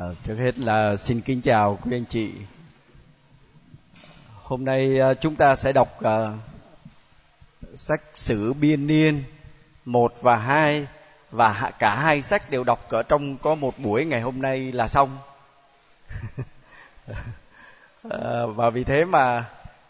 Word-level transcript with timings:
À, 0.00 0.06
trước 0.24 0.36
hết 0.36 0.58
là 0.58 0.96
xin 0.96 1.20
kính 1.20 1.40
chào 1.40 1.78
quý 1.84 1.96
anh 1.96 2.04
chị. 2.04 2.32
Hôm 4.42 4.64
nay 4.64 5.00
à, 5.00 5.14
chúng 5.14 5.36
ta 5.36 5.56
sẽ 5.56 5.72
đọc 5.72 5.98
uh, 5.98 6.10
sách 7.76 8.00
sử 8.12 8.52
biên 8.52 8.86
niên 8.86 9.24
1 9.84 10.14
và 10.22 10.36
2 10.36 10.86
và 11.30 11.72
cả 11.78 11.94
hai 11.94 12.22
sách 12.22 12.50
đều 12.50 12.64
đọc 12.64 12.90
ở 12.90 13.02
trong 13.02 13.36
có 13.36 13.54
một 13.54 13.78
buổi 13.78 14.04
ngày 14.04 14.20
hôm 14.20 14.42
nay 14.42 14.72
là 14.72 14.88
xong. 14.88 15.18
à, 18.10 18.46
và 18.54 18.70
vì 18.70 18.84
thế 18.84 19.04
mà 19.04 19.44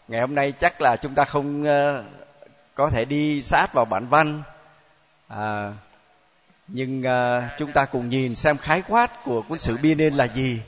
ngày 0.07 0.21
hôm 0.21 0.35
nay 0.35 0.51
chắc 0.51 0.81
là 0.81 0.95
chúng 0.95 1.15
ta 1.15 1.25
không 1.25 1.63
uh, 1.63 2.05
có 2.75 2.89
thể 2.89 3.05
đi 3.05 3.41
sát 3.41 3.73
vào 3.73 3.85
bản 3.85 4.07
văn. 4.07 4.43
À, 5.27 5.73
nhưng 6.73 7.01
uh, 7.01 7.43
chúng 7.57 7.71
ta 7.71 7.85
cùng 7.85 8.09
nhìn 8.09 8.35
xem 8.35 8.57
khái 8.57 8.83
quát 8.87 9.23
của 9.23 9.41
cuốn 9.41 9.59
sử 9.59 9.77
bia 9.77 9.95
nên 9.95 10.13
là 10.13 10.25
gì. 10.25 10.61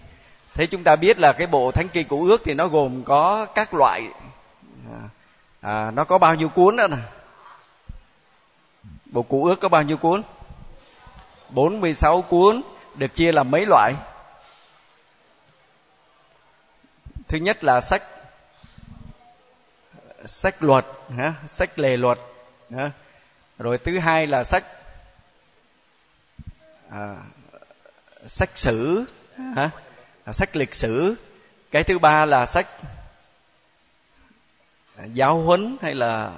Thế 0.53 0.67
chúng 0.67 0.83
ta 0.83 0.95
biết 0.95 1.19
là 1.19 1.33
cái 1.33 1.47
bộ 1.47 1.71
thánh 1.71 1.89
kinh 1.89 2.07
cũ 2.07 2.23
ước 2.23 2.41
thì 2.45 2.53
nó 2.53 2.67
gồm 2.67 3.03
có 3.03 3.45
các 3.45 3.73
loại 3.73 4.07
à, 4.91 4.99
à, 5.61 5.91
nó 5.91 6.03
có 6.03 6.17
bao 6.17 6.35
nhiêu 6.35 6.49
cuốn 6.49 6.75
đó 6.75 6.87
nè? 6.87 6.97
Bộ 9.05 9.21
cũ 9.21 9.45
ước 9.45 9.55
có 9.55 9.69
bao 9.69 9.83
nhiêu 9.83 9.97
cuốn? 9.97 10.23
46 11.49 12.21
cuốn 12.21 12.61
được 12.95 13.15
chia 13.15 13.31
làm 13.31 13.51
mấy 13.51 13.65
loại? 13.65 13.93
Thứ 17.27 17.37
nhất 17.37 17.63
là 17.63 17.81
sách 17.81 18.03
sách 20.25 20.63
luật 20.63 20.85
ha, 21.17 21.33
sách 21.47 21.79
lề 21.79 21.97
luật 21.97 22.19
ha. 22.75 22.91
rồi 23.59 23.77
thứ 23.77 23.99
hai 23.99 24.27
là 24.27 24.43
sách 24.43 24.63
à, 26.93 27.15
sách 28.27 28.49
sử 28.55 29.05
hả? 29.55 29.69
À, 30.25 30.33
sách 30.33 30.55
lịch 30.55 30.73
sử. 30.73 31.15
Cái 31.71 31.83
thứ 31.83 31.99
ba 31.99 32.25
là 32.25 32.45
sách 32.45 32.67
à, 34.95 35.05
giáo 35.13 35.41
huấn 35.41 35.77
hay 35.81 35.95
là 35.95 36.31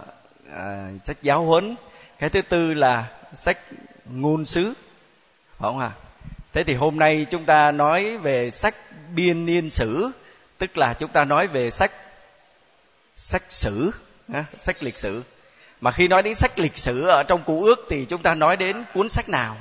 à, 0.52 0.90
sách 1.04 1.18
giáo 1.22 1.44
huấn. 1.44 1.76
Cái 2.20 2.30
thứ 2.30 2.42
tư 2.42 2.74
là 2.74 3.08
sách 3.34 3.58
ngôn 4.06 4.46
sứ 4.46 4.74
phải 5.58 5.60
không 5.60 5.80
à 5.80 5.92
thế 6.54 6.64
thì 6.64 6.74
hôm 6.74 7.00
nay 7.00 7.26
chúng 7.30 7.46
ta 7.46 7.72
nói 7.72 8.18
về 8.18 8.50
sách 8.50 8.76
biên 9.16 9.46
niên 9.46 9.70
sử 9.70 10.12
tức 10.58 10.78
là 10.78 10.94
chúng 10.94 11.12
ta 11.12 11.26
nói 11.26 11.48
về 11.48 11.70
sách 11.70 11.92
sách 13.18 13.44
sử 13.50 13.92
sách 14.58 14.84
lịch 14.84 14.98
sử. 14.98 15.24
Mà 15.82 15.92
khi 15.92 16.08
nói 16.08 16.24
đến 16.24 16.36
sách 16.36 16.60
lịch 16.60 16.78
sử 16.78 17.08
ở 17.08 17.24
trong 17.24 17.44
cụ 17.44 17.64
ước 17.64 17.86
thì 17.90 18.06
chúng 18.06 18.22
ta 18.22 18.36
nói 18.36 18.58
đến 18.58 18.84
cuốn 18.94 19.10
sách 19.10 19.30
nào? 19.30 19.58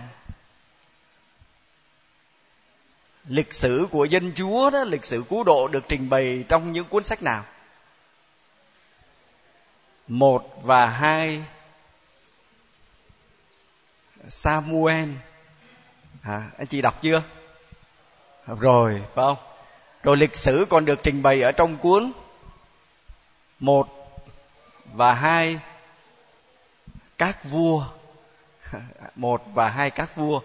Lịch 3.28 3.53
sử 3.53 3.86
của 3.91 4.05
dân 4.05 4.33
chúa 4.36 4.70
đó 4.70 4.84
lịch 4.84 5.05
sử 5.05 5.25
cứu 5.28 5.44
độ 5.44 5.69
được 5.69 5.84
trình 5.89 6.08
bày 6.08 6.44
trong 6.48 6.72
những 6.72 6.84
cuốn 6.84 7.05
sách 7.05 7.22
nào? 7.22 7.44
Một 10.08 10.62
và 10.62 10.86
hai. 10.86 11.42
Samuel. 14.28 15.08
À, 16.22 16.50
anh 16.58 16.67
chị 16.67 16.83
đọc 16.83 17.02
chưa? 17.02 17.22
Rồi 18.47 19.02
phải 19.14 19.25
không? 19.25 19.36
Rồi 20.02 20.17
lịch 20.17 20.36
sử 20.36 20.67
còn 20.70 20.84
được 20.84 21.00
trình 21.02 21.22
bày 21.22 21.42
ở 21.42 21.52
trong 21.52 21.77
cuốn 21.77 22.12
một 23.61 23.89
và 24.92 25.14
hai. 25.14 25.58
Các 27.19 27.45
vua. 27.45 27.86
Một 29.14 29.42
và 29.55 29.69
hai 29.69 29.91
các 29.91 30.17
vua 30.17 30.41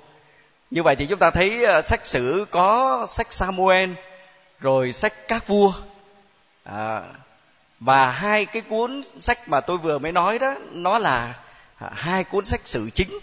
như 0.71 0.83
vậy 0.83 0.95
thì 0.95 1.05
chúng 1.05 1.19
ta 1.19 1.31
thấy 1.31 1.63
ờ, 1.63 1.81
sách 1.81 2.05
sử 2.05 2.45
có 2.51 3.05
sách 3.09 3.33
Samuel 3.33 3.89
rồi 4.59 4.91
sách 4.91 5.13
các 5.27 5.47
vua. 5.47 5.73
À, 6.63 7.01
và 7.79 8.11
hai 8.11 8.45
cái 8.45 8.61
cuốn 8.61 9.01
sách 9.19 9.49
mà 9.49 9.61
tôi 9.61 9.77
vừa 9.77 9.99
mới 9.99 10.11
nói 10.11 10.39
đó 10.39 10.55
nó 10.71 10.99
là 10.99 11.35
à, 11.77 11.89
hai 11.93 12.23
cuốn 12.23 12.45
sách 12.45 12.61
sử 12.67 12.89
chính. 12.89 13.19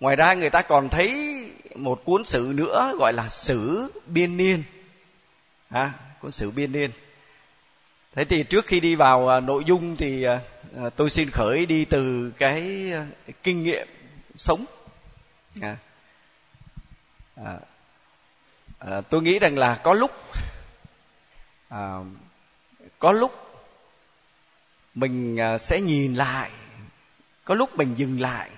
Ngoài 0.00 0.16
ra 0.16 0.34
người 0.34 0.50
ta 0.50 0.62
còn 0.62 0.88
thấy 0.88 1.40
một 1.74 2.04
cuốn 2.04 2.24
sử 2.24 2.52
nữa 2.54 2.92
gọi 2.98 3.12
là 3.12 3.28
sử 3.28 3.92
biên 4.06 4.36
niên. 4.36 4.62
À, 5.70 5.92
cuốn 6.20 6.30
sử 6.30 6.50
biên 6.50 6.72
niên. 6.72 6.90
Thế 8.14 8.24
thì 8.24 8.42
trước 8.42 8.66
khi 8.66 8.80
đi 8.80 8.94
vào 8.94 9.28
à, 9.28 9.40
nội 9.40 9.62
dung 9.66 9.96
thì 9.96 10.24
à, 10.24 10.40
tôi 10.96 11.10
xin 11.10 11.30
khởi 11.30 11.66
đi 11.66 11.84
từ 11.84 12.32
cái 12.38 12.92
kinh 13.42 13.62
nghiệm 13.62 13.88
sống. 14.36 14.64
À, 15.60 15.76
à, 17.36 17.56
à, 18.78 19.00
tôi 19.00 19.22
nghĩ 19.22 19.38
rằng 19.38 19.58
là 19.58 19.74
có 19.74 19.94
lúc 19.94 20.10
à, 21.68 21.98
có 22.98 23.12
lúc 23.12 23.62
mình 24.94 25.40
à, 25.40 25.58
sẽ 25.58 25.80
nhìn 25.80 26.14
lại 26.14 26.50
có 27.44 27.54
lúc 27.54 27.76
mình 27.76 27.94
dừng 27.94 28.20
lại 28.20 28.50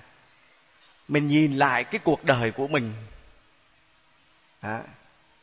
mình 1.08 1.28
nhìn 1.28 1.56
lại 1.56 1.84
cái 1.84 1.98
cuộc 2.04 2.24
đời 2.24 2.50
của 2.50 2.68
mình. 2.68 2.92
À, 4.60 4.82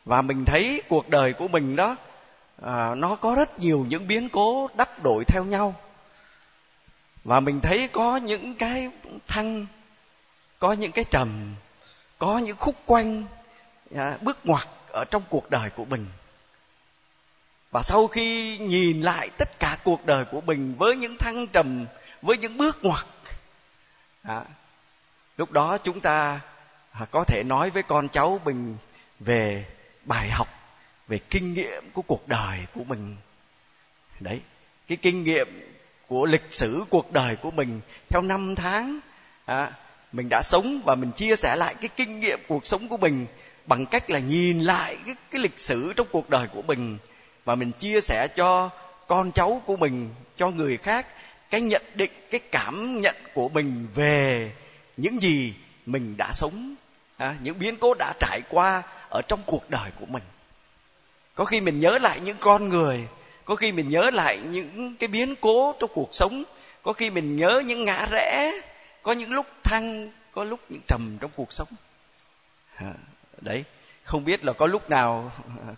và 0.05 0.21
mình 0.21 0.45
thấy 0.45 0.81
cuộc 0.89 1.09
đời 1.09 1.33
của 1.33 1.47
mình 1.47 1.75
đó 1.75 1.95
à, 2.61 2.95
nó 2.95 3.15
có 3.15 3.35
rất 3.35 3.59
nhiều 3.59 3.85
những 3.89 4.07
biến 4.07 4.29
cố 4.29 4.69
đắp 4.77 5.03
đổi 5.03 5.23
theo 5.27 5.43
nhau. 5.43 5.75
Và 7.23 7.39
mình 7.39 7.59
thấy 7.59 7.87
có 7.87 8.17
những 8.17 8.55
cái 8.55 8.89
thăng 9.27 9.65
có 10.59 10.73
những 10.73 10.91
cái 10.91 11.05
trầm 11.11 11.55
có 12.25 12.37
những 12.37 12.57
khúc 12.57 12.75
quanh 12.85 13.23
à, 13.95 14.17
bước 14.21 14.45
ngoặt 14.45 14.67
ở 14.91 15.05
trong 15.11 15.23
cuộc 15.29 15.49
đời 15.49 15.69
của 15.69 15.85
mình. 15.85 16.05
Và 17.71 17.81
sau 17.81 18.07
khi 18.07 18.57
nhìn 18.57 19.01
lại 19.01 19.29
tất 19.37 19.59
cả 19.59 19.77
cuộc 19.83 20.05
đời 20.05 20.25
của 20.25 20.41
mình 20.41 20.75
với 20.77 20.95
những 20.95 21.17
thăng 21.17 21.47
trầm 21.47 21.85
với 22.21 22.37
những 22.37 22.57
bước 22.57 22.83
ngoặt 22.83 23.05
à, 24.21 24.41
lúc 25.37 25.51
đó 25.51 25.77
chúng 25.77 25.99
ta 25.99 26.39
à, 26.91 27.05
có 27.11 27.23
thể 27.23 27.43
nói 27.45 27.69
với 27.69 27.83
con 27.83 28.09
cháu 28.09 28.39
mình 28.45 28.77
về 29.19 29.65
bài 30.05 30.29
học 30.29 30.47
về 31.07 31.17
kinh 31.17 31.53
nghiệm 31.53 31.83
của 31.93 32.01
cuộc 32.01 32.27
đời 32.27 32.59
của 32.73 32.83
mình. 32.83 33.15
Đấy 34.19 34.41
cái 34.87 34.97
kinh 35.01 35.23
nghiệm 35.23 35.47
của 36.07 36.25
lịch 36.25 36.53
sử 36.53 36.83
cuộc 36.89 37.11
đời 37.11 37.35
của 37.35 37.51
mình 37.51 37.81
theo 38.09 38.21
năm 38.21 38.55
tháng 38.55 38.99
à, 39.45 39.71
mình 40.13 40.29
đã 40.29 40.41
sống 40.41 40.81
và 40.85 40.95
mình 40.95 41.11
chia 41.11 41.35
sẻ 41.35 41.55
lại 41.55 41.75
cái 41.81 41.89
kinh 41.95 42.19
nghiệm 42.19 42.39
cuộc 42.47 42.65
sống 42.65 42.87
của 42.87 42.97
mình 42.97 43.25
bằng 43.65 43.85
cách 43.85 44.09
là 44.09 44.19
nhìn 44.19 44.59
lại 44.59 44.97
cái, 45.05 45.15
cái 45.31 45.41
lịch 45.41 45.59
sử 45.59 45.93
trong 45.95 46.07
cuộc 46.11 46.29
đời 46.29 46.47
của 46.53 46.61
mình 46.61 46.97
và 47.45 47.55
mình 47.55 47.71
chia 47.71 48.01
sẻ 48.01 48.27
cho 48.35 48.69
con 49.07 49.31
cháu 49.31 49.61
của 49.65 49.77
mình 49.77 50.09
cho 50.37 50.49
người 50.49 50.77
khác 50.77 51.07
cái 51.49 51.61
nhận 51.61 51.81
định 51.95 52.11
cái 52.31 52.39
cảm 52.51 53.01
nhận 53.01 53.15
của 53.33 53.49
mình 53.49 53.87
về 53.95 54.51
những 54.97 55.21
gì 55.21 55.53
mình 55.85 56.17
đã 56.17 56.31
sống 56.33 56.75
à, 57.17 57.35
những 57.41 57.59
biến 57.59 57.77
cố 57.77 57.93
đã 57.93 58.13
trải 58.19 58.41
qua 58.49 58.83
ở 59.09 59.21
trong 59.27 59.39
cuộc 59.45 59.69
đời 59.69 59.91
của 59.99 60.05
mình. 60.05 60.23
Có 61.35 61.45
khi 61.45 61.61
mình 61.61 61.79
nhớ 61.79 61.97
lại 62.01 62.19
những 62.25 62.37
con 62.39 62.69
người 62.69 63.07
có 63.45 63.55
khi 63.55 63.71
mình 63.71 63.89
nhớ 63.89 64.09
lại 64.13 64.39
những 64.51 64.95
cái 64.99 65.07
biến 65.07 65.35
cố 65.41 65.75
trong 65.79 65.89
cuộc 65.93 66.09
sống 66.11 66.43
có 66.83 66.93
khi 66.93 67.09
mình 67.09 67.35
nhớ 67.35 67.63
những 67.65 67.85
ngã 67.85 68.07
rẽ 68.11 68.51
có 69.03 69.11
những 69.11 69.31
lúc 69.31 69.45
thăng, 69.63 70.11
có 70.31 70.43
lúc 70.43 70.59
những 70.69 70.81
trầm 70.87 71.17
trong 71.21 71.31
cuộc 71.35 71.53
sống. 71.53 71.67
Đấy, 73.41 73.63
không 74.03 74.25
biết 74.25 74.45
là 74.45 74.53
có 74.53 74.67
lúc 74.67 74.89
nào 74.89 75.31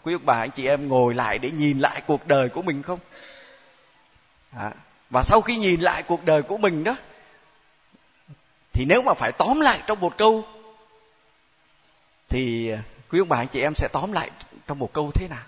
quý 0.03 0.13
ông 0.13 0.25
bà, 0.25 0.40
anh 0.40 0.52
chị 0.52 0.68
em 0.68 0.88
ngồi 0.88 1.16
lại 1.16 1.40
để 1.40 1.52
nhìn 1.52 1.80
lại 1.80 2.02
cuộc 2.08 2.28
đời 2.28 2.50
của 2.50 2.62
mình 2.62 2.84
không? 2.84 3.00
Và 5.09 5.24
sau 5.24 5.41
khi 5.41 5.58
nhìn 5.58 5.81
lại 5.81 6.03
cuộc 6.03 6.25
đời 6.25 6.41
của 6.41 6.58
mình 6.58 6.84
đó, 6.84 6.96
thì 8.74 8.85
nếu 8.85 9.02
mà 9.02 9.14
phải 9.14 9.31
tóm 9.31 9.62
lại 9.62 9.81
trong 9.88 10.00
một 10.00 10.18
câu, 10.18 10.47
thì 12.30 12.72
à, 12.72 12.84
quý 13.09 13.19
ông 13.19 13.30
bà, 13.30 13.38
anh 13.38 13.47
chị 13.47 13.62
em 13.62 13.75
sẽ 13.75 13.88
tóm 13.88 14.12
lại 14.12 14.31
trong 14.67 14.79
một 14.79 14.94
câu 14.94 15.11
thế 15.14 15.28
nào? 15.28 15.44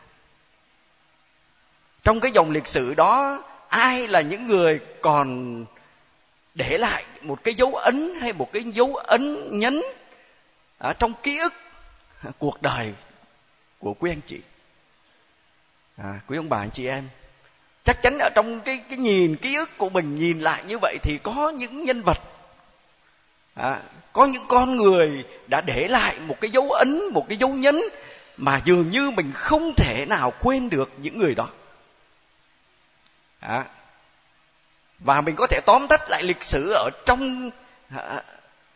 Trong 2.04 2.20
cái 2.20 2.32
dòng 2.32 2.52
lịch 2.52 2.68
sử 2.68 2.94
đó, 2.94 3.44
ai 3.70 4.08
là 4.08 4.22
những 4.22 4.48
người 4.48 4.80
còn 5.02 5.66
để 6.58 6.78
lại 6.78 7.06
một 7.22 7.44
cái 7.44 7.54
dấu 7.54 7.76
ấn 7.76 8.16
hay 8.22 8.34
một 8.34 8.50
cái 8.54 8.64
dấu 8.64 8.96
ấn 8.96 9.60
nhấn 9.60 9.82
ở 10.78 10.94
trong 10.94 11.14
ký 11.24 11.38
ức 11.38 11.54
cuộc 12.40 12.62
đời 12.62 12.94
của 13.80 13.94
quý 13.94 14.12
anh 14.12 14.22
chị. 14.26 14.42
À, 15.98 16.20
quý 16.28 16.38
ông 16.38 16.50
bà 16.50 16.58
anh 16.58 16.72
chị 16.74 16.88
em 16.88 17.10
chắc 17.84 18.02
chắn 18.02 18.18
ở 18.20 18.30
trong 18.36 18.60
cái 18.60 18.84
cái 18.90 18.98
nhìn 18.98 19.36
ký 19.36 19.56
ức 19.56 19.70
của 19.78 19.90
mình 19.90 20.16
nhìn 20.16 20.40
lại 20.40 20.64
như 20.68 20.78
vậy 20.82 20.98
thì 21.04 21.20
có 21.24 21.54
những 21.56 21.86
nhân 21.86 22.02
vật 22.02 22.18
à, 23.56 23.82
có 24.14 24.26
những 24.26 24.46
con 24.48 24.76
người 24.76 25.26
đã 25.48 25.62
để 25.62 25.88
lại 25.88 26.16
một 26.20 26.42
cái 26.42 26.52
dấu 26.52 26.72
ấn 26.72 27.02
một 27.14 27.26
cái 27.30 27.38
dấu 27.38 27.50
nhấn 27.50 27.82
mà 28.38 28.62
dường 28.66 28.92
như 28.92 29.12
mình 29.12 29.32
không 29.34 29.74
thể 29.78 30.06
nào 30.10 30.34
quên 30.42 30.70
được 30.70 30.92
những 30.98 31.20
người 31.20 31.36
đó. 31.36 31.50
À, 33.40 33.66
và 35.00 35.22
mình 35.22 35.36
có 35.36 35.48
thể 35.48 35.60
tóm 35.66 35.88
tắt 35.88 36.10
lại 36.10 36.24
lịch 36.24 36.44
sử 36.44 36.72
ở 36.72 36.90
trong 37.06 37.50
à, 37.90 38.24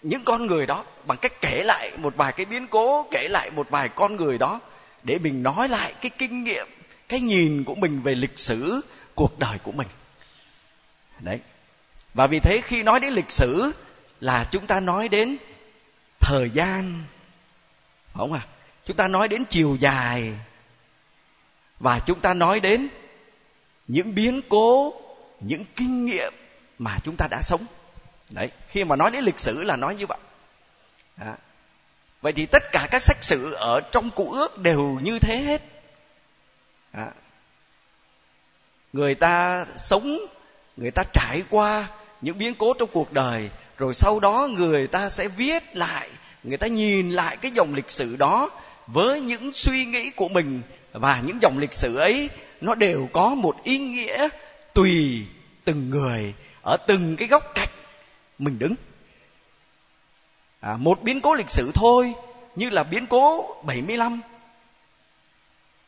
những 0.01 0.23
con 0.23 0.45
người 0.45 0.65
đó 0.65 0.85
bằng 1.05 1.17
cách 1.17 1.41
kể 1.41 1.63
lại 1.63 1.91
một 1.97 2.15
vài 2.15 2.31
cái 2.31 2.45
biến 2.45 2.67
cố, 2.67 3.07
kể 3.11 3.27
lại 3.29 3.51
một 3.51 3.69
vài 3.69 3.89
con 3.89 4.15
người 4.15 4.37
đó 4.37 4.59
để 5.03 5.19
mình 5.19 5.43
nói 5.43 5.69
lại 5.69 5.93
cái 6.01 6.09
kinh 6.17 6.43
nghiệm, 6.43 6.67
cái 7.07 7.19
nhìn 7.19 7.63
của 7.63 7.75
mình 7.75 8.01
về 8.01 8.15
lịch 8.15 8.39
sử, 8.39 8.81
cuộc 9.15 9.39
đời 9.39 9.57
của 9.63 9.71
mình. 9.71 9.87
Đấy. 11.19 11.39
Và 12.13 12.27
vì 12.27 12.39
thế 12.39 12.61
khi 12.61 12.83
nói 12.83 12.99
đến 12.99 13.13
lịch 13.13 13.31
sử 13.31 13.71
là 14.19 14.47
chúng 14.51 14.67
ta 14.67 14.79
nói 14.79 15.09
đến 15.09 15.37
thời 16.19 16.49
gian 16.49 17.03
phải 18.13 18.19
không 18.19 18.33
à? 18.33 18.47
Chúng 18.85 18.97
ta 18.97 19.07
nói 19.07 19.27
đến 19.27 19.43
chiều 19.49 19.77
dài 19.79 20.33
và 21.79 21.99
chúng 21.99 22.19
ta 22.19 22.33
nói 22.33 22.59
đến 22.59 22.87
những 23.87 24.15
biến 24.15 24.41
cố 24.49 24.93
những 25.41 25.65
kinh 25.75 26.05
nghiệm 26.05 26.33
mà 26.79 26.99
chúng 27.03 27.15
ta 27.17 27.27
đã 27.31 27.41
sống 27.41 27.65
đấy, 28.29 28.49
khi 28.69 28.83
mà 28.83 28.95
nói 28.95 29.11
đến 29.11 29.23
lịch 29.23 29.39
sử 29.39 29.63
là 29.63 29.75
nói 29.75 29.95
như 29.95 30.05
vậy 30.05 30.17
đó. 31.17 31.35
vậy 32.21 32.33
thì 32.33 32.45
tất 32.45 32.71
cả 32.71 32.87
các 32.91 33.03
sách 33.03 33.23
sử 33.23 33.53
ở 33.53 33.81
trong 33.91 34.09
cụ 34.09 34.31
ước 34.31 34.57
đều 34.57 34.99
như 35.03 35.19
thế 35.19 35.37
hết 35.37 35.61
đó. 36.93 37.07
người 38.93 39.15
ta 39.15 39.65
sống, 39.77 40.17
người 40.77 40.91
ta 40.91 41.03
trải 41.13 41.43
qua 41.49 41.87
những 42.21 42.37
biến 42.37 42.55
cố 42.55 42.73
trong 42.73 42.89
cuộc 42.93 43.13
đời, 43.13 43.49
rồi 43.77 43.93
sau 43.93 44.19
đó 44.19 44.47
người 44.51 44.87
ta 44.87 45.09
sẽ 45.09 45.27
viết 45.27 45.77
lại, 45.77 46.09
người 46.43 46.57
ta 46.57 46.67
nhìn 46.67 47.11
lại 47.11 47.37
cái 47.37 47.51
dòng 47.51 47.75
lịch 47.75 47.91
sử 47.91 48.15
đó 48.15 48.49
với 48.87 49.21
những 49.21 49.53
suy 49.53 49.85
nghĩ 49.85 50.09
của 50.09 50.29
mình 50.29 50.61
và 50.91 51.21
những 51.25 51.41
dòng 51.41 51.57
lịch 51.57 51.73
sử 51.73 51.95
ấy, 51.97 52.29
nó 52.61 52.75
đều 52.75 53.09
có 53.13 53.35
một 53.35 53.63
ý 53.63 53.77
nghĩa 53.77 54.29
tùy 54.73 55.27
từng 55.65 55.89
người 55.89 56.33
ở 56.61 56.77
từng 56.87 57.15
cái 57.15 57.27
góc 57.27 57.51
cạnh 57.55 57.69
mình 58.39 58.59
đứng. 58.59 58.75
À, 60.59 60.77
một 60.77 61.01
biến 61.01 61.21
cố 61.21 61.33
lịch 61.33 61.49
sử 61.49 61.71
thôi 61.73 62.13
như 62.55 62.69
là 62.69 62.83
biến 62.83 63.07
cố 63.07 63.55
75 63.63 64.21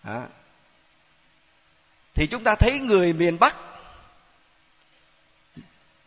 à, 0.03 0.27
thì 2.13 2.27
chúng 2.27 2.43
ta 2.43 2.55
thấy 2.55 2.79
người 2.79 3.13
miền 3.13 3.39
Bắc 3.39 3.55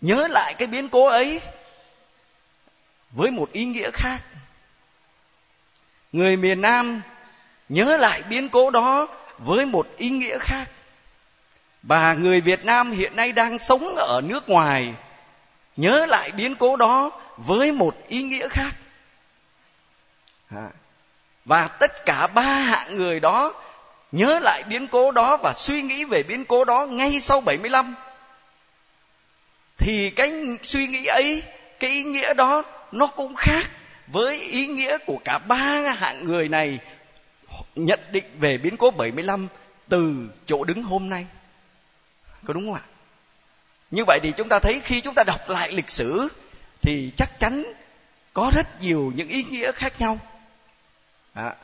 nhớ 0.01 0.27
lại 0.31 0.55
cái 0.55 0.67
biến 0.69 0.89
cố 0.89 1.07
ấy 1.07 1.41
với 3.11 3.31
một 3.31 3.53
ý 3.53 3.65
nghĩa 3.65 3.91
khác. 3.91 4.25
Người 6.13 6.37
miền 6.37 6.61
Nam 6.61 7.03
nhớ 7.69 7.97
lại 7.97 8.23
biến 8.23 8.49
cố 8.49 8.71
đó 8.71 9.09
với 9.39 9.67
một 9.67 9.89
ý 9.97 10.11
nghĩa 10.11 10.39
khác 10.39 10.71
và 11.83 12.15
người 12.15 12.41
Việt 12.41 12.65
Nam 12.65 12.93
hiện 12.93 13.17
nay 13.17 13.33
đang 13.33 13.59
sống 13.59 13.97
ở 13.97 14.21
nước 14.25 14.49
ngoài, 14.49 14.95
nhớ 15.77 16.07
lại 16.07 16.31
biến 16.33 16.55
cố 16.55 16.77
đó 16.77 17.11
với 17.37 17.73
một 17.73 17.97
ý 18.09 18.23
nghĩa 18.23 18.49
khác. 18.49 18.77
Và 21.45 21.69
tất 21.69 22.05
cả 22.07 22.27
ba 22.27 22.43
hạng 22.43 22.97
người 22.97 23.21
đó 23.21 23.55
nhớ 24.13 24.39
lại 24.39 24.63
biến 24.63 24.89
cố 24.89 25.13
đó 25.13 25.37
và 25.37 25.53
suy 25.53 25.83
nghĩ 25.83 26.05
về 26.05 26.23
biến 26.23 26.45
cố 26.45 26.65
đó 26.65 26.87
ngay 26.87 27.21
sau 27.21 27.41
75 27.41 27.95
thì 29.79 30.11
cái 30.11 30.33
suy 30.63 30.87
nghĩ 30.87 31.05
ấy, 31.07 31.43
cái 31.81 31.91
ý 31.91 32.05
nghĩa 32.05 32.35
đó 32.35 32.63
nó 32.93 33.07
cũng 33.07 33.35
khác 33.35 33.71
với 34.07 34.41
ý 34.41 34.67
nghĩa 34.67 34.99
của 35.07 35.19
cả 35.25 35.39
ba 35.39 35.95
hạng 35.97 36.25
người 36.25 36.49
này 36.49 36.79
nhận 37.75 38.01
định 38.13 38.25
về 38.41 38.59
biến 38.59 38.77
cố 38.77 38.91
75 38.91 39.49
từ 39.89 40.15
chỗ 40.47 40.65
đứng 40.65 40.83
hôm 40.83 41.09
nay. 41.09 41.27
Có 42.45 42.53
đúng 42.53 42.67
không 42.67 42.75
ạ? 42.75 42.85
Như 43.91 44.05
vậy 44.05 44.21
thì 44.23 44.33
chúng 44.37 44.49
ta 44.49 44.59
thấy 44.59 44.81
khi 44.85 45.01
chúng 45.01 45.15
ta 45.15 45.25
đọc 45.25 45.49
lại 45.49 45.73
lịch 45.73 45.91
sử 45.91 46.29
thì 46.83 47.13
chắc 47.17 47.41
chắn 47.41 47.65
có 48.33 48.51
rất 48.55 48.81
nhiều 48.81 49.13
những 49.17 49.29
ý 49.29 49.45
nghĩa 49.45 49.73
khác 49.73 50.01
nhau. 50.01 50.19
À, 51.35 51.55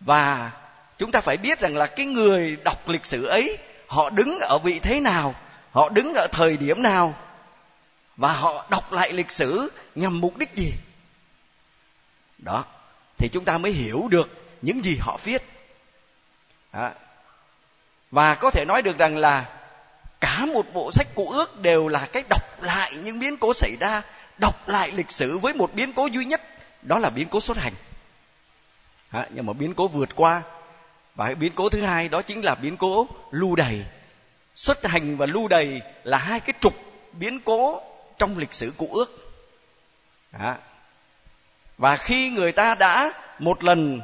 và 0.00 0.50
chúng 0.98 1.10
ta 1.10 1.20
phải 1.20 1.36
biết 1.36 1.60
rằng 1.60 1.76
là 1.76 1.86
cái 1.86 2.06
người 2.06 2.56
đọc 2.64 2.88
lịch 2.88 3.06
sử 3.06 3.26
ấy 3.26 3.58
họ 3.86 4.10
đứng 4.10 4.38
ở 4.38 4.58
vị 4.58 4.78
thế 4.78 5.00
nào, 5.00 5.34
họ 5.70 5.88
đứng 5.88 6.14
ở 6.14 6.26
thời 6.32 6.56
điểm 6.56 6.82
nào 6.82 7.14
và 8.16 8.32
họ 8.32 8.66
đọc 8.70 8.92
lại 8.92 9.12
lịch 9.12 9.30
sử 9.30 9.72
nhằm 9.94 10.20
mục 10.20 10.36
đích 10.36 10.54
gì 10.54 10.72
đó 12.38 12.64
thì 13.18 13.28
chúng 13.32 13.44
ta 13.44 13.58
mới 13.58 13.72
hiểu 13.72 14.08
được 14.10 14.30
những 14.62 14.84
gì 14.84 14.96
họ 15.00 15.18
viết 15.24 15.42
à, 16.70 16.92
và 18.10 18.34
có 18.34 18.50
thể 18.50 18.64
nói 18.68 18.82
được 18.82 18.98
rằng 18.98 19.16
là 19.16 19.44
cả 20.20 20.46
một 20.46 20.66
bộ 20.72 20.90
sách 20.92 21.06
cụ 21.14 21.30
ước 21.30 21.60
đều 21.60 21.88
là 21.88 22.06
cái 22.12 22.22
đọc 22.30 22.62
lại 22.62 22.92
những 22.96 23.18
biến 23.18 23.36
cố 23.36 23.54
xảy 23.54 23.76
ra 23.80 24.02
đọc 24.38 24.68
lại 24.68 24.90
lịch 24.90 25.10
sử 25.10 25.38
với 25.38 25.54
một 25.54 25.74
biến 25.74 25.92
cố 25.92 26.06
duy 26.06 26.24
nhất 26.24 26.40
đó 26.82 26.98
là 26.98 27.10
biến 27.10 27.28
cố 27.30 27.40
xuất 27.40 27.56
hành. 27.56 27.72
À, 29.10 29.26
nhưng 29.30 29.46
mà 29.46 29.52
biến 29.52 29.74
cố 29.74 29.88
vượt 29.88 30.08
qua 30.14 30.42
và 31.14 31.34
biến 31.34 31.52
cố 31.54 31.68
thứ 31.68 31.82
hai 31.82 32.08
đó 32.08 32.22
chính 32.22 32.44
là 32.44 32.54
biến 32.54 32.76
cố 32.76 33.08
lưu 33.30 33.56
đày. 33.56 33.84
Xuất 34.56 34.86
hành 34.86 35.16
và 35.16 35.26
lưu 35.26 35.48
đày 35.48 35.80
là 36.04 36.18
hai 36.18 36.40
cái 36.40 36.54
trục 36.60 36.74
biến 37.12 37.40
cố 37.40 37.82
trong 38.18 38.38
lịch 38.38 38.54
sử 38.54 38.72
cụ 38.76 38.88
ước. 38.92 39.34
À, 40.32 40.56
và 41.78 41.96
khi 41.96 42.30
người 42.30 42.52
ta 42.52 42.74
đã 42.74 43.12
một 43.38 43.64
lần 43.64 44.00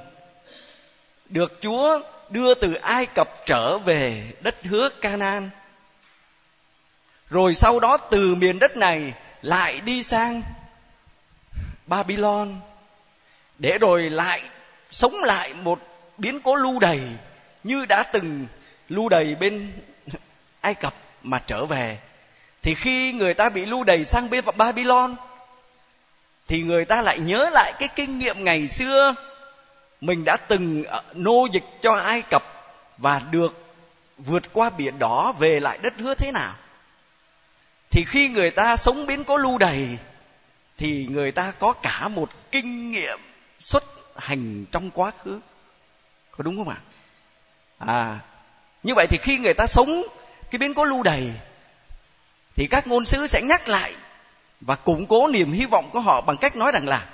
được 1.29 1.59
chúa 1.61 2.01
đưa 2.31 2.55
từ 2.55 2.75
ai 2.75 3.07
cập 3.07 3.29
trở 3.47 3.79
về 3.79 4.33
đất 4.41 4.57
hứa 4.65 4.89
canaan 4.89 5.51
rồi 7.31 7.55
sau 7.55 7.81
đó 7.81 7.97
từ 7.97 8.35
miền 8.35 8.59
đất 8.59 8.77
này 8.77 9.13
lại 9.43 9.81
đi 9.85 10.03
sang 10.03 10.43
babylon, 11.87 12.61
để 13.59 13.79
rồi 13.79 14.11
lại 14.11 14.41
sống 14.91 15.15
lại 15.15 15.55
một 15.55 15.81
biến 16.19 16.41
cố 16.41 16.55
lưu 16.55 16.81
đầy 16.81 17.01
như 17.65 17.87
đã 17.87 18.03
từng 18.03 18.47
lưu 18.89 19.09
đầy 19.09 19.35
bên 19.35 19.73
ai 20.61 20.75
cập 20.75 20.95
mà 21.23 21.43
trở 21.47 21.67
về. 21.67 21.99
Thì 22.63 22.75
khi 22.75 23.13
người 23.13 23.35
ta 23.35 23.49
bị 23.49 23.67
lưu 23.67 23.85
đày 23.85 24.05
sang 24.05 24.31
bên 24.31 24.45
babylon, 24.57 25.17
thì 26.49 26.63
người 26.63 26.85
ta 26.85 27.03
lại 27.03 27.19
nhớ 27.19 27.51
lại 27.53 27.73
cái 27.79 27.89
kinh 27.97 28.19
nghiệm 28.19 28.45
ngày 28.45 28.69
xưa 28.69 29.15
mình 30.01 30.25
đã 30.25 30.37
từng 30.37 30.85
ờ, 30.85 31.03
nô 31.15 31.47
dịch 31.53 31.65
cho 31.83 31.95
ai 31.95 32.23
cập 32.23 32.43
và 32.99 33.21
được 33.31 33.75
vượt 34.19 34.53
qua 34.53 34.71
biển 34.71 34.99
đỏ 34.99 35.33
về 35.39 35.61
lại 35.61 35.79
đất 35.83 35.93
hứa 35.99 36.15
thế 36.15 36.33
nào 36.33 36.55
thì 37.91 38.05
khi 38.05 38.29
người 38.29 38.51
ta 38.51 38.77
sống 38.77 39.07
biến 39.07 39.25
cố 39.25 39.37
lưu 39.37 39.59
đày 39.59 39.99
thì 40.79 41.07
người 41.11 41.33
ta 41.33 41.53
có 41.59 41.73
cả 41.73 42.09
một 42.09 42.31
kinh 42.51 42.91
nghiệm 42.91 43.19
xuất 43.61 43.85
hành 44.17 44.65
trong 44.73 44.91
quá 44.91 45.13
khứ. 45.23 45.41
Có 46.31 46.43
đúng 46.43 46.57
không 46.57 46.69
ạ? 46.69 46.81
À 47.79 48.19
như 48.83 48.95
vậy 48.95 49.07
thì 49.07 49.19
khi 49.19 49.39
người 49.39 49.55
ta 49.55 49.67
sống 49.67 50.03
cái 50.51 50.59
biến 50.59 50.75
cố 50.75 50.85
lưu 50.85 51.03
đày 51.03 51.33
thì 52.57 52.67
các 52.67 52.87
ngôn 52.87 53.05
sứ 53.05 53.27
sẽ 53.27 53.43
nhắc 53.43 53.69
lại 53.69 53.93
và 54.61 54.77
củng 54.77 55.07
cố 55.07 55.29
niềm 55.29 55.53
hy 55.53 55.67
vọng 55.67 55.91
của 55.93 56.01
họ 56.01 56.21
bằng 56.21 56.37
cách 56.37 56.57
nói 56.57 56.73
rằng 56.73 56.89
là 56.89 57.09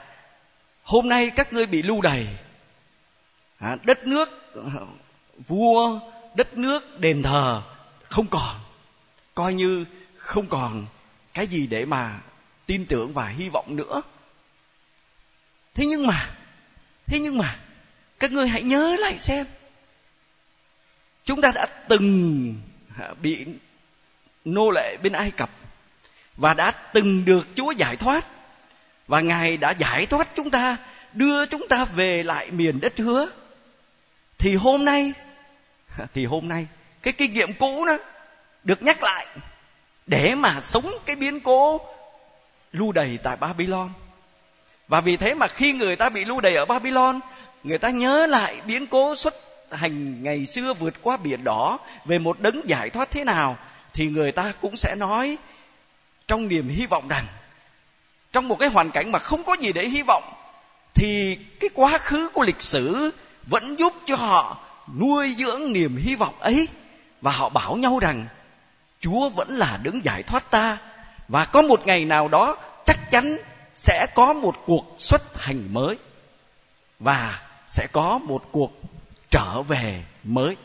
hôm 0.83 1.09
nay 1.09 1.31
các 1.31 1.53
ngươi 1.53 1.67
bị 1.67 1.83
lưu 1.83 2.01
đày. 2.01 2.27
À, 3.59 3.77
đất 3.85 4.07
nước 4.07 4.55
vua 5.47 6.01
đất 6.35 6.57
nước 6.57 7.01
đền 7.01 7.23
thờ 7.23 7.63
không 8.09 8.27
còn. 8.27 8.57
Coi 9.35 9.55
như 9.55 9.85
không 10.27 10.47
còn 10.47 10.87
cái 11.35 11.47
gì 11.47 11.67
để 11.67 11.85
mà 11.85 12.21
tin 12.67 12.87
tưởng 12.87 13.13
và 13.13 13.29
hy 13.29 13.49
vọng 13.49 13.77
nữa. 13.77 14.03
Thế 15.75 15.87
nhưng 15.87 16.07
mà, 16.07 16.31
thế 17.07 17.19
nhưng 17.19 17.39
mà, 17.39 17.59
các 18.19 18.33
ngươi 18.33 18.49
hãy 18.49 18.63
nhớ 18.63 18.97
lại 18.99 19.19
xem. 19.19 19.47
Chúng 21.25 21.41
ta 21.41 21.53
đã 21.55 21.67
từng 21.89 22.55
à, 22.99 23.15
bị 23.23 23.47
nô 24.45 24.71
lệ 24.71 24.97
bên 25.03 25.13
ai 25.13 25.31
cập 25.31 25.51
và 26.37 26.55
đã 26.55 26.71
từng 26.71 27.25
được 27.25 27.47
chúa 27.55 27.71
giải 27.71 27.97
thoát. 27.97 28.27
Và 29.07 29.21
ngài 29.21 29.57
đã 29.57 29.71
giải 29.71 30.07
thoát 30.07 30.29
chúng 30.35 30.51
ta, 30.51 30.77
đưa 31.13 31.47
chúng 31.47 31.69
ta 31.69 31.85
về 31.85 32.23
lại 32.23 32.51
miền 32.51 32.81
đất 32.81 32.99
hứa. 32.99 33.31
Thì 34.39 34.55
hôm 34.55 34.85
nay, 34.85 35.13
thì 36.15 36.27
hôm 36.27 36.49
nay, 36.49 36.67
cái 37.03 37.13
kinh 37.13 37.33
nghiệm 37.33 37.53
cũ 37.53 37.87
đó 37.87 37.97
được 38.65 38.83
nhắc 38.83 39.03
lại 39.03 39.27
để 40.07 40.35
mà 40.35 40.61
sống 40.63 40.93
cái 41.07 41.17
biến 41.17 41.41
cố 41.41 41.81
lưu 42.73 42.93
đày 42.93 43.19
tại 43.23 43.37
Babylon. 43.37 43.89
Và 44.89 45.01
vì 45.01 45.17
thế 45.17 45.35
mà 45.35 45.49
khi 45.49 45.73
người 45.73 45.97
ta 45.97 46.09
bị 46.09 46.25
lưu 46.25 46.41
đày 46.41 46.57
ở 46.57 46.65
Babylon, 46.65 47.21
người 47.65 47.79
ta 47.79 47.91
nhớ 47.91 48.27
lại 48.27 48.61
biến 48.67 48.87
cố 48.87 49.15
xuất 49.15 49.35
hành 49.71 50.23
ngày 50.23 50.47
xưa 50.47 50.75
vượt 50.75 50.95
qua 51.03 51.17
biển 51.17 51.45
đỏ 51.45 51.79
về 52.05 52.19
một 52.19 52.41
đấng 52.41 52.69
giải 52.69 52.91
thoát 52.91 53.11
thế 53.11 53.25
nào 53.25 53.57
thì 53.93 54.07
người 54.07 54.33
ta 54.33 54.53
cũng 54.61 54.77
sẽ 54.77 54.95
nói 54.99 55.39
trong 56.29 56.49
niềm 56.49 56.69
hy 56.69 56.87
vọng 56.87 57.09
rằng 57.09 57.27
trong 58.33 58.49
một 58.49 58.59
cái 58.59 58.69
hoàn 58.69 58.91
cảnh 58.91 59.13
mà 59.13 59.19
không 59.19 59.45
có 59.45 59.57
gì 59.61 59.73
để 59.73 59.89
hy 59.89 60.03
vọng 60.03 60.25
thì 60.95 61.39
cái 61.61 61.71
quá 61.75 61.99
khứ 61.99 62.29
của 62.29 62.43
lịch 62.43 62.63
sử 62.63 63.11
vẫn 63.47 63.79
giúp 63.79 63.93
cho 64.07 64.17
họ 64.17 64.59
nuôi 65.01 65.35
dưỡng 65.39 65.73
niềm 65.73 65.97
hy 65.97 66.15
vọng 66.17 66.35
ấy 66.41 66.69
và 67.21 67.33
họ 67.33 67.49
bảo 67.49 67.77
nhau 67.77 67.99
rằng 67.99 68.27
chúa 69.01 69.29
vẫn 69.29 69.57
là 69.57 69.79
đứng 69.83 70.05
giải 70.05 70.23
thoát 70.23 70.51
ta. 70.51 70.79
Và 71.29 71.45
có 71.45 71.63
một 71.63 71.87
ngày 71.87 72.05
nào 72.05 72.29
đó 72.29 72.57
chắc 72.85 73.11
chắn 73.11 73.37
sẽ 73.75 74.07
có 74.15 74.33
một 74.33 74.57
cuộc 74.67 74.95
xuất 74.99 75.43
hành 75.43 75.75
mới. 75.75 75.99
Và 76.99 77.41
sẽ 77.67 77.87
có 77.93 78.19
một 78.19 78.45
cuộc 78.53 78.73
trở 79.31 79.63
về 79.63 80.03
mới. 80.25 80.57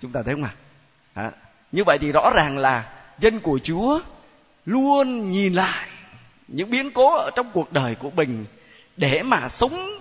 Chúng 0.00 0.12
ta 0.12 0.22
thấy 0.22 0.34
không 0.34 0.44
ạ? 0.44 0.54
À? 1.14 1.30
như 1.72 1.84
vậy 1.84 1.98
thì 1.98 2.12
rõ 2.12 2.30
ràng 2.34 2.58
là 2.58 2.92
dân 3.18 3.40
của 3.40 3.58
chúa 3.62 4.00
luôn 4.66 5.30
nhìn 5.30 5.54
lại 5.54 5.88
những 6.48 6.70
biến 6.70 6.90
cố 6.90 7.16
ở 7.16 7.30
trong 7.36 7.50
cuộc 7.52 7.72
đời 7.72 7.94
của 7.94 8.10
mình 8.10 8.46
để 8.96 9.22
mà 9.22 9.48
sống 9.48 10.00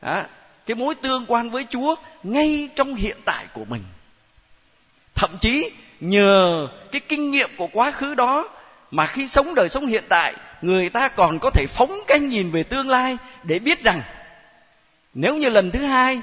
à, 0.00 0.26
cái 0.66 0.74
mối 0.74 0.94
tương 0.94 1.24
quan 1.28 1.50
với 1.50 1.66
chúa 1.70 1.94
ngay 2.22 2.68
trong 2.74 2.94
hiện 2.94 3.16
tại 3.24 3.46
của 3.52 3.64
mình 3.64 3.82
thậm 5.18 5.30
chí 5.40 5.72
nhờ 6.00 6.68
cái 6.92 7.00
kinh 7.08 7.30
nghiệm 7.30 7.50
của 7.56 7.66
quá 7.72 7.90
khứ 7.90 8.14
đó 8.14 8.48
mà 8.90 9.06
khi 9.06 9.28
sống 9.28 9.54
đời 9.54 9.68
sống 9.68 9.86
hiện 9.86 10.04
tại 10.08 10.34
người 10.62 10.88
ta 10.88 11.08
còn 11.08 11.38
có 11.38 11.50
thể 11.50 11.66
phóng 11.68 12.00
cái 12.06 12.20
nhìn 12.20 12.50
về 12.50 12.62
tương 12.62 12.88
lai 12.88 13.16
để 13.44 13.58
biết 13.58 13.82
rằng 13.82 14.02
nếu 15.14 15.36
như 15.36 15.50
lần 15.50 15.70
thứ 15.70 15.84
hai 15.84 16.20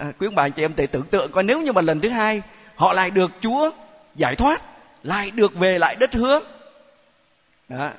à, 0.00 0.12
quý 0.18 0.26
ông 0.26 0.34
bà 0.34 0.48
chị 0.48 0.64
em 0.64 0.74
thể 0.74 0.86
tưởng 0.86 1.06
tượng 1.06 1.30
coi 1.30 1.42
nếu 1.42 1.60
như 1.60 1.72
mà 1.72 1.82
lần 1.82 2.00
thứ 2.00 2.08
hai 2.08 2.42
họ 2.74 2.92
lại 2.92 3.10
được 3.10 3.30
chúa 3.40 3.70
giải 4.14 4.36
thoát 4.36 4.62
lại 5.02 5.30
được 5.30 5.54
về 5.54 5.78
lại 5.78 5.96
đất 5.96 6.12
hứa 6.12 6.40
đó. 7.68 7.90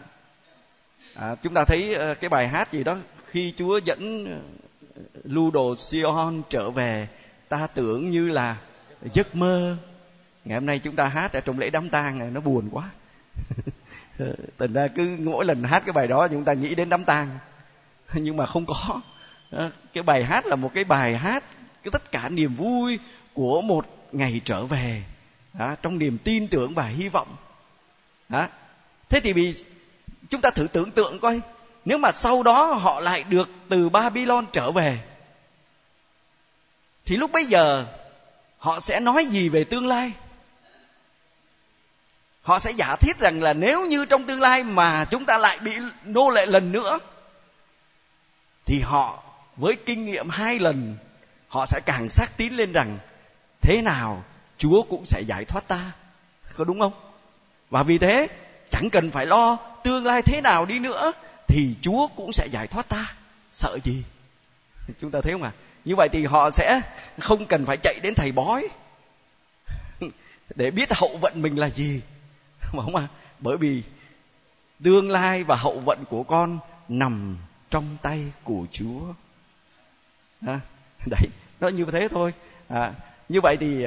À, 1.13 1.35
chúng 1.43 1.53
ta 1.53 1.65
thấy 1.65 1.93
ờ, 1.93 2.15
cái 2.15 2.29
bài 2.29 2.47
hát 2.47 2.73
gì 2.73 2.83
đó 2.83 2.97
khi 3.31 3.53
chúa 3.57 3.77
dẫn 3.77 4.25
ờ, 4.95 5.01
lưu 5.23 5.51
đồ 5.51 5.75
Sion 5.75 6.41
trở 6.49 6.69
về 6.69 7.07
ta 7.49 7.67
tưởng 7.73 8.11
như 8.11 8.29
là 8.29 8.55
giấc 9.13 9.35
mơ 9.35 9.77
ngày 10.45 10.55
hôm 10.55 10.65
nay 10.65 10.79
chúng 10.79 10.95
ta 10.95 11.07
hát 11.07 11.33
ở 11.33 11.39
trong 11.39 11.59
lễ 11.59 11.69
đám 11.69 11.89
tang 11.89 12.19
này 12.19 12.29
nó 12.31 12.41
buồn 12.41 12.69
quá. 12.71 12.89
Thành 14.59 14.73
ra 14.73 14.87
cứ 14.95 15.17
mỗi 15.19 15.45
lần 15.45 15.63
hát 15.63 15.83
cái 15.85 15.93
bài 15.93 16.07
đó 16.07 16.27
chúng 16.27 16.45
ta 16.45 16.53
nghĩ 16.53 16.75
đến 16.75 16.89
đám 16.89 17.05
tang. 17.05 17.37
Nhưng 18.13 18.37
mà 18.37 18.45
không 18.45 18.65
có. 18.65 19.01
Cái 19.93 20.03
bài 20.03 20.23
hát 20.23 20.45
là 20.45 20.55
một 20.55 20.71
cái 20.73 20.83
bài 20.83 21.17
hát 21.17 21.43
cái 21.83 21.91
tất 21.91 22.11
cả 22.11 22.29
niềm 22.29 22.55
vui 22.55 22.99
của 23.33 23.61
một 23.61 23.85
ngày 24.11 24.41
trở 24.45 24.65
về. 24.65 25.03
Đó, 25.53 25.75
trong 25.81 25.97
niềm 25.99 26.17
tin 26.17 26.47
tưởng 26.47 26.73
và 26.73 26.85
hy 26.85 27.09
vọng. 27.09 27.35
Đó. 28.29 28.47
thế 29.09 29.19
thì 29.19 29.33
vì 29.33 29.53
chúng 30.29 30.41
ta 30.41 30.51
thử 30.51 30.67
tưởng 30.67 30.91
tượng 30.91 31.19
coi 31.19 31.41
nếu 31.85 31.97
mà 31.97 32.11
sau 32.11 32.43
đó 32.43 32.73
họ 32.73 32.99
lại 32.99 33.23
được 33.23 33.49
từ 33.69 33.89
babylon 33.89 34.45
trở 34.51 34.71
về 34.71 34.99
thì 37.05 37.15
lúc 37.17 37.31
bấy 37.31 37.45
giờ 37.45 37.85
họ 38.57 38.79
sẽ 38.79 38.99
nói 38.99 39.25
gì 39.25 39.49
về 39.49 39.63
tương 39.63 39.87
lai? 39.87 40.11
Họ 42.45 42.59
sẽ 42.59 42.71
giả 42.71 42.95
thiết 42.95 43.19
rằng 43.19 43.43
là 43.43 43.53
nếu 43.53 43.85
như 43.85 44.05
trong 44.05 44.23
tương 44.23 44.41
lai 44.41 44.63
mà 44.63 45.05
chúng 45.05 45.25
ta 45.25 45.37
lại 45.37 45.59
bị 45.59 45.71
nô 46.03 46.29
lệ 46.29 46.45
lần 46.45 46.71
nữa, 46.71 46.99
thì 48.65 48.79
họ 48.79 49.23
với 49.55 49.75
kinh 49.85 50.05
nghiệm 50.05 50.29
hai 50.29 50.59
lần, 50.59 50.97
họ 51.47 51.65
sẽ 51.65 51.79
càng 51.85 52.09
xác 52.09 52.37
tín 52.37 52.53
lên 52.53 52.71
rằng, 52.71 52.99
thế 53.61 53.81
nào 53.81 54.23
chúa 54.57 54.81
cũng 54.81 55.05
sẽ 55.05 55.21
giải 55.27 55.45
thoát 55.45 55.67
ta. 55.67 55.91
Có 56.57 56.63
đúng 56.63 56.79
không? 56.79 56.93
Và 57.69 57.83
vì 57.83 57.97
thế, 57.97 58.27
chẳng 58.69 58.89
cần 58.89 59.11
phải 59.11 59.25
lo 59.25 59.57
tương 59.83 60.05
lai 60.05 60.21
thế 60.21 60.41
nào 60.41 60.65
đi 60.65 60.79
nữa, 60.79 61.11
thì 61.47 61.75
chúa 61.81 62.07
cũng 62.07 62.33
sẽ 62.33 62.47
giải 62.47 62.67
thoát 62.67 62.89
ta. 62.89 63.13
Sợ 63.53 63.77
gì? 63.83 64.03
Chúng 65.01 65.11
ta 65.11 65.21
thấy 65.21 65.33
không 65.33 65.43
ạ? 65.43 65.51
À? 65.55 65.59
như 65.85 65.95
vậy 65.95 66.09
thì 66.11 66.25
họ 66.25 66.51
sẽ 66.51 66.81
không 67.19 67.45
cần 67.45 67.65
phải 67.65 67.77
chạy 67.77 67.99
đến 68.03 68.15
thầy 68.15 68.31
bói 68.31 68.67
để 70.55 70.71
biết 70.71 70.93
hậu 70.93 71.17
vận 71.21 71.41
mình 71.41 71.59
là 71.59 71.69
gì 71.69 72.01
không 72.83 72.95
à? 72.95 73.07
Bởi 73.39 73.57
vì 73.57 73.83
tương 74.83 75.11
lai 75.11 75.43
và 75.43 75.55
hậu 75.55 75.79
vận 75.79 76.03
của 76.09 76.23
con 76.23 76.59
nằm 76.89 77.37
trong 77.69 77.97
tay 78.01 78.19
của 78.43 78.65
chúa. 78.71 79.01
À, 80.47 80.59
đấy 81.05 81.27
nó 81.59 81.67
như 81.67 81.85
thế 81.91 82.07
thôi. 82.07 82.33
À, 82.67 82.93
như 83.29 83.41
vậy 83.41 83.57
thì 83.57 83.85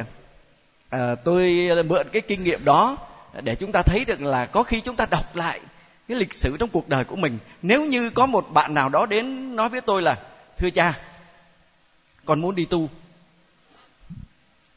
à, 0.90 1.14
tôi 1.14 1.68
mượn 1.84 2.06
cái 2.12 2.22
kinh 2.22 2.44
nghiệm 2.44 2.64
đó 2.64 2.96
để 3.42 3.54
chúng 3.54 3.72
ta 3.72 3.82
thấy 3.82 4.04
được 4.04 4.20
là 4.20 4.46
có 4.46 4.62
khi 4.62 4.80
chúng 4.80 4.96
ta 4.96 5.06
đọc 5.10 5.36
lại 5.36 5.60
cái 6.08 6.18
lịch 6.18 6.34
sử 6.34 6.56
trong 6.56 6.68
cuộc 6.68 6.88
đời 6.88 7.04
của 7.04 7.16
mình. 7.16 7.38
Nếu 7.62 7.84
như 7.84 8.10
có 8.10 8.26
một 8.26 8.50
bạn 8.52 8.74
nào 8.74 8.88
đó 8.88 9.06
đến 9.06 9.56
nói 9.56 9.68
với 9.68 9.80
tôi 9.80 10.02
là 10.02 10.18
thưa 10.56 10.70
cha 10.70 10.98
con 12.24 12.40
muốn 12.40 12.54
đi 12.54 12.64
tu 12.64 12.88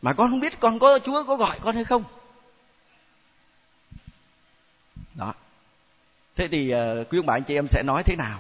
mà 0.02 0.14
con 0.14 0.30
không 0.30 0.40
biết 0.40 0.60
con 0.60 0.80
có 0.80 1.00
chúa 1.00 1.24
có 1.24 1.36
gọi 1.36 1.60
con 1.62 1.76
hay 1.76 1.84
không? 1.84 2.04
Đó. 5.16 5.34
Thế 6.36 6.48
thì 6.48 6.74
uh, 6.74 7.10
quý 7.10 7.20
ông 7.20 7.26
bà 7.26 7.36
anh 7.36 7.44
chị 7.44 7.56
em 7.56 7.68
sẽ 7.68 7.84
nói 7.84 8.04
thế 8.04 8.16
nào? 8.16 8.40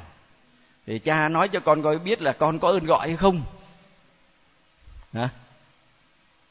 Thì 0.85 0.99
cha 0.99 1.29
nói 1.29 1.47
cho 1.47 1.59
con 1.59 1.83
coi 1.83 1.99
biết 1.99 2.21
là 2.21 2.33
con 2.33 2.59
có 2.59 2.67
ơn 2.67 2.85
gọi 2.85 3.07
hay 3.07 3.17
không. 3.17 3.41
Hả? 5.13 5.29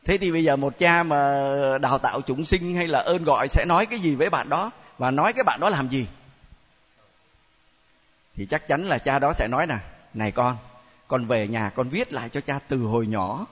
Thế 0.05 0.19
thì 0.19 0.33
bây 0.33 0.45
giờ 0.45 0.57
một 0.57 0.79
cha 0.79 1.03
mà 1.03 1.79
đào 1.81 1.99
tạo 1.99 2.21
chúng 2.21 2.45
sinh 2.45 2.77
hay 2.77 2.89
là 2.89 2.99
ơn 2.99 3.25
gọi 3.25 3.49
sẽ 3.49 3.65
nói 3.65 3.87
cái 3.87 3.99
gì 3.99 4.15
với 4.15 4.31
bạn 4.31 4.49
đó? 4.49 4.71
Và 4.99 5.11
nói 5.11 5.33
cái 5.33 5.45
bạn 5.45 5.61
đó 5.61 5.69
làm 5.69 5.89
gì? 5.89 6.07
Thì 8.37 8.47
chắc 8.47 8.69
chắn 8.69 8.85
là 8.85 8.99
cha 8.99 9.19
đó 9.19 9.33
sẽ 9.33 9.49
nói 9.51 9.67
nè 9.67 9.77
này 10.15 10.33
con 10.33 10.57
con 11.09 11.25
về 11.25 11.49
nhà 11.49 11.71
con 11.71 11.89
viết 11.89 12.13
lại 12.13 12.29
cho 12.29 12.41
cha 12.41 12.59
từ 12.69 12.79
hồi 12.79 13.07
nhỏ. 13.07 13.47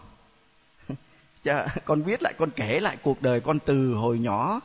Cha 1.42 1.66
con 1.84 2.02
viết 2.02 2.22
lại 2.22 2.34
con 2.38 2.50
kể 2.50 2.80
lại 2.80 2.96
cuộc 3.02 3.22
đời 3.22 3.40
con 3.40 3.58
từ 3.58 3.94
hồi 3.94 4.18
nhỏ 4.18 4.60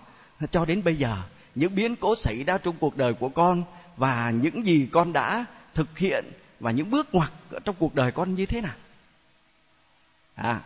cho 0.52 0.66
đến 0.66 0.84
bây 0.84 0.96
giờ 0.96 1.18
những 1.56 1.76
biến 1.76 1.96
cố 1.96 2.16
xảy 2.16 2.44
ra 2.44 2.58
trong 2.58 2.76
cuộc 2.80 2.98
đời 2.98 3.14
của 3.14 3.30
con 3.30 3.64
và 3.98 4.32
những 4.32 4.66
gì 4.66 4.88
con 4.92 5.14
đã 5.14 5.46
thực 5.74 5.98
hiện 5.98 6.26
và 6.60 6.72
những 6.72 6.90
bước 6.90 7.16
ngoặt 7.16 7.32
trong 7.66 7.76
cuộc 7.80 7.96
đời 7.96 8.12
con 8.12 8.36
như 8.36 8.46
thế 8.46 8.62
nào. 8.62 8.76
À 10.36 10.62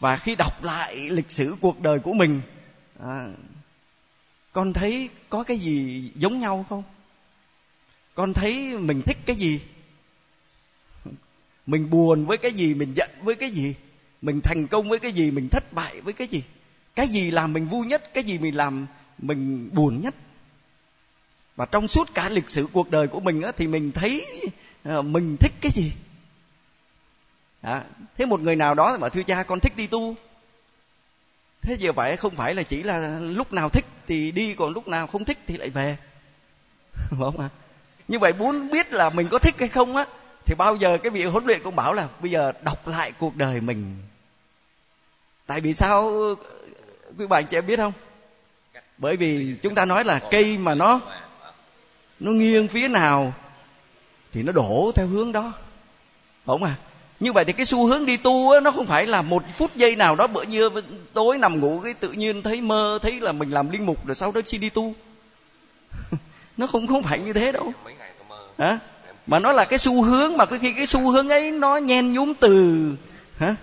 và 0.00 0.16
khi 0.16 0.34
đọc 0.34 0.64
lại 0.64 0.96
lịch 1.10 1.30
sử 1.30 1.56
cuộc 1.60 1.80
đời 1.80 1.98
của 1.98 2.12
mình 2.12 2.40
à, 3.02 3.28
con 4.52 4.72
thấy 4.72 5.08
có 5.28 5.42
cái 5.42 5.58
gì 5.58 6.04
giống 6.14 6.40
nhau 6.40 6.66
không? 6.68 6.82
Con 8.14 8.32
thấy 8.32 8.78
mình 8.78 9.02
thích 9.02 9.18
cái 9.26 9.36
gì? 9.36 9.60
Mình 11.66 11.90
buồn 11.90 12.26
với 12.26 12.38
cái 12.38 12.52
gì 12.52 12.74
mình 12.74 12.94
giận 12.96 13.10
với 13.22 13.34
cái 13.34 13.50
gì? 13.50 13.74
Mình 14.22 14.40
thành 14.40 14.66
công 14.66 14.88
với 14.88 14.98
cái 14.98 15.12
gì 15.12 15.30
mình 15.30 15.48
thất 15.48 15.72
bại 15.72 16.00
với 16.00 16.12
cái 16.12 16.28
gì? 16.28 16.42
Cái 16.94 17.08
gì 17.08 17.30
làm 17.30 17.52
mình 17.52 17.66
vui 17.66 17.86
nhất? 17.86 18.14
Cái 18.14 18.24
gì 18.24 18.38
mình 18.38 18.56
làm 18.56 18.86
mình 19.22 19.70
buồn 19.72 20.00
nhất. 20.00 20.14
Và 21.56 21.66
trong 21.66 21.88
suốt 21.88 22.14
cả 22.14 22.28
lịch 22.28 22.50
sử 22.50 22.66
cuộc 22.72 22.90
đời 22.90 23.08
của 23.08 23.20
mình 23.20 23.42
á, 23.42 23.52
thì 23.56 23.66
mình 23.66 23.92
thấy 23.92 24.26
ờ, 24.84 25.02
mình 25.02 25.36
thích 25.36 25.52
cái 25.60 25.72
gì? 25.74 25.92
À, 27.60 27.84
thế 28.16 28.26
một 28.26 28.40
người 28.40 28.56
nào 28.56 28.74
đó 28.74 28.96
mà 29.00 29.08
thưa 29.08 29.22
cha 29.22 29.42
con 29.42 29.60
thích 29.60 29.76
đi 29.76 29.86
tu. 29.86 30.14
Thế 31.62 31.76
giờ 31.78 31.92
vậy 31.92 32.16
không 32.16 32.34
phải 32.34 32.54
là 32.54 32.62
chỉ 32.62 32.82
là 32.82 33.18
lúc 33.18 33.52
nào 33.52 33.68
thích 33.68 33.86
thì 34.06 34.32
đi 34.32 34.54
còn 34.54 34.72
lúc 34.72 34.88
nào 34.88 35.06
không 35.06 35.24
thích 35.24 35.38
thì 35.46 35.56
lại 35.56 35.70
về. 35.70 35.96
Không 37.18 37.40
à 37.40 37.48
như 38.10 38.18
vậy 38.18 38.32
muốn 38.32 38.70
biết 38.70 38.92
là 38.92 39.10
mình 39.10 39.28
có 39.30 39.38
thích 39.38 39.54
hay 39.58 39.68
không 39.68 39.96
á 39.96 40.06
thì 40.44 40.54
bao 40.54 40.76
giờ 40.76 40.98
cái 41.02 41.10
vị 41.10 41.24
huấn 41.24 41.44
luyện 41.44 41.62
cũng 41.62 41.76
bảo 41.76 41.92
là 41.92 42.08
bây 42.20 42.30
giờ 42.30 42.52
đọc 42.62 42.88
lại 42.88 43.12
cuộc 43.18 43.36
đời 43.36 43.60
mình. 43.60 43.96
Tại 45.46 45.60
vì 45.60 45.74
sao 45.74 46.12
quý 47.18 47.26
bạn 47.26 47.46
trẻ 47.46 47.60
biết 47.60 47.76
không? 47.76 47.92
Bởi 49.00 49.16
vì 49.16 49.54
chúng 49.62 49.74
ta 49.74 49.84
nói 49.84 50.04
là 50.04 50.18
cây 50.30 50.58
mà 50.58 50.74
nó 50.74 51.00
nó 52.20 52.32
nghiêng 52.32 52.68
phía 52.68 52.88
nào 52.88 53.34
thì 54.32 54.42
nó 54.42 54.52
đổ 54.52 54.92
theo 54.94 55.06
hướng 55.06 55.32
đó. 55.32 55.52
Không 56.46 56.64
à 56.64 56.74
như 57.20 57.32
vậy 57.32 57.44
thì 57.44 57.52
cái 57.52 57.66
xu 57.66 57.86
hướng 57.86 58.06
đi 58.06 58.16
tu 58.16 58.50
á, 58.50 58.60
nó 58.60 58.70
không 58.70 58.86
phải 58.86 59.06
là 59.06 59.22
một 59.22 59.42
phút 59.54 59.76
giây 59.76 59.96
nào 59.96 60.16
đó 60.16 60.26
bữa 60.26 60.42
như 60.42 60.70
tối 61.12 61.38
nằm 61.38 61.60
ngủ 61.60 61.80
cái 61.84 61.94
tự 61.94 62.12
nhiên 62.12 62.42
thấy 62.42 62.60
mơ 62.60 62.98
thấy 63.02 63.20
là 63.20 63.32
mình 63.32 63.50
làm 63.50 63.70
linh 63.70 63.86
mục 63.86 64.06
rồi 64.06 64.14
sau 64.14 64.32
đó 64.32 64.40
xin 64.46 64.60
đi 64.60 64.70
tu. 64.70 64.94
Nó 66.56 66.66
không 66.66 66.86
không 66.86 67.02
phải 67.02 67.18
như 67.18 67.32
thế 67.32 67.52
đâu. 67.52 67.72
Hả? 68.58 68.78
Mà 69.26 69.38
nó 69.38 69.52
là 69.52 69.64
cái 69.64 69.78
xu 69.78 70.02
hướng 70.02 70.36
mà 70.36 70.46
khi 70.46 70.72
cái 70.72 70.86
xu 70.86 71.10
hướng 71.10 71.28
ấy 71.28 71.52
nó 71.52 71.76
nhen 71.76 72.12
nhúm 72.12 72.32
từ 72.40 72.86
hả 73.38 73.54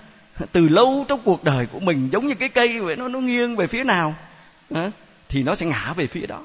từ 0.52 0.70
lâu 0.70 1.06
trong 1.08 1.20
cuộc 1.24 1.44
đời 1.44 1.68
của 1.72 1.80
mình 1.80 2.10
giống 2.12 2.28
như 2.28 2.36
cái 2.36 2.50
cây 2.50 2.80
vậy 2.80 2.96
nó 2.96 3.08
nó 3.08 3.20
nghiêng 3.20 3.56
về 3.56 3.68
phía 3.68 3.84
nào 3.84 4.16
hả? 4.76 4.92
Thì 5.30 5.44
nó 5.44 5.56
sẽ 5.56 5.66
ngã 5.66 5.94
về 5.94 6.08
phía 6.08 6.28
đó. 6.28 6.44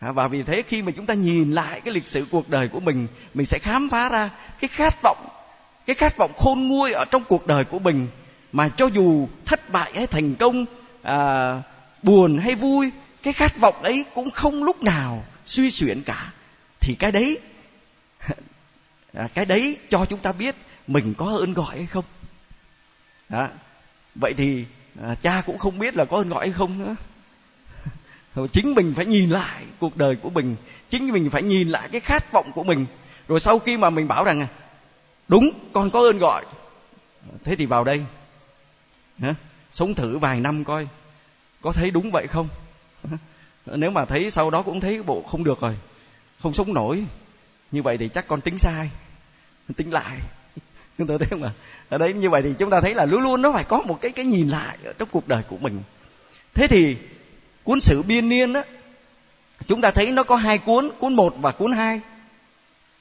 Và 0.00 0.28
vì 0.28 0.42
thế 0.42 0.62
khi 0.62 0.82
mà 0.82 0.92
chúng 0.96 1.06
ta 1.06 1.14
nhìn 1.14 1.52
lại 1.52 1.80
cái 1.80 1.94
lịch 1.94 2.08
sử 2.08 2.26
cuộc 2.30 2.48
đời 2.48 2.68
của 2.68 2.80
mình 2.80 3.06
mình 3.34 3.46
sẽ 3.46 3.58
khám 3.58 3.88
phá 3.88 4.08
ra 4.08 4.30
cái 4.60 4.68
khát 4.68 5.02
vọng 5.02 5.28
cái 5.86 5.94
khát 5.94 6.16
vọng 6.16 6.32
khôn 6.36 6.68
nguôi 6.68 6.92
ở 6.92 7.04
trong 7.04 7.24
cuộc 7.24 7.46
đời 7.46 7.64
của 7.64 7.78
mình 7.78 8.08
mà 8.52 8.68
cho 8.68 8.86
dù 8.86 9.28
thất 9.44 9.70
bại 9.70 9.92
hay 9.94 10.06
thành 10.06 10.34
công 10.34 10.64
à, 11.02 11.62
buồn 12.02 12.38
hay 12.38 12.54
vui 12.54 12.90
cái 13.22 13.32
khát 13.32 13.58
vọng 13.58 13.82
ấy 13.82 14.04
cũng 14.14 14.30
không 14.30 14.64
lúc 14.64 14.82
nào 14.82 15.24
suy 15.46 15.70
xuyển 15.70 16.02
cả. 16.02 16.32
Thì 16.80 16.94
cái 16.94 17.12
đấy 17.12 17.38
à, 19.12 19.28
cái 19.34 19.44
đấy 19.44 19.78
cho 19.90 20.04
chúng 20.04 20.18
ta 20.18 20.32
biết 20.32 20.54
mình 20.86 21.14
có 21.14 21.26
ơn 21.26 21.54
gọi 21.54 21.76
hay 21.76 21.86
không. 21.86 22.04
Đó. 23.28 23.48
vậy 24.14 24.34
thì 24.36 24.64
à, 25.02 25.14
cha 25.14 25.42
cũng 25.46 25.58
không 25.58 25.78
biết 25.78 25.96
là 25.96 26.04
có 26.04 26.16
ơn 26.16 26.28
gọi 26.28 26.46
hay 26.46 26.52
không 26.52 26.78
nữa 26.78 26.94
chính 28.46 28.74
mình 28.74 28.92
phải 28.96 29.06
nhìn 29.06 29.30
lại 29.30 29.64
cuộc 29.78 29.96
đời 29.96 30.16
của 30.16 30.30
mình. 30.30 30.56
Chính 30.90 31.12
mình 31.12 31.30
phải 31.30 31.42
nhìn 31.42 31.68
lại 31.68 31.88
cái 31.92 32.00
khát 32.00 32.32
vọng 32.32 32.52
của 32.54 32.64
mình. 32.64 32.86
Rồi 33.28 33.40
sau 33.40 33.58
khi 33.58 33.76
mà 33.76 33.90
mình 33.90 34.08
bảo 34.08 34.24
rằng, 34.24 34.46
đúng, 35.28 35.50
con 35.72 35.90
có 35.90 36.00
ơn 36.00 36.18
gọi. 36.18 36.44
Thế 37.44 37.56
thì 37.56 37.66
vào 37.66 37.84
đây. 37.84 38.02
Hả? 39.18 39.34
sống 39.72 39.94
thử 39.94 40.18
vài 40.18 40.40
năm 40.40 40.64
coi. 40.64 40.88
Có 41.60 41.72
thấy 41.72 41.90
đúng 41.90 42.10
vậy 42.10 42.26
không? 42.26 42.48
Nếu 43.66 43.90
mà 43.90 44.04
thấy 44.04 44.30
sau 44.30 44.50
đó 44.50 44.62
cũng 44.62 44.80
thấy 44.80 45.02
bộ 45.02 45.22
không 45.22 45.44
được 45.44 45.60
rồi, 45.60 45.76
không 46.42 46.52
sống 46.52 46.74
nổi. 46.74 47.04
Như 47.70 47.82
vậy 47.82 47.98
thì 47.98 48.08
chắc 48.08 48.28
con 48.28 48.40
tính 48.40 48.58
sai, 48.58 48.90
tính 49.76 49.92
lại. 49.92 50.18
Chúng 50.98 51.06
ta 51.06 51.14
thấy 51.18 51.28
không 51.30 51.42
ạ? 51.42 51.50
Ở 51.88 51.98
đấy 51.98 52.12
như 52.12 52.30
vậy 52.30 52.42
thì 52.42 52.54
chúng 52.58 52.70
ta 52.70 52.80
thấy 52.80 52.94
là 52.94 53.04
luôn 53.04 53.22
luôn 53.22 53.42
nó 53.42 53.52
phải 53.52 53.64
có 53.64 53.82
một 53.82 53.98
cái 54.00 54.12
cái 54.12 54.24
nhìn 54.24 54.48
lại 54.48 54.78
ở 54.84 54.92
trong 54.92 55.08
cuộc 55.12 55.28
đời 55.28 55.42
của 55.48 55.56
mình. 55.58 55.82
Thế 56.54 56.66
thì 56.66 56.96
cuốn 57.68 57.80
sử 57.80 58.02
biên 58.02 58.28
niên 58.28 58.52
á 58.52 58.62
chúng 59.66 59.80
ta 59.80 59.90
thấy 59.90 60.12
nó 60.12 60.22
có 60.22 60.36
hai 60.36 60.58
cuốn 60.58 60.90
cuốn 60.98 61.14
một 61.14 61.34
và 61.38 61.52
cuốn 61.52 61.72
hai. 61.72 62.00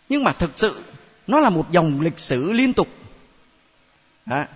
Nhưng 0.09 0.23
mà 0.23 0.31
thực 0.31 0.51
sự 0.55 0.81
nó 1.27 1.39
là 1.39 1.49
một 1.49 1.71
dòng 1.71 2.01
lịch 2.01 2.19
sử 2.19 2.53
liên 2.53 2.73
tục. 2.73 2.87
À, 4.25 4.47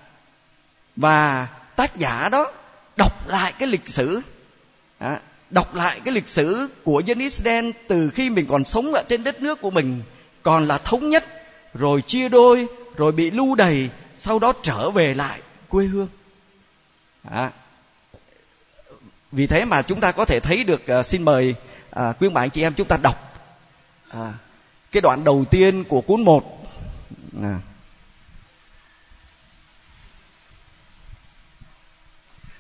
và 0.96 1.48
tác 1.76 1.98
giả 1.98 2.30
đó 2.30 2.52
đọc 2.98 3.28
lại 3.28 3.54
cái 3.60 3.68
lịch 3.68 3.90
sử. 3.90 4.22
À, 4.98 5.20
đọc 5.50 5.76
lại 5.76 6.00
cái 6.06 6.14
lịch 6.14 6.30
sử 6.30 6.70
của 6.84 7.00
dân 7.00 7.20
Israel 7.20 7.70
từ 7.88 8.10
khi 8.10 8.30
mình 8.30 8.46
còn 8.50 8.66
sống 8.66 8.94
ở 8.94 9.04
trên 9.10 9.24
đất 9.24 9.42
nước 9.42 9.62
của 9.62 9.72
mình 9.72 10.02
còn 10.44 10.68
là 10.68 10.78
thống 10.78 11.10
nhất 11.10 11.26
rồi 11.74 12.02
chia 12.02 12.30
đôi 12.30 12.68
rồi 12.98 13.12
bị 13.12 13.32
lưu 13.32 13.56
đày 13.56 13.90
sau 14.16 14.40
đó 14.40 14.54
trở 14.64 14.92
về 14.92 15.14
lại 15.14 15.42
quê 15.70 15.86
hương. 15.86 16.08
À, 17.32 17.52
vì 19.32 19.48
thế 19.48 19.66
mà 19.66 19.82
chúng 19.82 20.00
ta 20.00 20.12
có 20.12 20.26
thể 20.26 20.40
thấy 20.40 20.64
được 20.64 20.82
uh, 21.00 21.06
xin 21.06 21.24
mời 21.24 21.56
uh, 22.00 22.16
quý 22.20 22.30
bạn 22.30 22.50
chị 22.50 22.62
em 22.62 22.74
chúng 22.74 22.88
ta 22.88 22.98
đọc 22.98 23.34
uh, 24.18 24.18
cái 24.92 25.02
đoạn 25.02 25.24
đầu 25.24 25.46
tiên 25.50 25.84
của 25.84 26.02
cuốn 26.02 26.22
một 26.22 26.68
à. 27.42 27.60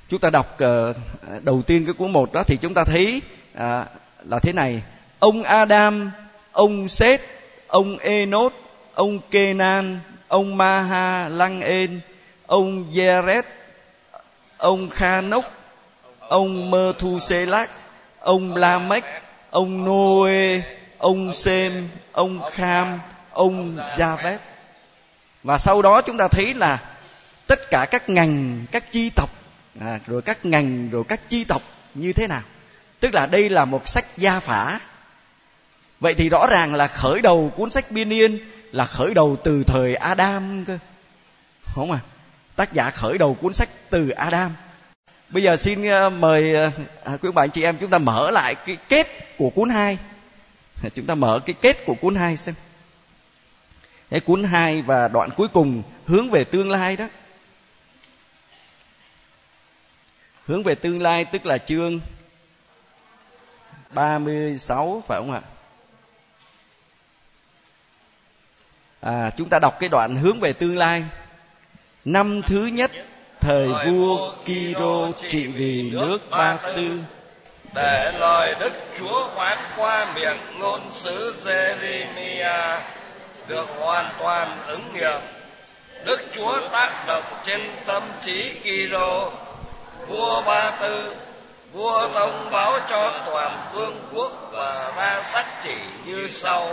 chúng 0.10 0.20
ta 0.20 0.30
đọc 0.30 0.58
uh, 0.64 1.44
đầu 1.44 1.62
tiên 1.62 1.86
cái 1.86 1.94
cuốn 1.94 2.12
một 2.12 2.34
đó 2.34 2.44
thì 2.44 2.58
chúng 2.58 2.74
ta 2.74 2.84
thấy 2.84 3.22
uh, 3.54 3.60
là 4.24 4.40
thế 4.42 4.54
này 4.54 4.84
ông 5.20 5.44
Adam 5.44 6.12
ông 6.52 6.88
Seth 6.88 7.22
ông 7.68 7.98
Enos 7.98 8.54
ông 8.94 9.20
Kenan 9.32 10.00
ông 10.28 10.58
Maha 10.58 11.30
Lăng 11.30 11.62
En 11.62 12.00
ông 12.46 12.92
Jared 12.92 13.44
ông 14.58 14.90
Khanok 14.90 15.46
ông 16.32 16.72
Mơ 16.72 16.94
Thu 17.00 17.20
xê 17.20 17.46
lắc 17.46 17.70
ông 18.20 18.56
La 18.56 18.80
mách, 18.80 19.06
ông 19.50 19.86
Noe 19.86 20.62
ông 20.98 21.34
Sem 21.34 21.88
ông 22.12 22.42
Kham 22.52 23.00
ông 23.32 23.78
Javet 23.98 24.38
và 25.44 25.58
sau 25.58 25.82
đó 25.82 26.02
chúng 26.02 26.18
ta 26.18 26.28
thấy 26.28 26.54
là 26.54 26.80
tất 27.48 27.60
cả 27.70 27.86
các 27.92 28.10
ngành 28.10 28.66
các 28.72 28.92
chi 28.92 29.10
tộc 29.16 29.30
à, 29.80 30.00
rồi 30.08 30.22
các 30.22 30.46
ngành 30.46 30.90
rồi 30.90 31.04
các 31.08 31.30
chi 31.30 31.44
tộc 31.44 31.62
như 31.94 32.14
thế 32.14 32.28
nào. 32.28 32.42
Tức 33.00 33.14
là 33.14 33.26
đây 33.26 33.50
là 33.50 33.66
một 33.66 33.88
sách 33.88 34.06
gia 34.18 34.40
phả. 34.40 34.80
Vậy 36.00 36.14
thì 36.14 36.30
rõ 36.30 36.48
ràng 36.48 36.76
là 36.76 36.88
khởi 36.88 37.22
đầu 37.22 37.54
cuốn 37.58 37.70
sách 37.70 37.92
biên 37.92 38.10
niên 38.10 38.40
là 38.72 38.86
khởi 38.86 39.14
đầu 39.14 39.38
từ 39.44 39.64
thời 39.68 39.96
adam 39.96 40.66
cơ. 40.66 40.78
Không 41.64 41.92
à 41.92 42.00
tác 42.56 42.74
giả 42.74 42.92
khởi 42.92 43.18
đầu 43.18 43.38
cuốn 43.42 43.54
sách 43.54 43.70
từ 43.90 44.10
adam 44.10 44.52
bây 45.32 45.44
giờ 45.44 45.58
xin 45.58 45.88
ờ, 45.88 46.10
mời 46.10 46.54
ờ, 46.54 46.72
à, 47.04 47.18
quý 47.22 47.32
bạn 47.32 47.52
chị 47.52 47.64
em 47.64 47.78
chúng 47.78 47.90
ta 47.90 47.98
mở 47.98 48.32
lại 48.32 48.56
cái 48.56 48.78
kết 48.90 49.08
của 49.38 49.50
cuốn 49.50 49.70
hai 49.70 49.98
chúng 50.96 51.06
ta 51.06 51.16
mở 51.16 51.40
cái 51.46 51.56
kết 51.62 51.86
của 51.86 51.96
cuốn 51.96 52.16
hai 52.16 52.38
xem 52.38 52.56
cái 54.10 54.20
cuốn 54.20 54.44
hai 54.44 54.82
và 54.82 55.08
đoạn 55.08 55.30
cuối 55.38 55.48
cùng 55.48 55.84
hướng 56.06 56.30
về 56.30 56.44
tương 56.44 56.72
lai 56.72 56.98
đó 56.98 57.06
hướng 60.46 60.64
về 60.64 60.76
tương 60.76 61.02
lai 61.02 61.26
tức 61.26 61.46
là 61.46 61.58
chương 61.58 62.00
36 63.94 65.04
phải 65.08 65.20
không 65.20 65.32
ạ? 65.32 65.42
À, 69.02 69.30
chúng 69.38 69.50
ta 69.50 69.60
đọc 69.60 69.78
cái 69.80 69.90
đoạn 69.90 70.16
hướng 70.16 70.40
về 70.40 70.54
tương 70.54 70.78
lai. 70.78 71.04
Năm 72.06 72.42
thứ 72.48 72.66
nhất 72.66 72.92
thời 73.42 73.68
vua 73.68 74.32
Kiro 74.46 75.12
trị 75.30 75.48
vì 75.48 75.90
nước 75.92 76.18
Ba 76.30 76.58
Tư 76.64 76.90
để 77.76 78.12
lời 78.20 78.56
Đức 78.60 78.72
Chúa 79.00 79.28
phán 79.36 79.58
qua 79.78 80.14
miệng 80.16 80.38
ngôn 80.60 80.82
sứ 80.92 81.36
Jeremia 81.46 82.80
được 83.48 83.68
hoàn 83.80 84.10
toàn 84.20 84.58
ứng 84.68 84.94
nghiệm. 84.94 85.22
Đức 86.06 86.22
Chúa 86.36 86.60
tác 86.72 87.08
động 87.08 87.24
trên 87.44 87.62
tâm 87.86 88.04
trí 88.22 88.54
Kiro, 88.54 89.32
vua 90.08 90.42
Ba 90.42 90.72
Tư, 90.72 91.14
vua 91.74 92.10
thông 92.14 92.50
báo 92.52 92.80
cho 92.90 93.14
toàn 93.26 93.70
vương 93.74 93.96
quốc 94.14 94.32
và 94.52 94.92
ra 94.98 95.24
sắc 95.24 95.46
chỉ 95.64 95.76
như 96.06 96.28
sau. 96.28 96.68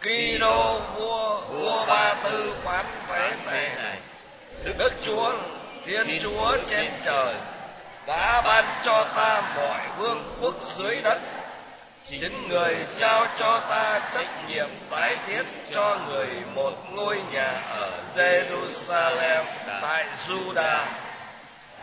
Kiro 0.00 0.80
vua 0.96 1.40
vua 1.40 1.86
Ba 1.86 2.14
Tư 2.24 2.54
phán 2.64 2.86
thế 3.46 3.70
này. 3.82 3.98
Đức 4.78 4.92
Chúa 5.04 5.32
Thiên 5.90 6.20
Chúa 6.22 6.56
trên 6.66 6.92
trời 7.02 7.34
đã 8.06 8.42
ban 8.44 8.64
cho 8.84 9.04
ta 9.16 9.42
mọi 9.56 9.80
vương 9.98 10.36
quốc 10.40 10.54
dưới 10.76 11.00
đất 11.04 11.18
chính 12.04 12.48
người 12.48 12.76
trao 12.98 13.26
cho 13.38 13.60
ta 13.68 14.00
trách 14.14 14.48
nhiệm 14.48 14.68
tái 14.90 15.16
thiết 15.26 15.42
cho 15.74 15.98
người 16.08 16.26
một 16.54 16.72
ngôi 16.90 17.18
nhà 17.32 17.62
ở 17.70 17.90
Jerusalem 18.16 19.44
tại 19.82 20.04
Juda. 20.26 20.78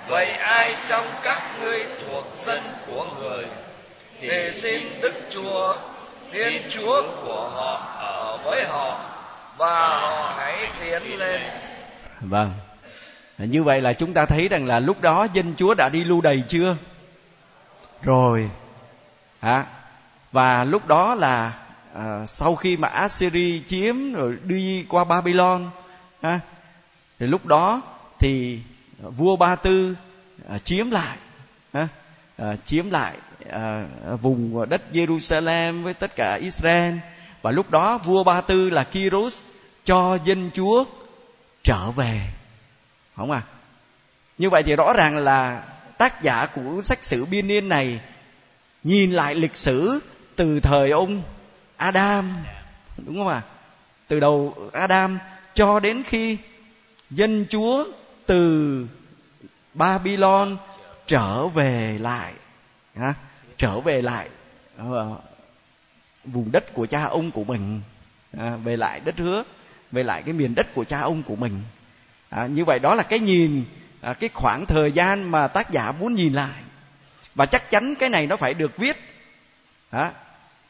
Vậy 0.08 0.26
ai 0.32 0.76
trong 0.89 1.06
các 1.24 1.41
ngươi 1.62 1.80
thuộc 2.02 2.26
dân 2.46 2.62
của 2.88 3.06
người 3.20 3.46
thì 4.22 4.52
xin 4.52 5.02
Đức 5.02 5.13
Chúa 5.30 5.76
Thiên 6.32 6.62
Chúa 6.70 7.04
của 7.26 7.50
họ 7.56 7.96
ở 8.00 8.38
với 8.43 8.65
họ 8.65 9.00
và 9.58 9.88
họ 9.88 10.34
hãy 10.38 10.67
tiến 10.80 11.20
lên. 11.20 11.41
Vâng 12.22 12.54
như 13.38 13.63
vậy 13.63 13.82
là 13.82 13.93
chúng 13.93 14.13
ta 14.13 14.26
thấy 14.26 14.47
rằng 14.47 14.65
là 14.65 14.80
lúc 14.80 15.02
đó 15.02 15.28
dân 15.34 15.54
chúa 15.58 15.73
đã 15.73 15.89
đi 15.89 16.04
lưu 16.04 16.21
đày 16.21 16.43
chưa? 16.47 16.78
Rồi. 18.02 18.50
À, 19.39 19.65
và 20.32 20.63
lúc 20.63 20.88
đó 20.88 21.15
là 21.15 21.54
à, 21.93 22.26
sau 22.26 22.56
khi 22.56 22.78
mà 22.78 22.88
Assyri 22.88 23.62
chiếm 23.67 24.13
rồi 24.13 24.38
đi 24.43 24.86
qua 24.89 25.04
Babylon 25.04 25.69
à, 26.21 26.39
thì 27.19 27.28
lúc 27.28 27.45
đó 27.45 27.82
thì 28.19 28.60
vua 29.00 29.36
Ba 29.36 29.56
Tư 29.56 29.95
à, 30.50 30.58
chiếm 30.60 30.91
lại 30.91 31.17
à, 31.71 31.88
à, 32.38 32.56
chiếm 32.65 32.89
lại 32.89 33.15
à, 33.50 33.86
vùng 34.21 34.69
đất 34.69 34.82
Jerusalem 34.91 35.84
với 35.84 35.93
tất 35.93 36.15
cả 36.15 36.36
Israel. 36.36 36.95
Và 37.41 37.52
lúc 37.52 37.71
đó 37.71 37.97
vua 37.97 38.23
Ba 38.23 38.41
Tư 38.41 38.69
là 38.69 38.84
Kyros 38.84 39.39
cho 39.86 40.17
dân 40.26 40.50
Chúa 40.54 40.86
trở 41.63 41.91
về 41.91 42.21
không 43.17 43.32
à? 43.32 43.41
Như 44.38 44.49
vậy 44.49 44.63
thì 44.63 44.75
rõ 44.75 44.93
ràng 44.93 45.17
là 45.17 45.63
tác 45.97 46.23
giả 46.23 46.45
của 46.45 46.82
sách 46.84 47.03
sử 47.03 47.25
biên 47.25 47.47
niên 47.47 47.69
này 47.69 47.99
nhìn 48.84 49.12
lại 49.12 49.36
lịch 49.36 49.58
sử 49.58 49.99
từ 50.36 50.60
thời 50.60 50.91
ông 50.91 51.21
Adam. 51.77 52.34
Đúng 52.97 53.17
không 53.17 53.27
ạ? 53.27 53.41
À? 53.45 53.58
từ 54.08 54.19
đầu 54.19 54.56
Adam 54.73 55.19
cho 55.53 55.80
đến 55.80 56.03
khi 56.03 56.38
dân 57.10 57.45
Chúa 57.49 57.86
từ 58.25 58.88
Babylon 59.73 60.58
trở 61.06 61.47
về 61.47 61.97
lại 61.99 62.34
à, 62.95 63.13
trở 63.58 63.80
về 63.80 64.01
lại 64.01 64.30
uh, 64.82 65.17
vùng 66.25 66.51
đất 66.51 66.73
của 66.73 66.86
cha 66.86 67.03
ông 67.03 67.32
của 67.32 67.43
mình 67.43 67.82
à, 68.38 68.56
về 68.63 68.77
lại 68.77 68.99
đất 68.99 69.17
hứa 69.17 69.43
về 69.91 70.03
lại 70.03 70.23
cái 70.23 70.34
miền 70.34 70.56
đất 70.56 70.67
của 70.73 70.84
cha 70.84 71.01
ông 71.01 71.23
của 71.23 71.36
mình 71.36 71.62
à, 72.30 72.48
như 72.48 72.66
vậy 72.66 72.80
đó 72.80 72.96
là 72.96 73.04
cái 73.04 73.20
nhìn 73.20 73.66
à, 74.02 74.13
cái 74.13 74.30
khoảng 74.34 74.66
thời 74.66 74.92
gian 74.92 75.32
mà 75.32 75.48
tác 75.48 75.72
giả 75.72 75.92
muốn 75.92 76.13
nhìn 76.13 76.34
lại. 76.34 76.62
Và 77.36 77.46
chắc 77.46 77.70
chắn 77.70 77.96
cái 77.96 78.10
này 78.10 78.28
nó 78.28 78.36
phải 78.36 78.54
được 78.54 78.78
viết. 78.78 78.98
À, 79.90 80.12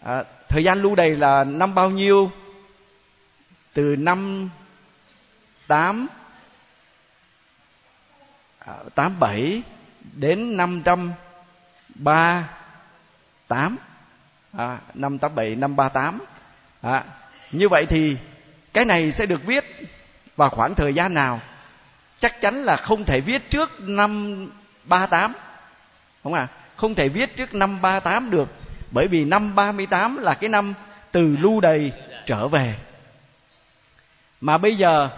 à, 0.03 0.23
thời 0.49 0.63
gian 0.63 0.81
lưu 0.81 0.95
đầy 0.95 1.15
là 1.15 1.43
năm 1.43 1.75
bao 1.75 1.89
nhiêu? 1.89 2.31
Từ 3.73 3.95
năm 3.95 4.49
tám 5.67 6.07
à, 8.59 8.73
tám 8.95 9.19
bảy 9.19 9.61
đến 10.13 10.57
năm 10.57 10.81
trăm 10.85 11.13
ba 11.95 12.49
tám. 13.47 13.77
À, 14.57 14.77
năm 14.93 15.17
tám 15.17 15.35
bảy 15.35 15.55
năm 15.55 15.75
ba 15.75 15.89
tám. 15.89 16.19
À, 16.81 17.03
như 17.51 17.69
vậy 17.69 17.85
thì 17.85 18.17
cái 18.73 18.85
này 18.85 19.11
sẽ 19.11 19.25
được 19.25 19.45
viết 19.45 19.65
và 20.37 20.49
khoảng 20.49 20.75
thời 20.75 20.93
gian 20.93 21.13
nào 21.13 21.39
chắc 22.19 22.41
chắn 22.41 22.63
là 22.63 22.75
không 22.75 23.03
thể 23.03 23.21
viết 23.21 23.49
trước 23.49 23.79
năm 23.79 24.37
38 24.83 25.33
không 26.23 26.33
à 26.33 26.47
không 26.75 26.95
thể 26.95 27.09
viết 27.09 27.35
trước 27.35 27.53
năm 27.53 27.81
38 27.81 28.31
được 28.31 28.47
bởi 28.91 29.07
vì 29.07 29.25
năm 29.25 29.55
38 29.55 30.17
là 30.17 30.33
cái 30.33 30.49
năm 30.49 30.73
từ 31.11 31.37
lưu 31.39 31.61
đày 31.61 31.91
trở 32.25 32.47
về. 32.47 32.75
Mà 34.41 34.57
bây 34.57 34.75
giờ 34.75 35.09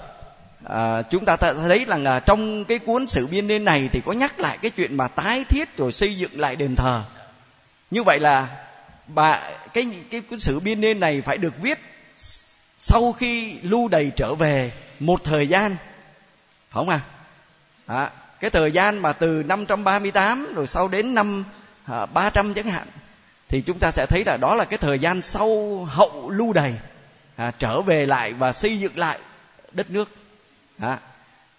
à, 0.64 1.02
chúng 1.02 1.26
ta 1.26 1.36
thấy 1.36 1.86
rằng 1.86 2.04
là 2.04 2.20
trong 2.20 2.66
cái 2.66 2.80
cuốn 2.80 3.08
sử 3.08 3.28
biên 3.28 3.48
niên 3.48 3.66
này 3.66 3.90
thì 3.92 4.02
có 4.06 4.12
nhắc 4.12 4.40
lại 4.40 4.58
cái 4.62 4.72
chuyện 4.72 4.98
mà 4.98 5.08
tái 5.08 5.44
thiết 5.44 5.78
rồi 5.78 5.92
xây 5.92 6.18
dựng 6.18 6.40
lại 6.40 6.56
đền 6.56 6.76
thờ. 6.76 7.04
Như 7.92 8.04
vậy 8.04 8.20
là 8.20 8.48
bà 9.08 9.40
cái 9.74 9.88
cái 10.12 10.22
cuốn 10.22 10.40
sử 10.40 10.60
biên 10.60 10.82
niên 10.82 11.00
này 11.00 11.22
phải 11.22 11.38
được 11.38 11.54
viết 11.62 11.80
sau 12.80 13.14
khi 13.14 13.60
lưu 13.62 13.88
đầy 13.88 14.12
trở 14.16 14.36
về 14.36 14.72
một 15.00 15.24
thời 15.24 15.48
gian 15.48 15.76
không 16.72 16.90
à? 16.90 17.02
à 17.86 18.12
cái 18.40 18.50
thời 18.50 18.72
gian 18.72 19.00
mà 19.00 19.14
từ 19.14 19.44
538 19.44 20.54
rồi 20.54 20.68
sau 20.68 20.88
đến 20.88 21.16
năm 21.16 21.46
à, 21.86 22.06
300 22.06 22.54
chẳng 22.54 22.68
hạn 22.68 22.88
thì 23.50 23.62
chúng 23.62 23.80
ta 23.80 23.92
sẽ 23.92 24.06
thấy 24.06 24.24
là 24.26 24.38
đó 24.38 24.56
là 24.56 24.66
cái 24.66 24.78
thời 24.78 25.00
gian 25.00 25.22
sau 25.22 25.84
hậu 25.90 26.30
lưu 26.30 26.54
đày 26.54 26.74
à, 27.36 27.52
trở 27.60 27.82
về 27.82 28.06
lại 28.06 28.34
và 28.34 28.54
xây 28.54 28.80
dựng 28.80 28.98
lại 28.98 29.20
đất 29.72 29.90
nước 29.92 30.10
à, 30.80 31.00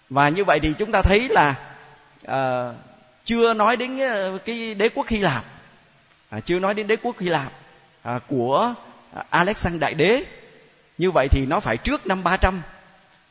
và 0.09 0.29
như 0.29 0.43
vậy 0.43 0.59
thì 0.59 0.73
chúng 0.79 0.91
ta 0.91 1.01
thấy 1.01 1.29
là 1.29 1.55
à, 2.25 2.71
chưa 3.25 3.53
nói 3.53 3.77
đến 3.77 4.01
à, 4.01 4.29
cái 4.45 4.73
đế 4.73 4.89
quốc 4.89 5.07
hy 5.07 5.17
lạp 5.17 5.45
à, 6.29 6.39
chưa 6.39 6.59
nói 6.59 6.73
đến 6.73 6.87
đế 6.87 6.95
quốc 6.95 7.19
hy 7.19 7.29
lạp 7.29 7.51
à, 8.03 8.19
của 8.27 8.73
alexander 9.29 9.81
đại 9.81 9.93
đế 9.93 10.23
như 11.01 11.11
vậy 11.11 11.27
thì 11.29 11.45
nó 11.45 11.59
phải 11.59 11.77
trước 11.77 12.07
năm 12.07 12.23
300 12.23 12.61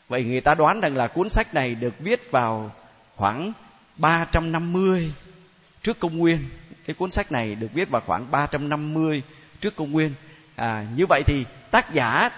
vậy 0.09 0.25
người 0.25 0.41
ta 0.41 0.55
đoán 0.55 0.81
rằng 0.81 0.97
là 0.97 1.09
cuốn 1.09 1.29
sách 1.29 1.55
này 1.55 1.75
được 1.75 1.95
viết 1.99 2.31
vào 2.31 2.73
khoảng 3.17 3.53
350 3.97 5.13
trước 5.83 5.99
công 5.99 6.19
nguyên. 6.19 6.49
Cái 6.87 6.95
cuốn 6.95 7.11
sách 7.11 7.33
này 7.33 7.55
được 7.55 7.69
viết 7.75 7.91
vào 7.91 8.03
khoảng 8.07 8.31
350 8.31 9.23
trước 9.61 9.77
công 9.77 9.93
nguyên. 9.93 10.15
À, 10.57 10.87
như 10.97 11.07
vậy 11.07 11.23
thì 11.27 11.45
tác 11.71 11.93
giả 11.93 12.31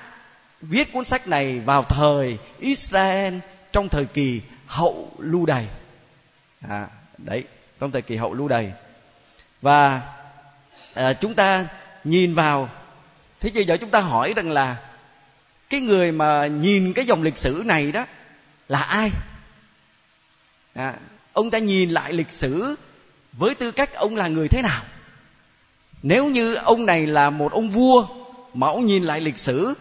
viết 0.60 0.92
cuốn 0.92 1.04
sách 1.04 1.28
này 1.28 1.60
vào 1.60 1.82
thời 1.82 2.38
Israel 2.58 3.34
trong 3.72 3.88
thời 3.88 4.04
kỳ 4.04 4.40
hậu 4.66 5.12
lưu 5.18 5.46
đày. 5.46 5.66
À, 6.68 6.86
đấy 7.18 7.44
trong 7.80 7.90
thời 7.90 8.02
kỳ 8.02 8.16
hậu 8.16 8.34
lưu 8.34 8.48
đày. 8.48 8.72
Và 9.62 10.00
à, 10.94 11.12
chúng 11.12 11.34
ta 11.34 11.66
nhìn 12.04 12.34
vào 12.34 12.68
thế 13.40 13.50
bây 13.54 13.64
giờ 13.64 13.76
chúng 13.76 13.90
ta 13.90 14.00
hỏi 14.00 14.32
rằng 14.36 14.50
là 14.50 14.91
cái 15.72 15.80
người 15.80 16.12
mà 16.12 16.46
nhìn 16.46 16.92
cái 16.92 17.04
dòng 17.06 17.22
lịch 17.22 17.38
sử 17.38 17.62
này 17.66 17.92
đó 17.92 18.06
là 18.68 18.82
ai? 18.82 19.10
À, 20.74 20.94
ông 21.32 21.50
ta 21.50 21.58
nhìn 21.58 21.90
lại 21.90 22.12
lịch 22.12 22.32
sử 22.32 22.74
với 23.32 23.54
tư 23.54 23.70
cách 23.70 23.94
ông 23.94 24.16
là 24.16 24.28
người 24.28 24.48
thế 24.48 24.62
nào? 24.62 24.82
Nếu 26.02 26.28
như 26.28 26.54
ông 26.54 26.86
này 26.86 27.06
là 27.06 27.30
một 27.30 27.52
ông 27.52 27.70
vua 27.70 28.06
mà 28.54 28.66
ông 28.66 28.86
nhìn 28.86 29.04
lại 29.04 29.20
lịch 29.20 29.38
sử 29.38 29.74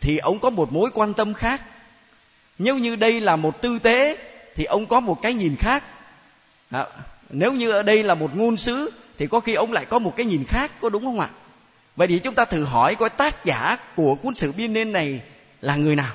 thì 0.00 0.18
ông 0.18 0.38
có 0.38 0.50
một 0.50 0.72
mối 0.72 0.90
quan 0.94 1.14
tâm 1.14 1.34
khác. 1.34 1.62
Nếu 2.58 2.78
như 2.78 2.96
đây 2.96 3.20
là 3.20 3.36
một 3.36 3.62
tư 3.62 3.78
tế 3.78 4.16
thì 4.54 4.64
ông 4.64 4.86
có 4.86 5.00
một 5.00 5.22
cái 5.22 5.34
nhìn 5.34 5.56
khác. 5.56 5.84
À, 6.70 6.86
nếu 7.30 7.52
như 7.52 7.70
ở 7.70 7.82
đây 7.82 8.02
là 8.02 8.14
một 8.14 8.36
ngôn 8.36 8.56
sứ 8.56 8.92
thì 9.18 9.26
có 9.26 9.40
khi 9.40 9.54
ông 9.54 9.72
lại 9.72 9.84
có 9.84 9.98
một 9.98 10.16
cái 10.16 10.26
nhìn 10.26 10.44
khác 10.44 10.72
có 10.80 10.88
đúng 10.88 11.04
không 11.04 11.20
ạ? 11.20 11.30
Vậy 11.96 12.08
thì 12.08 12.18
chúng 12.18 12.34
ta 12.34 12.44
thử 12.44 12.64
hỏi 12.64 12.94
coi 12.94 13.10
tác 13.10 13.44
giả 13.44 13.76
của 13.96 14.14
cuốn 14.14 14.34
sử 14.34 14.52
biên 14.52 14.72
niên 14.72 14.92
này 14.92 15.20
là 15.60 15.76
người 15.76 15.96
nào? 15.96 16.14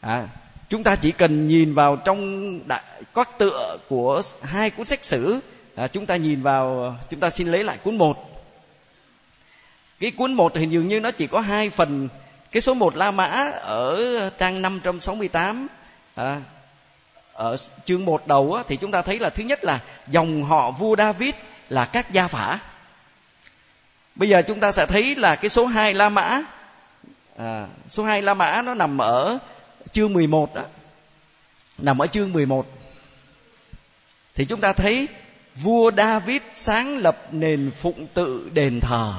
À, 0.00 0.28
chúng 0.68 0.84
ta 0.84 0.96
chỉ 0.96 1.12
cần 1.12 1.46
nhìn 1.46 1.74
vào 1.74 1.96
trong 1.96 2.60
đại, 2.68 2.82
các 3.14 3.38
tựa 3.38 3.78
của 3.88 4.22
hai 4.42 4.70
cuốn 4.70 4.86
sách 4.86 5.04
sử. 5.04 5.40
À, 5.74 5.88
chúng 5.88 6.06
ta 6.06 6.16
nhìn 6.16 6.42
vào 6.42 6.96
chúng 7.10 7.20
ta 7.20 7.30
xin 7.30 7.48
lấy 7.48 7.64
lại 7.64 7.78
cuốn 7.82 7.98
một. 7.98 8.44
Cái 10.00 10.10
cuốn 10.10 10.34
một 10.34 10.52
thì 10.54 10.66
dường 10.66 10.88
như 10.88 11.00
nó 11.00 11.10
chỉ 11.10 11.26
có 11.26 11.40
hai 11.40 11.70
phần. 11.70 12.08
Cái 12.52 12.60
số 12.60 12.74
một 12.74 12.96
La 12.96 13.10
Mã 13.10 13.50
ở 13.60 14.30
trang 14.38 14.62
568 14.62 15.66
à, 16.14 16.40
ở 17.32 17.56
chương 17.84 18.04
một 18.04 18.26
đầu 18.26 18.54
á, 18.54 18.62
thì 18.68 18.76
chúng 18.76 18.90
ta 18.90 19.02
thấy 19.02 19.18
là 19.18 19.30
thứ 19.30 19.42
nhất 19.42 19.64
là 19.64 19.80
dòng 20.06 20.44
họ 20.44 20.70
vua 20.70 20.96
David 20.96 21.34
là 21.68 21.84
các 21.84 22.12
gia 22.12 22.28
phả 22.28 22.58
bây 24.18 24.28
giờ 24.28 24.42
chúng 24.42 24.60
ta 24.60 24.72
sẽ 24.72 24.86
thấy 24.86 25.16
là 25.16 25.36
cái 25.36 25.48
số 25.48 25.66
2 25.66 25.94
La 25.94 26.08
Mã 26.08 26.42
à, 27.36 27.66
số 27.88 28.04
2 28.04 28.22
La 28.22 28.34
Mã 28.34 28.62
nó 28.62 28.74
nằm 28.74 28.98
ở 28.98 29.38
chương 29.92 30.12
11 30.12 30.54
đó, 30.54 30.62
nằm 31.78 32.02
ở 32.02 32.06
chương 32.06 32.32
11 32.32 32.66
thì 34.34 34.44
chúng 34.44 34.60
ta 34.60 34.72
thấy 34.72 35.08
vua 35.54 35.90
David 35.96 36.42
sáng 36.54 36.98
lập 36.98 37.18
nền 37.30 37.70
phụng 37.80 38.06
tự 38.14 38.50
đền 38.52 38.80
thờ. 38.80 39.14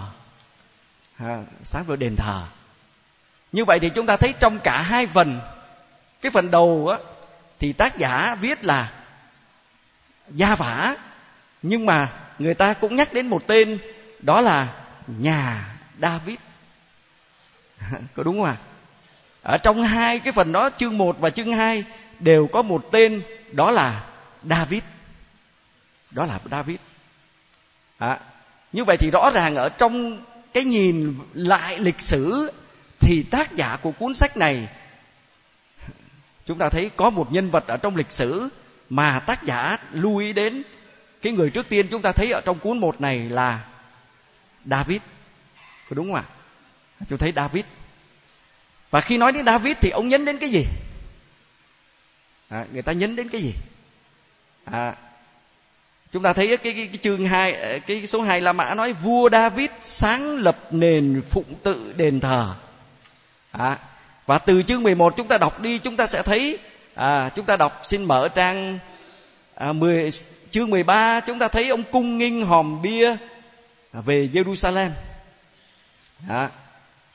À, 1.17 1.43
sáng 1.63 1.89
lập 1.89 1.95
đền 1.95 2.15
thờ. 2.15 2.43
Như 3.51 3.65
vậy 3.65 3.79
thì 3.79 3.89
chúng 3.89 4.05
ta 4.05 4.17
thấy 4.17 4.33
trong 4.39 4.59
cả 4.59 4.81
hai 4.81 5.07
phần 5.07 5.39
cái 6.21 6.31
phần 6.31 6.51
đầu 6.51 6.87
á 6.91 6.97
thì 7.59 7.73
tác 7.73 7.97
giả 7.97 8.35
viết 8.41 8.63
là 8.65 8.91
gia 10.29 10.55
vả. 10.55 10.95
Nhưng 11.61 11.85
mà 11.85 12.13
người 12.39 12.53
ta 12.53 12.73
cũng 12.73 12.95
nhắc 12.95 13.13
đến 13.13 13.27
một 13.27 13.47
tên 13.47 13.79
đó 14.19 14.41
là 14.41 14.67
nhà 15.17 15.75
David. 16.01 16.37
Có 18.15 18.23
đúng 18.23 18.37
không 18.37 18.45
ạ? 18.45 18.57
Ở 19.41 19.57
trong 19.57 19.83
hai 19.83 20.19
cái 20.19 20.33
phần 20.33 20.51
đó 20.51 20.69
chương 20.77 20.97
1 20.97 21.19
và 21.19 21.29
chương 21.29 21.53
2 21.53 21.83
đều 22.19 22.47
có 22.47 22.61
một 22.61 22.85
tên 22.91 23.21
đó 23.51 23.71
là 23.71 24.03
David. 24.43 24.81
Đó 26.11 26.25
là 26.25 26.39
David. 26.51 26.77
À, 27.97 28.19
như 28.73 28.83
vậy 28.83 28.97
thì 28.97 29.11
rõ 29.11 29.31
ràng 29.33 29.55
ở 29.55 29.69
trong 29.69 30.23
cái 30.53 30.63
nhìn 30.63 31.19
lại 31.33 31.79
lịch 31.79 32.01
sử 32.01 32.51
thì 32.99 33.23
tác 33.23 33.55
giả 33.55 33.77
của 33.81 33.91
cuốn 33.91 34.13
sách 34.13 34.37
này 34.37 34.67
chúng 36.45 36.57
ta 36.57 36.69
thấy 36.69 36.89
có 36.95 37.09
một 37.09 37.31
nhân 37.31 37.49
vật 37.49 37.67
ở 37.67 37.77
trong 37.77 37.95
lịch 37.95 38.11
sử 38.11 38.49
mà 38.89 39.19
tác 39.19 39.43
giả 39.43 39.77
lưu 39.91 40.17
ý 40.17 40.33
đến. 40.33 40.63
Cái 41.21 41.33
người 41.33 41.49
trước 41.49 41.69
tiên 41.69 41.87
chúng 41.91 42.01
ta 42.01 42.11
thấy 42.11 42.31
ở 42.31 42.41
trong 42.41 42.59
cuốn 42.59 42.77
một 42.77 43.01
này 43.01 43.29
là 43.29 43.59
David. 44.65 45.01
Có 45.89 45.95
đúng 45.95 46.07
không 46.07 46.15
ạ? 46.15 46.23
Chúng 47.09 47.17
thấy 47.17 47.33
David. 47.35 47.65
Và 48.91 49.01
khi 49.01 49.17
nói 49.17 49.31
đến 49.31 49.45
David 49.45 49.77
thì 49.81 49.89
ông 49.89 50.07
nhấn 50.07 50.25
đến 50.25 50.37
cái 50.37 50.49
gì? 50.49 50.65
À, 52.49 52.65
người 52.73 52.81
ta 52.81 52.91
nhấn 52.91 53.15
đến 53.15 53.29
cái 53.29 53.41
gì? 53.41 53.53
À, 54.65 54.95
chúng 56.11 56.23
ta 56.23 56.33
thấy 56.33 56.47
cái, 56.47 56.57
cái, 56.57 56.73
cái 56.73 56.99
chương 57.03 57.27
hai 57.27 57.79
cái 57.87 58.07
số 58.07 58.21
2 58.21 58.41
La 58.41 58.53
Mã 58.53 58.75
nói 58.75 58.93
vua 58.93 59.29
David 59.29 59.69
sáng 59.81 60.37
lập 60.37 60.59
nền 60.71 61.21
phụng 61.29 61.55
tự 61.63 61.93
đền 61.97 62.19
thờ. 62.19 62.55
À, 63.51 63.77
và 64.25 64.37
từ 64.37 64.61
chương 64.61 64.83
11 64.83 65.13
chúng 65.17 65.27
ta 65.27 65.37
đọc 65.37 65.61
đi 65.61 65.77
chúng 65.77 65.97
ta 65.97 66.07
sẽ 66.07 66.21
thấy 66.23 66.57
à, 66.95 67.29
chúng 67.35 67.45
ta 67.45 67.57
đọc 67.57 67.81
xin 67.83 68.03
mở 68.03 68.29
trang 68.35 68.79
à, 69.55 69.73
10, 69.73 70.11
chương 70.51 70.69
13 70.69 71.19
chúng 71.19 71.39
ta 71.39 71.47
thấy 71.47 71.69
ông 71.69 71.83
cung 71.91 72.17
nghinh 72.17 72.45
hòm 72.45 72.81
bia 72.81 73.15
về 73.93 74.29
Jerusalem. 74.33 74.89
À, 76.27 76.49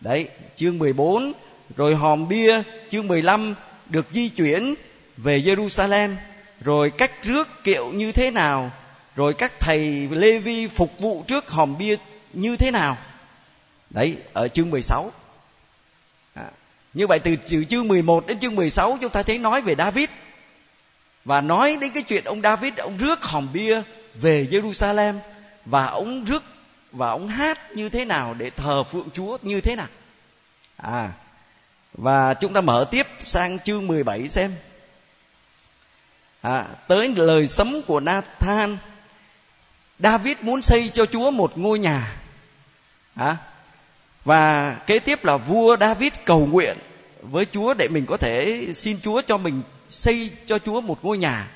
đấy 0.01 0.29
chương 0.57 0.79
14 0.79 1.33
rồi 1.77 1.95
hòm 1.95 2.29
bia 2.29 2.63
chương 2.91 3.09
15 3.09 3.55
được 3.87 4.07
di 4.11 4.29
chuyển 4.29 4.75
về 5.17 5.39
Jerusalem. 5.39 6.15
Rồi 6.61 6.91
cách 6.91 7.25
rước 7.25 7.49
kiệu 7.65 7.93
như 7.93 8.13
thế 8.13 8.31
nào? 8.31 8.71
Rồi 9.17 9.35
các 9.35 9.61
thầy 9.61 10.09
Lê 10.11 10.39
Vi 10.39 10.67
phục 10.67 10.99
vụ 10.99 11.25
trước 11.27 11.51
hòm 11.51 11.79
bia 11.79 11.97
như 12.33 12.57
thế 12.57 12.71
nào? 12.71 12.97
Đấy 13.91 14.17
ở 14.33 14.49
chương 14.49 14.71
16 14.71 15.13
à, 16.35 16.45
như 16.95 17.07
vậy 17.07 17.19
từ 17.19 17.37
chương 17.69 17.89
11 17.89 18.27
đến 18.27 18.41
chương 18.41 18.57
16 18.57 18.99
chúng 19.01 19.11
ta 19.11 19.23
thấy 19.23 19.39
nói 19.39 19.61
về 19.61 19.75
David. 19.75 20.09
Và 21.25 21.41
nói 21.41 21.77
đến 21.81 21.91
cái 21.95 22.03
chuyện 22.03 22.25
ông 22.25 22.41
David 22.43 22.75
ông 22.77 22.97
rước 22.97 23.25
hòm 23.25 23.53
bia 23.53 23.83
về 24.15 24.47
Jerusalem 24.51 25.15
và 25.65 25.87
ông 25.87 26.25
rước 26.25 26.43
và 26.95 27.11
ông 27.11 27.29
hát 27.29 27.73
như 27.73 27.89
thế 27.89 28.05
nào 28.05 28.35
để 28.39 28.51
thờ 28.51 28.85
phượng 28.85 29.09
Chúa 29.15 29.39
như 29.43 29.61
thế 29.61 29.77
nào? 29.77 29.89
À 30.77 31.13
và 31.99 32.35
chúng 32.35 32.53
ta 32.53 32.61
mở 32.61 32.87
tiếp 32.91 33.07
sang 33.23 33.59
chương 33.59 33.87
17 33.87 34.29
xem. 34.29 34.55
À, 36.41 36.67
tới 36.89 37.09
lời 37.17 37.47
sấm 37.47 37.83
của 37.83 38.01
Nathan. 38.01 38.79
David 39.99 40.37
muốn 40.41 40.63
xây 40.63 40.91
cho 40.95 41.07
Chúa 41.07 41.31
một 41.31 41.59
ngôi 41.59 41.79
nhà. 41.79 42.17
À, 43.15 43.37
và 44.25 44.75
kế 44.87 44.99
tiếp 44.99 45.25
là 45.25 45.37
vua 45.37 45.77
David 45.77 46.13
cầu 46.25 46.47
nguyện 46.47 46.79
với 47.23 47.47
Chúa 47.53 47.75
để 47.75 47.89
mình 47.89 48.07
có 48.07 48.17
thể 48.17 48.67
xin 48.75 49.01
Chúa 49.01 49.23
cho 49.23 49.37
mình 49.37 49.63
xây 49.89 50.31
cho 50.47 50.59
Chúa 50.59 50.81
một 50.81 51.05
ngôi 51.05 51.19
nhà. 51.19 51.49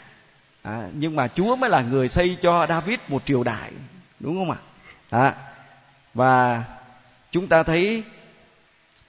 À, 0.63 0.89
nhưng 0.93 1.17
mà 1.17 1.29
Chúa 1.29 1.57
mới 1.57 1.71
là 1.71 1.81
người 1.81 2.09
xây 2.09 2.37
cho 2.43 2.67
David 2.67 2.99
một 3.09 3.23
triều 3.27 3.43
đại 3.43 3.71
đúng 4.21 4.39
không 4.39 4.51
ạ? 4.51 4.59
À, 5.11 5.35
và 6.15 6.65
chúng 7.31 7.49
ta 7.49 7.63
thấy 7.63 8.03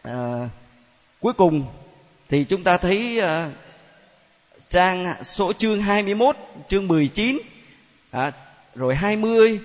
à, 0.04 0.50
cuối 1.20 1.34
cùng 1.34 1.66
thì 2.30 2.44
chúng 2.44 2.64
ta 2.64 2.78
thấy 2.78 3.20
à, 3.20 3.50
trang 4.70 5.24
số 5.24 5.54
chương 5.54 5.82
21 5.82 6.36
chương 6.70 6.88
19 6.88 7.38
à, 8.12 8.32
rồi 8.76 8.96
20 8.96 9.60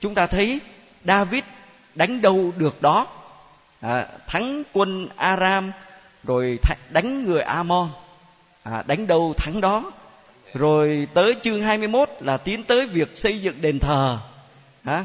chúng 0.00 0.14
ta 0.14 0.26
thấy 0.26 0.60
David 1.04 1.44
đánh 1.94 2.22
đâu 2.22 2.52
được 2.56 2.82
đó. 2.82 3.06
À, 3.80 4.06
thắng 4.26 4.62
quân 4.72 5.08
Aram 5.16 5.72
rồi 6.24 6.58
đánh 6.90 7.24
người 7.24 7.42
Amon. 7.42 7.88
À, 8.62 8.82
đánh 8.86 9.06
đâu 9.06 9.34
thắng 9.36 9.60
đó. 9.60 9.92
Rồi 10.54 11.08
tới 11.14 11.34
chương 11.42 11.62
21 11.62 12.10
là 12.20 12.36
tiến 12.36 12.62
tới 12.62 12.86
việc 12.86 13.18
xây 13.18 13.40
dựng 13.40 13.60
đền 13.60 13.78
thờ. 13.78 14.18
À, 14.84 15.04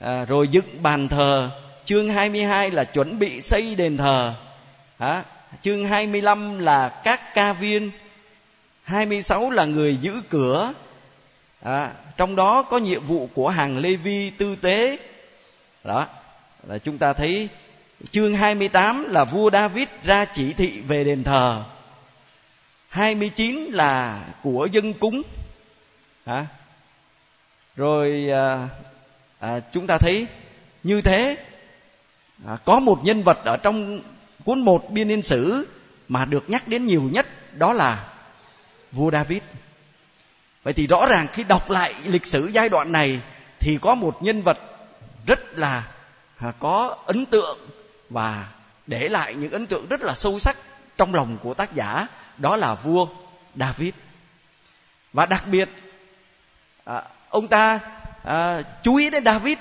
à, 0.00 0.24
rồi 0.24 0.48
dựng 0.48 0.82
bàn 0.82 1.08
thờ. 1.08 1.50
Chương 1.84 2.08
22 2.08 2.70
là 2.70 2.84
chuẩn 2.84 3.18
bị 3.18 3.42
xây 3.42 3.74
đền 3.74 3.96
thờ. 3.96 4.34
À, 4.98 5.24
chương 5.62 5.86
25 5.86 6.58
là 6.58 6.88
các 6.88 7.34
ca 7.34 7.52
viên. 7.52 7.90
26 8.82 9.50
là 9.50 9.64
người 9.64 9.96
giữ 9.96 10.20
cửa. 10.30 10.72
À, 11.62 11.92
trong 12.16 12.36
đó 12.36 12.62
có 12.62 12.78
nhiệm 12.78 13.06
vụ 13.06 13.28
của 13.34 13.48
hàng 13.48 13.78
Lê 13.78 13.96
Vi 13.96 14.30
tư 14.30 14.56
tế. 14.56 14.98
Đó 15.84 16.06
là 16.66 16.78
chúng 16.78 16.98
ta 16.98 17.12
thấy 17.12 17.48
chương 18.10 18.34
28 18.34 19.04
là 19.08 19.24
vua 19.24 19.50
David 19.50 19.88
ra 20.04 20.24
chỉ 20.24 20.52
thị 20.52 20.80
về 20.80 21.04
đền 21.04 21.24
thờ. 21.24 21.64
29 22.88 23.56
là 23.56 24.24
của 24.42 24.68
dân 24.72 24.92
cúng. 24.94 25.22
À, 26.24 26.46
rồi 27.76 28.28
à, 28.32 28.68
à, 29.40 29.60
chúng 29.72 29.86
ta 29.86 29.98
thấy 29.98 30.26
như 30.82 31.00
thế 31.00 31.36
à, 32.46 32.56
có 32.64 32.80
một 32.80 33.00
nhân 33.04 33.22
vật 33.22 33.38
ở 33.44 33.56
trong 33.56 34.00
cuốn 34.44 34.60
một 34.60 34.90
biên 34.90 35.08
niên 35.08 35.22
sử 35.22 35.66
mà 36.08 36.24
được 36.24 36.50
nhắc 36.50 36.68
đến 36.68 36.86
nhiều 36.86 37.02
nhất 37.02 37.26
đó 37.58 37.72
là 37.72 38.08
vua 38.92 39.10
David. 39.10 39.42
Vậy 40.62 40.72
thì 40.72 40.86
rõ 40.86 41.06
ràng 41.06 41.26
khi 41.32 41.44
đọc 41.44 41.70
lại 41.70 41.94
lịch 42.06 42.26
sử 42.26 42.46
giai 42.46 42.68
đoạn 42.68 42.92
này 42.92 43.20
thì 43.60 43.78
có 43.82 43.94
một 43.94 44.22
nhân 44.22 44.42
vật 44.42 44.58
rất 45.26 45.40
là 45.52 45.86
à, 46.36 46.52
có 46.58 46.96
ấn 47.06 47.26
tượng 47.26 47.58
và 48.10 48.48
để 48.86 49.08
lại 49.08 49.34
những 49.34 49.52
ấn 49.52 49.66
tượng 49.66 49.86
rất 49.86 50.00
là 50.00 50.14
sâu 50.14 50.38
sắc 50.38 50.56
trong 50.96 51.14
lòng 51.14 51.38
của 51.42 51.54
tác 51.54 51.74
giả 51.74 52.06
đó 52.38 52.56
là 52.56 52.74
vua 52.74 53.06
David. 53.54 53.94
Và 55.12 55.26
đặc 55.26 55.46
biệt 55.46 55.68
à, 56.84 57.02
ông 57.28 57.48
ta 57.48 57.80
à, 58.24 58.62
chú 58.82 58.96
ý 58.96 59.10
đến 59.10 59.24
David. 59.24 59.58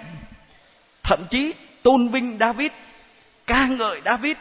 Thậm 1.04 1.20
chí 1.30 1.54
tôn 1.84 2.08
vinh 2.08 2.38
David 2.40 2.72
ca 3.48 3.68
ngợi 3.68 4.02
David. 4.06 4.38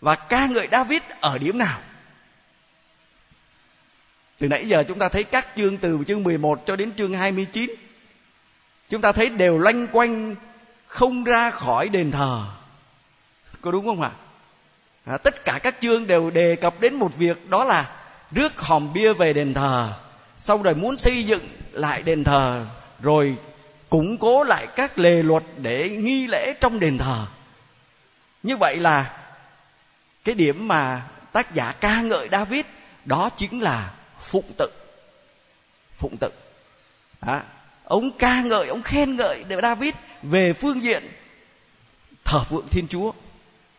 Và 0.00 0.14
ca 0.14 0.46
ngợi 0.46 0.68
David 0.72 1.02
ở 1.20 1.38
điểm 1.38 1.58
nào? 1.58 1.80
Từ 4.38 4.48
nãy 4.48 4.68
giờ 4.68 4.84
chúng 4.88 4.98
ta 4.98 5.08
thấy 5.08 5.24
các 5.24 5.48
chương 5.56 5.76
từ 5.76 5.98
chương 6.06 6.22
11 6.22 6.62
cho 6.66 6.76
đến 6.76 6.92
chương 6.96 7.12
29 7.12 7.70
chúng 8.88 9.00
ta 9.00 9.12
thấy 9.12 9.28
đều 9.28 9.58
loanh 9.58 9.86
quanh 9.92 10.34
không 10.86 11.24
ra 11.24 11.50
khỏi 11.50 11.88
đền 11.88 12.10
thờ. 12.10 12.44
Có 13.60 13.70
đúng 13.70 13.86
không 13.86 14.02
ạ? 14.02 14.10
À, 15.04 15.16
tất 15.16 15.44
cả 15.44 15.58
các 15.62 15.76
chương 15.80 16.06
đều 16.06 16.30
đề 16.30 16.56
cập 16.56 16.80
đến 16.80 16.94
một 16.94 17.16
việc 17.16 17.48
đó 17.48 17.64
là 17.64 17.90
rước 18.30 18.60
hòm 18.60 18.92
bia 18.92 19.12
về 19.12 19.32
đền 19.32 19.54
thờ 19.54 19.92
xong 20.38 20.62
rồi 20.62 20.74
muốn 20.74 20.96
xây 20.96 21.24
dựng 21.24 21.48
lại 21.72 22.02
đền 22.02 22.24
thờ 22.24 22.66
rồi 23.02 23.36
củng 23.90 24.18
cố 24.18 24.44
lại 24.44 24.66
các 24.76 24.98
lề 24.98 25.22
luật 25.22 25.42
để 25.56 25.88
nghi 25.88 26.26
lễ 26.26 26.54
trong 26.60 26.80
đền 26.80 26.98
thờ. 26.98 27.26
Như 28.42 28.56
vậy 28.56 28.76
là 28.76 29.20
cái 30.24 30.34
điểm 30.34 30.68
mà 30.68 31.08
tác 31.32 31.54
giả 31.54 31.72
ca 31.72 32.00
ngợi 32.00 32.28
david 32.32 32.64
đó 33.04 33.30
chính 33.36 33.62
là 33.62 33.92
phụng 34.18 34.52
tự. 34.58 34.70
Phụng 35.92 36.16
tự. 36.20 36.30
À, 37.20 37.42
ông 37.84 38.10
ca 38.18 38.42
ngợi 38.42 38.68
ông 38.68 38.82
khen 38.82 39.16
ngợi 39.16 39.44
david 39.62 39.94
về 40.22 40.52
phương 40.52 40.82
diện 40.82 41.08
thờ 42.24 42.44
phượng 42.44 42.68
thiên 42.68 42.88
chúa 42.88 43.12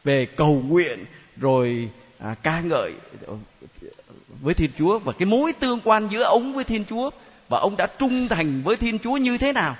về 0.04 0.26
cầu 0.26 0.64
nguyện 0.66 1.06
rồi 1.38 1.90
à, 2.20 2.36
ca 2.44 2.60
ngợi 2.60 2.94
với 4.42 4.54
thiên 4.54 4.72
chúa 4.78 5.00
và 5.00 5.14
cái 5.20 5.26
mối 5.26 5.54
tương 5.54 5.80
quan 5.84 6.08
giữa 6.08 6.24
ông 6.24 6.54
với 6.54 6.64
thiên 6.64 6.86
chúa 6.86 7.10
và 7.52 7.60
ông 7.60 7.78
đã 7.78 7.88
trung 7.88 8.28
thành 8.28 8.62
với 8.64 8.76
thiên 8.76 9.00
chúa 9.00 9.18
như 9.18 9.38
thế 9.38 9.54
nào? 9.54 9.76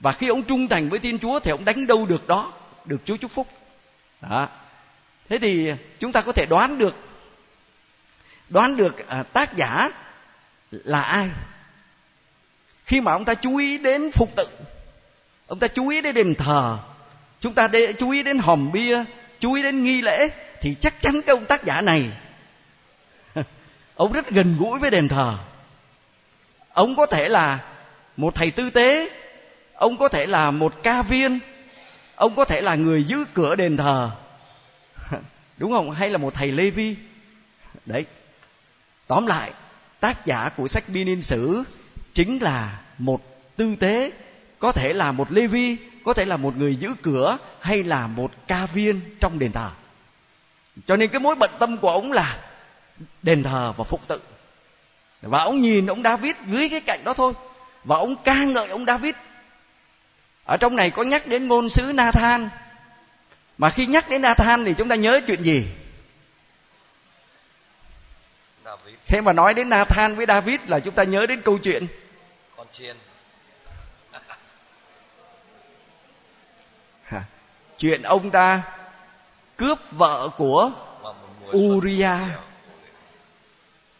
Và 0.00 0.12
khi 0.12 0.28
ông 0.28 0.42
trung 0.42 0.68
thành 0.68 0.88
với 0.88 0.98
thiên 0.98 1.18
chúa 1.18 1.40
thì 1.40 1.50
ông 1.50 1.64
đánh 1.64 1.86
đâu 1.86 2.06
được 2.06 2.26
đó? 2.26 2.52
Được 2.84 3.00
chúa 3.04 3.16
chúc 3.16 3.30
phúc. 3.30 3.48
Đó. 4.20 4.48
Thế 5.28 5.38
thì 5.38 5.72
chúng 6.00 6.12
ta 6.12 6.20
có 6.20 6.32
thể 6.32 6.46
đoán 6.46 6.78
được 6.78 6.94
đoán 8.48 8.76
được 8.76 9.08
à, 9.08 9.22
tác 9.22 9.56
giả 9.56 9.90
là 10.70 11.02
ai. 11.02 11.30
Khi 12.84 13.00
mà 13.00 13.12
ông 13.12 13.24
ta 13.24 13.34
chú 13.34 13.56
ý 13.56 13.78
đến 13.78 14.10
phục 14.12 14.36
tự 14.36 14.46
ông 15.46 15.58
ta 15.58 15.68
chú 15.68 15.88
ý 15.88 16.00
đến 16.00 16.14
đền 16.14 16.34
thờ 16.34 16.78
chúng 17.40 17.54
ta 17.54 17.68
để 17.68 17.92
chú 17.92 18.10
ý 18.10 18.22
đến 18.22 18.38
hòm 18.38 18.72
bia 18.72 19.04
chú 19.40 19.52
ý 19.52 19.62
đến 19.62 19.82
nghi 19.82 20.02
lễ 20.02 20.28
thì 20.60 20.76
chắc 20.80 21.02
chắn 21.02 21.22
cái 21.22 21.36
ông 21.36 21.44
tác 21.44 21.64
giả 21.64 21.80
này 21.80 22.10
ông 23.94 24.12
rất 24.12 24.30
gần 24.30 24.56
gũi 24.58 24.78
với 24.78 24.90
đền 24.90 25.08
thờ 25.08 25.38
ông 26.74 26.96
có 26.96 27.06
thể 27.06 27.28
là 27.28 27.64
một 28.16 28.34
thầy 28.34 28.50
tư 28.50 28.70
tế, 28.70 29.10
ông 29.74 29.96
có 29.96 30.08
thể 30.08 30.26
là 30.26 30.50
một 30.50 30.74
ca 30.82 31.02
viên, 31.02 31.38
ông 32.14 32.34
có 32.34 32.44
thể 32.44 32.60
là 32.60 32.74
người 32.74 33.04
giữ 33.04 33.24
cửa 33.34 33.54
đền 33.54 33.76
thờ. 33.76 34.10
Đúng 35.58 35.72
không? 35.72 35.90
Hay 35.90 36.10
là 36.10 36.18
một 36.18 36.34
thầy 36.34 36.52
lê 36.52 36.70
vi. 36.70 36.96
Đấy. 37.86 38.04
Tóm 39.06 39.26
lại, 39.26 39.52
tác 40.00 40.26
giả 40.26 40.48
của 40.56 40.68
sách 40.68 40.84
biên 40.88 41.06
niên 41.06 41.22
sử 41.22 41.64
chính 42.12 42.42
là 42.42 42.80
một 42.98 43.22
tư 43.56 43.76
tế, 43.80 44.10
có 44.58 44.72
thể 44.72 44.92
là 44.92 45.12
một 45.12 45.32
lê 45.32 45.46
vi, 45.46 45.76
có 46.04 46.12
thể 46.12 46.24
là 46.24 46.36
một 46.36 46.56
người 46.56 46.76
giữ 46.76 46.94
cửa 47.02 47.38
hay 47.60 47.82
là 47.82 48.06
một 48.06 48.32
ca 48.46 48.66
viên 48.66 49.00
trong 49.20 49.38
đền 49.38 49.52
thờ. 49.52 49.70
Cho 50.86 50.96
nên 50.96 51.10
cái 51.10 51.20
mối 51.20 51.34
bận 51.34 51.50
tâm 51.58 51.76
của 51.78 51.90
ông 51.90 52.12
là 52.12 52.38
đền 53.22 53.42
thờ 53.42 53.72
và 53.76 53.84
phục 53.84 54.08
tự 54.08 54.20
và 55.22 55.42
ông 55.42 55.60
nhìn 55.60 55.86
ông 55.86 56.02
David 56.02 56.34
dưới 56.46 56.68
cái 56.68 56.80
cạnh 56.80 57.04
đó 57.04 57.14
thôi. 57.14 57.32
Và 57.84 57.96
ông 57.96 58.16
ca 58.24 58.34
ngợi 58.34 58.68
ông 58.68 58.84
David. 58.84 59.14
Ở 60.44 60.56
trong 60.56 60.76
này 60.76 60.90
có 60.90 61.02
nhắc 61.02 61.26
đến 61.26 61.48
ngôn 61.48 61.68
sứ 61.68 61.92
Nathan. 61.92 62.48
Mà 63.58 63.70
khi 63.70 63.86
nhắc 63.86 64.10
đến 64.10 64.22
Nathan 64.22 64.64
thì 64.64 64.74
chúng 64.78 64.88
ta 64.88 64.96
nhớ 64.96 65.20
chuyện 65.26 65.42
gì? 65.42 65.66
David. 68.64 68.94
Khi 69.06 69.20
mà 69.20 69.32
nói 69.32 69.54
đến 69.54 69.68
Nathan 69.68 70.14
với 70.14 70.26
David 70.26 70.60
là 70.66 70.80
chúng 70.80 70.94
ta 70.94 71.04
nhớ 71.04 71.26
đến 71.26 71.42
câu 71.42 71.58
chuyện. 71.58 71.86
Con 72.56 72.66
chiên. 72.72 72.96
Chuyện 77.78 78.02
ông 78.02 78.30
ta 78.30 78.62
cướp 79.56 79.78
vợ 79.90 80.28
của 80.36 80.70
Uriah 81.56 82.20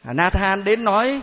Nathan 0.04 0.64
đến 0.64 0.84
nói 0.84 1.22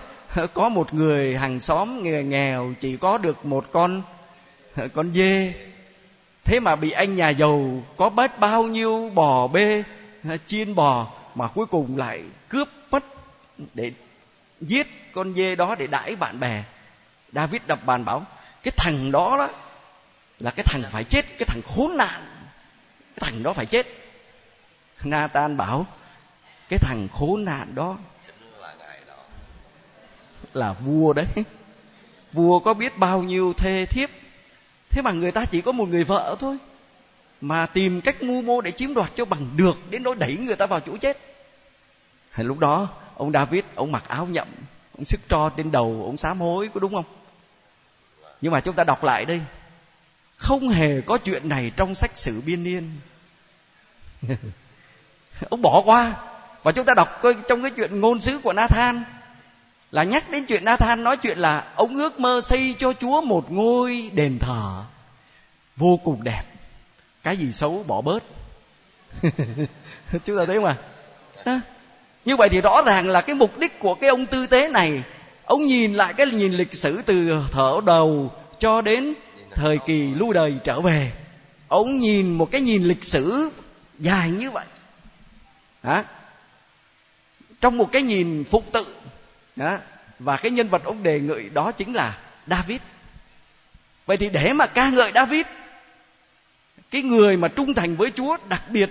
có 0.53 0.69
một 0.69 0.93
người 0.93 1.37
hàng 1.37 1.59
xóm 1.59 2.03
nghèo, 2.03 2.23
nghèo 2.23 2.73
chỉ 2.79 2.97
có 2.97 3.17
được 3.17 3.45
một 3.45 3.65
con 3.71 4.01
con 4.93 5.13
dê. 5.13 5.53
Thế 6.43 6.59
mà 6.59 6.75
bị 6.75 6.91
anh 6.91 7.15
nhà 7.15 7.29
giàu 7.29 7.83
có 7.97 8.09
bớt 8.09 8.39
bao 8.39 8.63
nhiêu 8.63 9.11
bò 9.13 9.47
bê 9.47 9.83
chiên 10.45 10.75
bò 10.75 11.07
mà 11.35 11.47
cuối 11.47 11.65
cùng 11.65 11.97
lại 11.97 12.23
cướp 12.49 12.67
mất 12.91 13.05
để 13.73 13.91
giết 14.61 15.13
con 15.13 15.33
dê 15.35 15.55
đó 15.55 15.75
để 15.75 15.87
đãi 15.87 16.15
bạn 16.15 16.39
bè. 16.39 16.63
David 17.33 17.61
đập 17.67 17.85
bàn 17.85 18.05
bảo 18.05 18.25
cái 18.63 18.71
thằng 18.77 19.11
đó 19.11 19.35
đó 19.37 19.49
là 20.39 20.51
cái 20.51 20.63
thằng 20.63 20.81
phải 20.91 21.03
chết 21.03 21.25
cái 21.37 21.45
thằng 21.47 21.61
khốn 21.61 21.97
nạn 21.97 22.21
cái 23.15 23.31
thằng 23.31 23.43
đó 23.43 23.53
phải 23.53 23.65
chết. 23.65 23.87
Nathan 25.03 25.57
bảo 25.57 25.85
cái 26.69 26.79
thằng 26.79 27.07
khốn 27.13 27.45
nạn 27.45 27.75
đó 27.75 27.97
là 30.53 30.73
vua 30.73 31.13
đấy. 31.13 31.27
Vua 32.33 32.59
có 32.59 32.73
biết 32.73 32.97
bao 32.97 33.23
nhiêu 33.23 33.53
thê 33.53 33.85
thiếp. 33.85 34.09
Thế 34.89 35.01
mà 35.01 35.11
người 35.11 35.31
ta 35.31 35.45
chỉ 35.45 35.61
có 35.61 35.71
một 35.71 35.89
người 35.89 36.03
vợ 36.03 36.35
thôi. 36.39 36.57
Mà 37.41 37.65
tìm 37.65 38.01
cách 38.01 38.23
mưu 38.23 38.41
mô 38.41 38.61
để 38.61 38.71
chiếm 38.71 38.93
đoạt 38.93 39.11
cho 39.15 39.25
bằng 39.25 39.47
được, 39.55 39.77
đến 39.89 40.03
nỗi 40.03 40.15
đẩy 40.15 40.37
người 40.37 40.55
ta 40.55 40.65
vào 40.65 40.79
chỗ 40.79 40.97
chết. 40.97 41.17
Hay 42.29 42.45
lúc 42.45 42.59
đó, 42.59 42.89
ông 43.15 43.31
david, 43.31 43.63
ông 43.75 43.91
mặc 43.91 44.03
áo 44.07 44.25
nhậm, 44.25 44.47
ông 44.97 45.05
sức 45.05 45.19
tro 45.29 45.49
trên 45.49 45.71
đầu, 45.71 46.01
ông 46.05 46.17
sám 46.17 46.39
hối, 46.39 46.69
có 46.73 46.79
đúng 46.79 46.93
không? 46.93 47.05
Nhưng 48.41 48.51
mà 48.51 48.59
chúng 48.59 48.75
ta 48.75 48.83
đọc 48.83 49.03
lại 49.03 49.25
đây. 49.25 49.41
Không 50.37 50.69
hề 50.69 51.01
có 51.01 51.17
chuyện 51.17 51.49
này 51.49 51.71
trong 51.75 51.95
sách 51.95 52.17
sử 52.17 52.41
biên 52.41 52.63
niên. 52.63 52.91
Ông 55.49 55.61
bỏ 55.61 55.81
qua. 55.85 56.13
Và 56.63 56.71
chúng 56.71 56.85
ta 56.85 56.93
đọc 56.93 57.19
coi 57.21 57.35
trong 57.47 57.61
cái 57.61 57.71
chuyện 57.71 57.99
ngôn 57.99 58.21
sứ 58.21 58.39
của 58.39 58.53
Nathan 58.53 59.03
là 59.91 60.03
nhắc 60.03 60.29
đến 60.29 60.45
chuyện 60.45 60.65
Nathan 60.65 61.03
nói 61.03 61.17
chuyện 61.17 61.37
là 61.37 61.71
ông 61.75 61.95
ước 61.95 62.19
mơ 62.19 62.41
xây 62.43 62.75
cho 62.79 62.93
Chúa 62.93 63.21
một 63.21 63.51
ngôi 63.51 64.11
đền 64.13 64.39
thờ 64.39 64.83
vô 65.77 65.99
cùng 66.03 66.23
đẹp. 66.23 66.43
Cái 67.23 67.37
gì 67.37 67.51
xấu 67.51 67.83
bỏ 67.87 68.01
bớt. 68.01 68.23
Chúng 70.25 70.37
ta 70.37 70.45
thấy 70.45 70.55
không 70.55 70.65
à 70.65 70.75
như 72.25 72.35
vậy 72.35 72.49
thì 72.49 72.61
rõ 72.61 72.81
ràng 72.85 73.09
là 73.09 73.21
cái 73.21 73.35
mục 73.35 73.57
đích 73.57 73.79
của 73.79 73.95
cái 73.95 74.09
ông 74.09 74.25
tư 74.25 74.47
tế 74.47 74.69
này, 74.69 75.03
ông 75.45 75.65
nhìn 75.65 75.93
lại 75.93 76.13
cái 76.13 76.27
nhìn 76.27 76.53
lịch 76.53 76.75
sử 76.75 77.01
từ 77.05 77.43
thở 77.51 77.79
đầu 77.85 78.31
cho 78.59 78.81
đến 78.81 79.13
thời 79.55 79.77
kỳ 79.87 80.13
lưu 80.13 80.33
đời 80.33 80.53
trở 80.63 80.81
về. 80.81 81.11
Ông 81.67 81.99
nhìn 81.99 82.31
một 82.31 82.51
cái 82.51 82.61
nhìn 82.61 82.83
lịch 82.83 83.03
sử 83.03 83.49
dài 83.99 84.31
như 84.31 84.51
vậy. 84.51 84.65
Đó. 85.83 86.03
trong 87.61 87.77
một 87.77 87.91
cái 87.91 88.01
nhìn 88.01 88.43
phục 88.43 88.71
tự 88.71 88.85
đó. 89.59 89.77
và 90.19 90.37
cái 90.37 90.51
nhân 90.51 90.67
vật 90.67 90.83
ông 90.83 91.03
đề 91.03 91.19
ngợi 91.19 91.49
đó 91.49 91.71
chính 91.71 91.93
là 91.93 92.17
David. 92.47 92.79
Vậy 94.05 94.17
thì 94.17 94.29
để 94.29 94.53
mà 94.53 94.65
ca 94.67 94.89
ngợi 94.89 95.11
David, 95.15 95.45
cái 96.91 97.01
người 97.01 97.37
mà 97.37 97.47
trung 97.47 97.73
thành 97.73 97.95
với 97.95 98.11
Chúa 98.11 98.37
đặc 98.49 98.63
biệt 98.69 98.89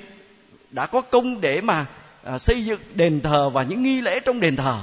đã 0.70 0.86
có 0.86 1.00
công 1.00 1.40
để 1.40 1.60
mà 1.60 1.86
à, 2.22 2.38
xây 2.38 2.64
dựng 2.64 2.80
đền 2.94 3.20
thờ 3.20 3.50
và 3.50 3.62
những 3.62 3.82
nghi 3.82 4.00
lễ 4.00 4.20
trong 4.20 4.40
đền 4.40 4.56
thờ, 4.56 4.78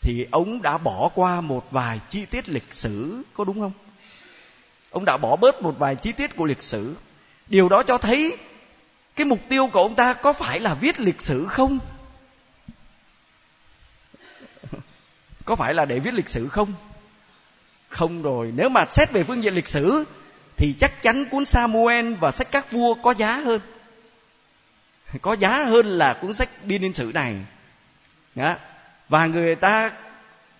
thì 0.00 0.26
ông 0.30 0.62
đã 0.62 0.78
bỏ 0.78 1.10
qua 1.14 1.40
một 1.40 1.70
vài 1.70 2.00
chi 2.08 2.26
tiết 2.26 2.48
lịch 2.48 2.74
sử, 2.74 3.22
có 3.34 3.44
đúng 3.44 3.60
không? 3.60 3.72
Ông 4.90 5.04
đã 5.04 5.16
bỏ 5.16 5.36
bớt 5.36 5.62
một 5.62 5.78
vài 5.78 5.96
chi 5.96 6.12
tiết 6.12 6.36
của 6.36 6.44
lịch 6.44 6.62
sử. 6.62 6.96
Điều 7.46 7.68
đó 7.68 7.82
cho 7.82 7.98
thấy 7.98 8.36
cái 9.16 9.24
mục 9.24 9.40
tiêu 9.48 9.70
của 9.72 9.82
ông 9.82 9.94
ta 9.94 10.12
có 10.12 10.32
phải 10.32 10.60
là 10.60 10.74
viết 10.74 11.00
lịch 11.00 11.22
sử 11.22 11.46
không? 11.46 11.78
Có 15.44 15.56
phải 15.56 15.74
là 15.74 15.84
để 15.84 15.98
viết 15.98 16.14
lịch 16.14 16.28
sử 16.28 16.48
không? 16.48 16.72
Không 17.88 18.22
rồi. 18.22 18.52
Nếu 18.56 18.68
mà 18.68 18.84
xét 18.88 19.12
về 19.12 19.24
phương 19.24 19.42
diện 19.42 19.54
lịch 19.54 19.68
sử, 19.68 20.04
thì 20.56 20.74
chắc 20.80 21.02
chắn 21.02 21.24
cuốn 21.24 21.44
Samuel 21.44 22.14
và 22.14 22.30
sách 22.30 22.50
các 22.50 22.72
vua 22.72 22.94
có 22.94 23.10
giá 23.10 23.36
hơn. 23.36 23.60
Có 25.22 25.32
giá 25.32 25.64
hơn 25.64 25.86
là 25.86 26.14
cuốn 26.14 26.34
sách 26.34 26.48
biên 26.64 26.82
niên 26.82 26.94
sử 26.94 27.10
này. 27.14 27.34
Đó. 28.34 28.54
và 29.08 29.26
người 29.26 29.54
ta 29.54 29.92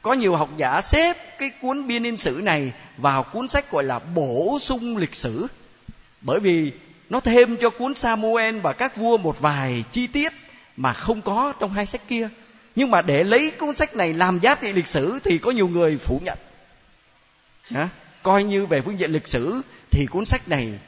có 0.02 0.12
nhiều 0.12 0.36
học 0.36 0.48
giả 0.56 0.80
xếp 0.80 1.38
cái 1.38 1.50
cuốn 1.62 1.86
biên 1.86 2.02
niên 2.02 2.16
sử 2.16 2.40
này 2.42 2.72
vào 2.96 3.22
cuốn 3.22 3.48
sách 3.48 3.70
gọi 3.70 3.84
là 3.84 3.98
bổ 3.98 4.58
sung 4.60 4.96
lịch 4.96 5.14
sử. 5.14 5.46
Bởi 6.20 6.40
vì 6.40 6.72
nó 7.10 7.20
thêm 7.20 7.56
cho 7.56 7.70
cuốn 7.70 7.94
Samuel 7.94 8.58
và 8.58 8.72
các 8.72 8.96
vua 8.96 9.16
một 9.16 9.40
vài 9.40 9.84
chi 9.90 10.06
tiết 10.06 10.32
mà 10.76 10.92
không 10.92 11.22
có 11.22 11.52
trong 11.60 11.72
hai 11.72 11.86
sách 11.86 12.00
kia 12.08 12.28
nhưng 12.76 12.90
mà 12.90 13.02
để 13.02 13.24
lấy 13.24 13.50
cuốn 13.50 13.74
sách 13.74 13.96
này 13.96 14.14
làm 14.14 14.40
giá 14.40 14.54
trị 14.54 14.72
lịch 14.72 14.86
sử 14.86 15.18
thì 15.24 15.38
có 15.38 15.50
nhiều 15.50 15.68
người 15.68 15.96
phủ 15.96 16.20
nhận 16.24 16.38
Hả? 17.62 17.88
coi 18.22 18.42
như 18.42 18.66
về 18.66 18.80
phương 18.80 18.98
diện 18.98 19.12
lịch 19.12 19.26
sử 19.26 19.62
thì 19.90 20.06
cuốn 20.06 20.24
sách 20.24 20.48
này 20.48 20.78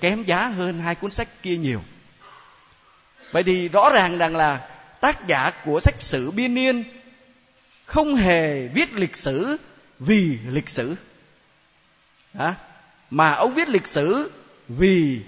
kém 0.00 0.24
giá 0.24 0.46
hơn 0.46 0.80
hai 0.80 0.94
cuốn 0.94 1.10
sách 1.10 1.28
kia 1.42 1.56
nhiều 1.56 1.82
vậy 3.30 3.42
thì 3.42 3.68
rõ 3.68 3.90
ràng 3.94 4.18
rằng 4.18 4.36
là 4.36 4.68
tác 5.00 5.26
giả 5.26 5.50
của 5.64 5.80
sách 5.80 6.02
sử 6.02 6.30
biên 6.30 6.54
niên 6.54 6.84
không 7.84 8.14
hề 8.14 8.68
viết 8.68 8.92
lịch 8.92 9.16
sử 9.16 9.56
vì 9.98 10.38
lịch 10.48 10.68
sử 10.68 10.96
Hả? 12.34 12.54
mà 13.10 13.32
ông 13.32 13.54
viết 13.54 13.68
lịch 13.68 13.86
sử 13.86 14.30
vì 14.68 15.20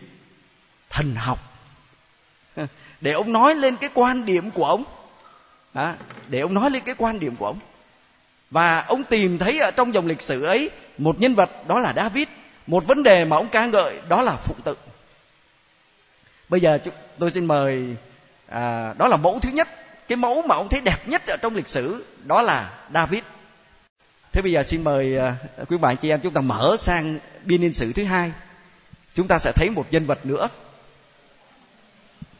thần 0.90 1.14
học 1.14 1.38
để 3.00 3.12
ông 3.12 3.32
nói 3.32 3.54
lên 3.54 3.76
cái 3.76 3.90
quan 3.94 4.24
điểm 4.24 4.50
của 4.50 4.64
ông 4.64 4.84
Hả? 5.74 5.94
để 6.28 6.40
ông 6.40 6.54
nói 6.54 6.70
lên 6.70 6.82
cái 6.86 6.94
quan 6.98 7.20
điểm 7.20 7.36
của 7.36 7.46
ông. 7.46 7.58
Và 8.50 8.80
ông 8.80 9.04
tìm 9.04 9.38
thấy 9.38 9.58
ở 9.58 9.70
trong 9.70 9.94
dòng 9.94 10.06
lịch 10.06 10.22
sử 10.22 10.42
ấy 10.44 10.70
một 10.98 11.20
nhân 11.20 11.34
vật 11.34 11.50
đó 11.68 11.78
là 11.78 11.92
David. 11.96 12.28
Một 12.66 12.86
vấn 12.86 13.02
đề 13.02 13.24
mà 13.24 13.36
ông 13.36 13.48
ca 13.48 13.66
ngợi 13.66 14.00
đó 14.08 14.22
là 14.22 14.36
phụng 14.36 14.60
tự 14.64 14.76
bây 16.52 16.60
giờ 16.60 16.78
tôi 17.18 17.30
xin 17.30 17.44
mời 17.44 17.96
à, 18.46 18.94
đó 18.98 19.08
là 19.08 19.16
mẫu 19.16 19.38
thứ 19.38 19.50
nhất. 19.50 19.68
Cái 20.08 20.16
mẫu 20.16 20.42
mà 20.42 20.54
ông 20.54 20.68
thấy 20.68 20.80
đẹp 20.80 21.08
nhất 21.08 21.26
ở 21.26 21.36
trong 21.36 21.54
lịch 21.54 21.68
sử 21.68 22.04
đó 22.24 22.42
là 22.42 22.70
David. 22.94 23.22
Thế 24.32 24.42
bây 24.42 24.52
giờ 24.52 24.62
xin 24.62 24.84
mời 24.84 25.18
à, 25.18 25.36
quý 25.68 25.76
bạn 25.76 25.96
chị 25.96 26.08
em 26.10 26.20
chúng 26.20 26.34
ta 26.34 26.40
mở 26.40 26.76
sang 26.78 27.18
biên 27.44 27.60
niên 27.60 27.72
sử 27.72 27.92
thứ 27.92 28.04
hai. 28.04 28.32
Chúng 29.14 29.28
ta 29.28 29.38
sẽ 29.38 29.52
thấy 29.52 29.70
một 29.70 29.86
nhân 29.90 30.06
vật 30.06 30.26
nữa. 30.26 30.48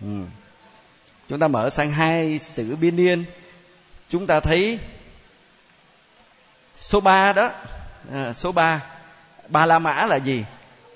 Ừ 0.00 0.16
chúng 1.32 1.40
ta 1.40 1.48
mở 1.48 1.70
sang 1.70 1.92
hai 1.92 2.38
sử 2.38 2.76
biên 2.76 2.96
niên. 2.96 3.24
Chúng 4.08 4.26
ta 4.26 4.40
thấy 4.40 4.78
số 6.76 7.00
3 7.00 7.32
đó. 7.32 7.50
À, 8.12 8.32
số 8.32 8.52
3 8.52 8.82
ba 9.48 9.66
la 9.66 9.78
mã 9.78 10.06
là 10.06 10.16
gì? 10.16 10.44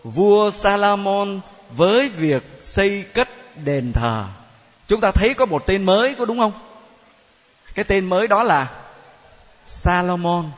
Vua 0.05 0.51
Salomon 0.51 1.41
với 1.71 2.09
việc 2.09 2.43
xây 2.61 3.05
cất 3.15 3.29
đền 3.65 3.93
thờ. 3.93 4.27
Chúng 4.89 5.01
ta 5.01 5.13
thấy 5.13 5.35
có 5.35 5.47
một 5.47 5.67
tên 5.67 5.85
mới 5.85 6.15
có 6.15 6.25
đúng 6.25 6.39
không? 6.39 6.53
Cái 7.75 7.85
tên 7.85 8.07
mới 8.07 8.29
đó 8.29 8.43
là 8.43 8.71
Salomon 9.67 10.51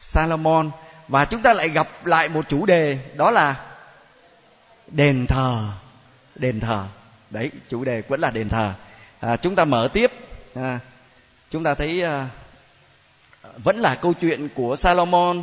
Salomon 0.00 0.70
và 1.08 1.24
chúng 1.24 1.42
ta 1.42 1.54
lại 1.54 1.68
gặp 1.68 1.88
lại 2.06 2.28
một 2.28 2.48
chủ 2.48 2.66
đề 2.66 2.98
đó 3.14 3.30
là 3.30 3.64
đền 4.86 5.26
thờ. 5.26 5.64
Đền 6.34 6.60
thờ. 6.60 6.84
Đấy 7.30 7.50
chủ 7.68 7.84
đề 7.84 8.02
vẫn 8.08 8.20
là 8.20 8.30
đền 8.30 8.48
thờ 8.48 8.72
à, 9.20 9.36
chúng 9.36 9.54
ta 9.54 9.64
mở 9.64 9.88
tiếp. 9.92 10.12
À, 10.54 10.80
chúng 11.50 11.64
ta 11.64 11.74
thấy 11.74 12.02
à, 12.02 12.28
vẫn 13.64 13.76
là 13.76 13.94
câu 13.94 14.12
chuyện 14.12 14.48
của 14.54 14.76
Salomon 14.76 15.42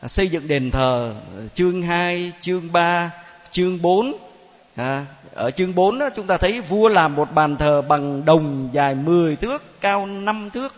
à, 0.00 0.08
xây 0.08 0.28
dựng 0.28 0.48
đền 0.48 0.70
thờ 0.70 1.14
à, 1.38 1.42
chương 1.54 1.82
2, 1.82 2.32
chương 2.40 2.72
3, 2.72 3.10
chương 3.50 3.82
4 3.82 4.12
à, 4.76 5.06
ở 5.34 5.50
chương 5.50 5.74
4 5.74 5.98
đó, 5.98 6.08
chúng 6.16 6.26
ta 6.26 6.36
thấy 6.36 6.60
vua 6.60 6.88
làm 6.88 7.16
một 7.16 7.32
bàn 7.32 7.56
thờ 7.56 7.82
bằng 7.82 8.24
đồng 8.24 8.68
dài 8.72 8.94
10 8.94 9.36
thước 9.36 9.80
cao 9.80 10.06
5 10.06 10.50
thước. 10.50 10.74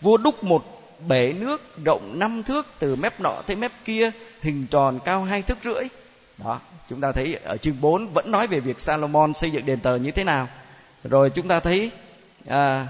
Vua 0.00 0.16
đúc 0.16 0.44
một 0.44 0.64
bể 1.08 1.34
nước 1.40 1.84
rộng 1.84 2.18
5 2.18 2.42
thước 2.42 2.66
từ 2.78 2.96
mép 2.96 3.20
nọ 3.20 3.42
tới 3.46 3.56
mép 3.56 3.72
kia 3.84 4.10
hình 4.42 4.66
tròn 4.70 4.98
cao 5.04 5.24
hai 5.24 5.42
thước 5.42 5.58
rưỡi. 5.64 5.84
Đó 6.38 6.60
chúng 6.90 7.00
ta 7.00 7.12
thấy 7.12 7.38
ở 7.44 7.56
chương 7.56 7.80
4 7.80 8.08
vẫn 8.08 8.30
nói 8.30 8.46
về 8.46 8.60
việc 8.60 8.80
Salomon 8.80 9.34
xây 9.34 9.50
dựng 9.50 9.66
đền 9.66 9.80
thờ 9.80 9.98
như 10.02 10.10
thế 10.10 10.24
nào 10.24 10.48
rồi 11.04 11.30
chúng 11.30 11.48
ta 11.48 11.60
thấy 11.60 11.90
à, 12.46 12.86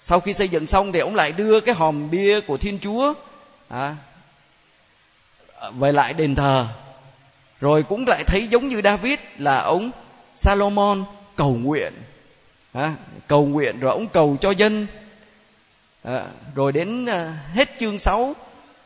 sau 0.00 0.20
khi 0.20 0.34
xây 0.34 0.48
dựng 0.48 0.66
xong 0.66 0.92
thì 0.92 0.98
ông 0.98 1.14
lại 1.14 1.32
đưa 1.32 1.60
cái 1.60 1.74
hòm 1.74 2.10
bia 2.10 2.40
của 2.40 2.56
thiên 2.56 2.78
chúa 2.78 3.14
à, 3.68 3.96
về 5.78 5.92
lại 5.92 6.12
đền 6.12 6.34
thờ. 6.34 6.66
Rồi 7.60 7.82
cũng 7.82 8.04
lại 8.08 8.24
thấy 8.26 8.46
giống 8.46 8.68
như 8.68 8.80
david 8.84 9.18
là 9.38 9.58
ông 9.58 9.90
salomon 10.34 11.04
cầu 11.36 11.54
nguyện 11.54 11.92
à, 12.72 12.94
cầu 13.26 13.46
nguyện 13.46 13.80
rồi 13.80 13.92
ông 13.92 14.08
cầu 14.08 14.36
cho 14.40 14.50
dân. 14.50 14.86
À, 16.02 16.24
rồi 16.54 16.72
đến 16.72 17.06
à, 17.06 17.38
hết 17.54 17.68
chương 17.80 17.98
6 17.98 18.34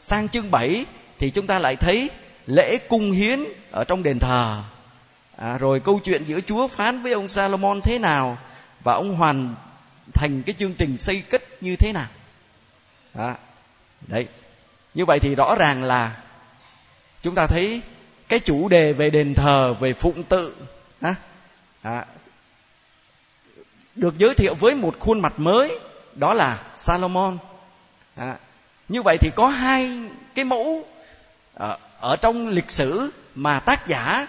sang 0.01 0.29
chương 0.29 0.51
7 0.51 0.85
thì 1.19 1.31
chúng 1.31 1.47
ta 1.47 1.59
lại 1.59 1.77
thấy 1.77 2.11
lễ 2.47 2.79
cung 2.89 3.13
hiến 3.13 3.41
ở 3.71 3.85
trong 3.85 4.03
đền 4.03 4.19
thờ 4.19 4.63
à, 5.41 5.59
rồi 5.59 5.81
câu 5.81 6.01
chuyện 6.05 6.25
giữa 6.25 6.41
chúa 6.41 6.69
phán 6.69 7.03
với 7.03 7.13
ông 7.13 7.29
salomon 7.29 7.81
thế 7.81 7.99
nào 7.99 8.39
và 8.85 8.95
ông 8.95 9.17
hoàn 9.17 9.55
thành 10.15 10.43
cái 10.43 10.55
chương 10.59 10.75
trình 10.75 10.99
xây 10.99 11.23
cất 11.31 11.43
như 11.63 11.77
thế 11.77 11.93
nào? 11.93 12.09
Đó. 13.15 13.35
đấy. 14.07 14.29
Như 14.95 15.05
vậy 15.05 15.19
thì 15.19 15.35
rõ 15.35 15.55
ràng 15.59 15.83
là 15.83 16.17
chúng 17.23 17.35
ta 17.35 17.47
thấy 17.47 17.81
cái 18.29 18.41
chủ 18.41 18.69
đề 18.69 18.93
về 18.93 19.11
đền 19.11 19.35
thờ 19.35 19.75
về 19.81 19.93
phụng 19.93 20.23
tự 20.23 20.57
à, 21.01 21.15
à, 21.83 22.07
được 23.95 24.19
giới 24.19 24.35
thiệu 24.35 24.55
với 24.55 24.75
một 24.75 24.97
khuôn 25.01 25.21
mặt 25.21 25.33
mới 25.37 25.79
đó 26.15 26.35
là 26.35 26.63
Salomon. 26.77 27.39
À, 28.17 28.37
như 28.89 29.03
vậy 29.03 29.17
thì 29.21 29.31
có 29.37 29.49
hai 29.49 30.01
cái 30.35 30.45
mẫu 30.45 30.87
ở, 31.55 31.79
ở 32.01 32.17
trong 32.17 32.49
lịch 32.49 32.71
sử 32.71 33.11
mà 33.35 33.61
tác 33.61 33.87
giả 33.87 34.27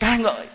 ca 0.00 0.16
ngợi. 0.16 0.46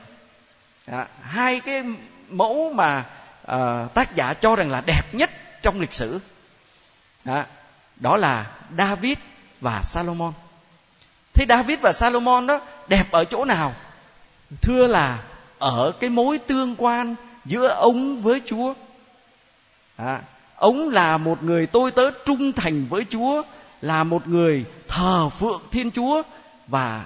À, 0.86 1.08
hai 1.22 1.60
cái 1.60 1.84
mẫu 2.30 2.74
mà 2.76 3.06
à, 3.46 3.88
tác 3.94 4.16
giả 4.16 4.34
cho 4.34 4.56
rằng 4.56 4.72
là 4.72 4.82
đẹp 4.86 5.04
nhất 5.14 5.32
trong 5.62 5.80
lịch 5.82 5.94
sử. 5.94 6.20
Đó, 7.26 7.44
đó 7.96 8.18
là 8.18 8.46
David 8.78 9.18
và 9.62 9.82
Salomon. 9.82 10.34
Thế 11.34 11.46
David 11.50 11.80
và 11.80 11.92
Salomon 11.92 12.48
đó 12.48 12.62
đẹp 12.88 13.12
ở 13.12 13.26
chỗ 13.26 13.46
nào? 13.46 13.74
Thưa 14.62 14.88
là 14.88 15.20
ở 15.60 15.92
cái 16.00 16.10
mối 16.10 16.38
tương 16.38 16.76
quan 16.78 17.16
giữa 17.46 17.68
ông 17.68 18.22
với 18.22 18.42
Chúa. 18.46 18.74
À, 19.96 20.22
ông 20.56 20.90
là 20.90 21.18
một 21.18 21.44
người 21.44 21.68
tôi 21.68 21.92
tớ 21.92 22.12
trung 22.26 22.54
thành 22.54 22.86
với 22.90 23.06
Chúa 23.10 23.44
là 23.82 24.04
một 24.04 24.28
người 24.28 24.66
thờ 24.88 25.30
phượng 25.30 25.62
Thiên 25.72 25.92
Chúa 25.92 26.22
và 26.68 27.06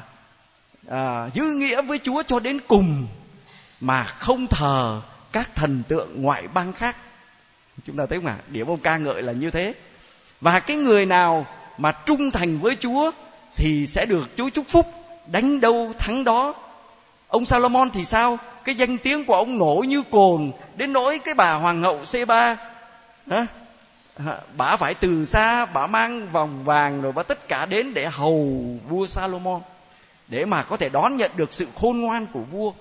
à, 0.90 1.30
giữ 1.34 1.44
nghĩa 1.44 1.82
với 1.82 2.00
Chúa 2.04 2.24
cho 2.28 2.40
đến 2.40 2.60
cùng 2.68 3.08
mà 3.82 4.04
không 4.04 4.48
thờ 4.48 5.02
các 5.32 5.56
thần 5.56 5.84
tượng 5.88 6.22
ngoại 6.22 6.48
bang 6.48 6.74
khác. 6.74 6.98
Chúng 7.86 7.98
ta 7.98 8.06
thấy 8.06 8.20
không 8.20 8.28
ạ? 8.28 8.38
Điểm 8.48 8.68
ông 8.68 8.80
ca 8.80 8.98
ngợi 8.98 9.22
là 9.22 9.34
như 9.34 9.52
thế. 9.52 9.74
Và 10.42 10.60
cái 10.60 10.78
người 10.78 11.06
nào 11.06 11.46
mà 11.78 11.92
trung 11.92 12.32
thành 12.32 12.60
với 12.60 12.76
chúa 12.80 13.12
thì 13.56 13.88
sẽ 13.88 14.06
được 14.06 14.28
chúa 14.38 14.50
chúc 14.50 14.66
phúc 14.70 14.86
đánh 15.28 15.62
đâu 15.62 15.94
thắng 15.98 16.24
đó. 16.24 16.54
Ông 17.28 17.46
salomon 17.46 17.90
thì 17.90 18.06
sao? 18.06 18.40
Cái 18.64 18.76
danh 18.76 18.98
tiếng 18.98 19.26
của 19.26 19.36
ông 19.36 19.58
nổi 19.58 19.88
như 19.88 20.04
cồn 20.12 20.52
đến 20.76 20.94
nỗi 20.94 21.20
cái 21.20 21.34
bà 21.34 21.54
hoàng 21.54 21.84
hậu 21.84 21.98
c 21.98 22.28
ba 22.28 22.58
bà 24.58 24.78
phải 24.78 24.94
từ 24.94 25.26
xa 25.26 25.66
bà 25.66 25.88
mang 25.88 26.28
vòng 26.32 26.64
vàng 26.64 27.02
rồi 27.02 27.12
và 27.12 27.24
tất 27.24 27.48
cả 27.48 27.66
đến 27.66 27.94
để 27.94 28.10
hầu 28.10 28.64
vua 28.90 29.06
Salomon 29.06 29.62
để 30.30 30.46
mà 30.46 30.64
có 30.64 30.78
thể 30.78 30.90
đón 30.90 31.18
nhận 31.18 31.32
được 31.36 31.54
sự 31.54 31.68
khôn 31.76 32.00
ngoan 32.00 32.26
của 32.34 32.40
vua. 32.40 32.74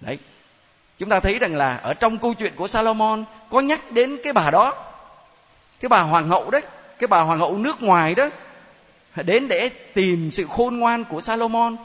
Đấy. 0.00 0.18
Chúng 0.98 1.08
ta 1.08 1.20
thấy 1.20 1.38
rằng 1.38 1.56
là 1.56 1.76
ở 1.76 1.94
trong 1.94 2.18
câu 2.18 2.34
chuyện 2.34 2.52
của 2.56 2.68
Salomon 2.68 3.24
có 3.50 3.60
nhắc 3.60 3.92
đến 3.92 4.18
cái 4.24 4.32
bà 4.32 4.50
đó, 4.50 4.84
cái 5.80 5.88
bà 5.88 6.00
hoàng 6.00 6.28
hậu 6.28 6.50
đấy, 6.50 6.62
cái 6.98 7.08
bà 7.08 7.20
hoàng 7.20 7.38
hậu 7.38 7.58
nước 7.58 7.82
ngoài 7.82 8.14
đó, 8.14 8.28
đến 9.16 9.48
để 9.48 9.68
tìm 9.68 10.30
sự 10.30 10.46
khôn 10.46 10.78
ngoan 10.78 11.04
của 11.04 11.20
Salomon. 11.20 11.76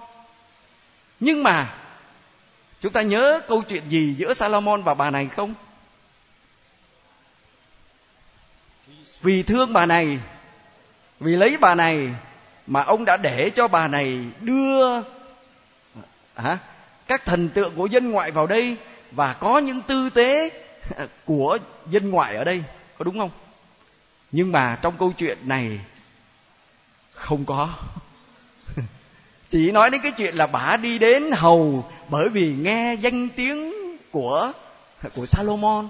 Nhưng 1.20 1.44
mà, 1.44 1.74
chúng 2.82 2.94
ta 2.94 3.02
nhớ 3.02 3.42
câu 3.48 3.62
chuyện 3.62 3.84
gì 3.90 4.16
giữa 4.18 4.34
Salomon 4.34 4.84
và 4.84 4.94
bà 4.94 5.10
này 5.10 5.28
không? 5.28 5.54
Vì 9.22 9.44
thương 9.44 9.74
bà 9.74 9.86
này, 9.86 10.20
vì 11.20 11.36
lấy 11.36 11.58
bà 11.58 11.76
này 11.76 12.10
mà 12.68 12.84
ông 12.84 13.06
đã 13.06 13.18
để 13.18 13.50
cho 13.50 13.68
bà 13.68 13.88
này 13.88 14.20
đưa, 14.42 15.02
hả, 16.36 16.58
các 17.08 17.26
thần 17.26 17.50
tượng 17.50 17.76
của 17.76 17.86
dân 17.86 18.12
ngoại 18.12 18.32
vào 18.32 18.48
đây 18.48 18.78
và 19.12 19.34
có 19.34 19.58
những 19.58 19.82
tư 19.82 20.10
tế 20.10 20.50
của 21.26 21.58
dân 21.90 22.10
ngoại 22.10 22.36
ở 22.36 22.44
đây, 22.44 22.64
có 22.98 23.04
đúng 23.04 23.20
không? 23.20 23.32
Nhưng 24.32 24.52
mà 24.52 24.78
trong 24.82 24.98
câu 24.98 25.12
chuyện 25.18 25.38
này 25.44 25.80
không 27.12 27.46
có. 27.46 27.70
Chỉ 29.50 29.72
nói 29.72 29.90
đến 29.90 30.02
cái 30.02 30.12
chuyện 30.12 30.36
là 30.36 30.48
bà 30.48 30.78
đi 30.78 31.00
đến 31.00 31.32
hầu 31.32 31.92
bởi 32.10 32.30
vì 32.30 32.54
nghe 32.54 32.94
danh 32.94 33.30
tiếng 33.30 33.74
của 34.12 34.52
của 35.16 35.26
Salomon 35.26 35.90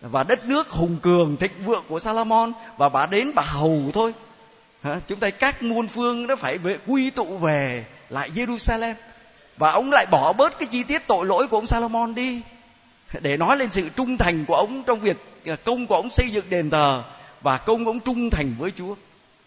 và 0.00 0.24
đất 0.24 0.44
nước 0.44 0.70
hùng 0.70 0.98
cường 1.02 1.36
thịnh 1.36 1.52
vượng 1.64 1.84
của 1.88 1.98
Salomon 1.98 2.52
và 2.76 2.88
bà 2.88 3.06
đến 3.06 3.34
bà 3.34 3.42
hầu 3.42 3.90
thôi 3.94 4.14
chúng 4.82 5.20
ta 5.20 5.30
các 5.30 5.62
muôn 5.62 5.88
phương 5.88 6.26
nó 6.26 6.36
phải 6.36 6.58
về, 6.58 6.78
quy 6.86 7.10
tụ 7.10 7.38
về 7.38 7.84
lại 8.08 8.30
Jerusalem 8.34 8.94
và 9.56 9.70
ông 9.70 9.90
lại 9.92 10.06
bỏ 10.10 10.32
bớt 10.32 10.58
cái 10.58 10.68
chi 10.72 10.82
tiết 10.82 11.06
tội 11.06 11.26
lỗi 11.26 11.48
của 11.48 11.56
ông 11.56 11.66
Salomon 11.66 12.14
đi 12.14 12.42
để 13.20 13.36
nói 13.36 13.56
lên 13.56 13.70
sự 13.70 13.88
trung 13.96 14.18
thành 14.18 14.44
của 14.44 14.54
ông 14.54 14.82
trong 14.82 15.00
việc 15.00 15.16
à, 15.44 15.56
công 15.64 15.86
của 15.86 15.94
ông 15.94 16.10
xây 16.10 16.28
dựng 16.28 16.44
đền 16.50 16.70
thờ 16.70 17.02
và 17.40 17.58
công 17.58 17.84
của 17.84 17.90
ông 17.90 18.00
trung 18.00 18.30
thành 18.30 18.54
với 18.58 18.70
Chúa. 18.70 18.94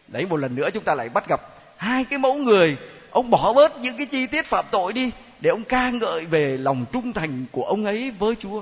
Đấy 0.07 0.25
một 0.25 0.37
lần 0.37 0.55
nữa 0.55 0.69
chúng 0.73 0.83
ta 0.83 0.93
lại 0.93 1.09
bắt 1.09 1.27
gặp 1.27 1.41
hai 1.77 2.03
cái 2.03 2.19
mẫu 2.19 2.33
người 2.33 2.77
ông 3.11 3.29
bỏ 3.29 3.53
bớt 3.53 3.79
những 3.79 3.97
cái 3.97 4.05
chi 4.05 4.27
tiết 4.27 4.45
phạm 4.45 4.65
tội 4.71 4.93
đi 4.93 5.11
để 5.41 5.49
ông 5.49 5.63
ca 5.63 5.89
ngợi 5.89 6.25
về 6.25 6.57
lòng 6.57 6.85
trung 6.91 7.13
thành 7.13 7.45
của 7.51 7.63
ông 7.63 7.85
ấy 7.85 8.11
với 8.11 8.35
Chúa. 8.35 8.61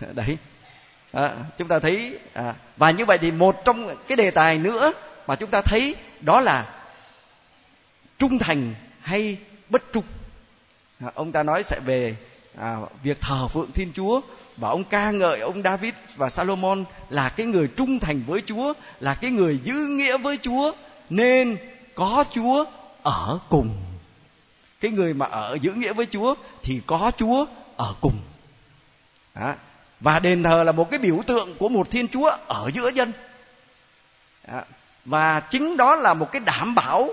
Đấy. 0.14 0.36
À, 1.12 1.36
chúng 1.58 1.68
ta 1.68 1.78
thấy 1.78 2.18
à, 2.32 2.54
và 2.76 2.90
như 2.90 3.04
vậy 3.04 3.18
thì 3.18 3.30
một 3.30 3.64
trong 3.64 3.96
cái 4.08 4.16
đề 4.16 4.30
tài 4.30 4.58
nữa 4.58 4.92
mà 5.26 5.36
chúng 5.36 5.50
ta 5.50 5.60
thấy 5.60 5.94
đó 6.20 6.40
là 6.40 6.66
trung 8.18 8.38
thành 8.38 8.74
hay 9.00 9.38
bất 9.68 9.82
trung. 9.92 10.04
À, 11.00 11.10
ông 11.14 11.32
ta 11.32 11.42
nói 11.42 11.62
sẽ 11.62 11.80
về 11.84 12.16
à, 12.58 12.76
việc 13.02 13.20
thờ 13.20 13.48
phượng 13.48 13.72
thiên 13.72 13.92
chúa 13.94 14.20
và 14.56 14.68
ông 14.68 14.84
ca 14.84 15.10
ngợi 15.10 15.40
ông 15.40 15.62
david 15.62 15.94
và 16.16 16.30
salomon 16.30 16.84
là 17.10 17.28
cái 17.28 17.46
người 17.46 17.68
trung 17.76 17.98
thành 17.98 18.22
với 18.26 18.42
chúa 18.46 18.72
là 19.00 19.14
cái 19.14 19.30
người 19.30 19.60
giữ 19.64 19.74
nghĩa 19.74 20.18
với 20.18 20.38
chúa 20.42 20.72
nên 21.10 21.56
có 21.94 22.24
chúa 22.30 22.64
ở 23.02 23.38
cùng. 23.48 23.74
Cái 24.80 24.90
người 24.90 25.14
mà 25.14 25.26
ở 25.26 25.58
giữ 25.60 25.72
nghĩa 25.72 25.92
với 25.92 26.06
chúa 26.06 26.34
thì 26.62 26.80
có 26.86 27.12
chúa 27.16 27.46
ở 27.76 27.94
cùng. 28.00 28.20
À, 29.32 29.56
và 30.00 30.18
đền 30.18 30.42
thờ 30.42 30.64
là 30.64 30.72
một 30.72 30.90
cái 30.90 30.98
biểu 30.98 31.20
tượng 31.26 31.54
của 31.58 31.68
một 31.68 31.90
thiên 31.90 32.08
chúa 32.08 32.36
ở 32.46 32.70
giữa 32.74 32.90
dân. 32.94 33.12
À, 34.42 34.64
và 35.04 35.40
chính 35.40 35.76
đó 35.76 35.94
là 35.94 36.14
một 36.14 36.32
cái 36.32 36.40
đảm 36.40 36.74
bảo 36.74 37.10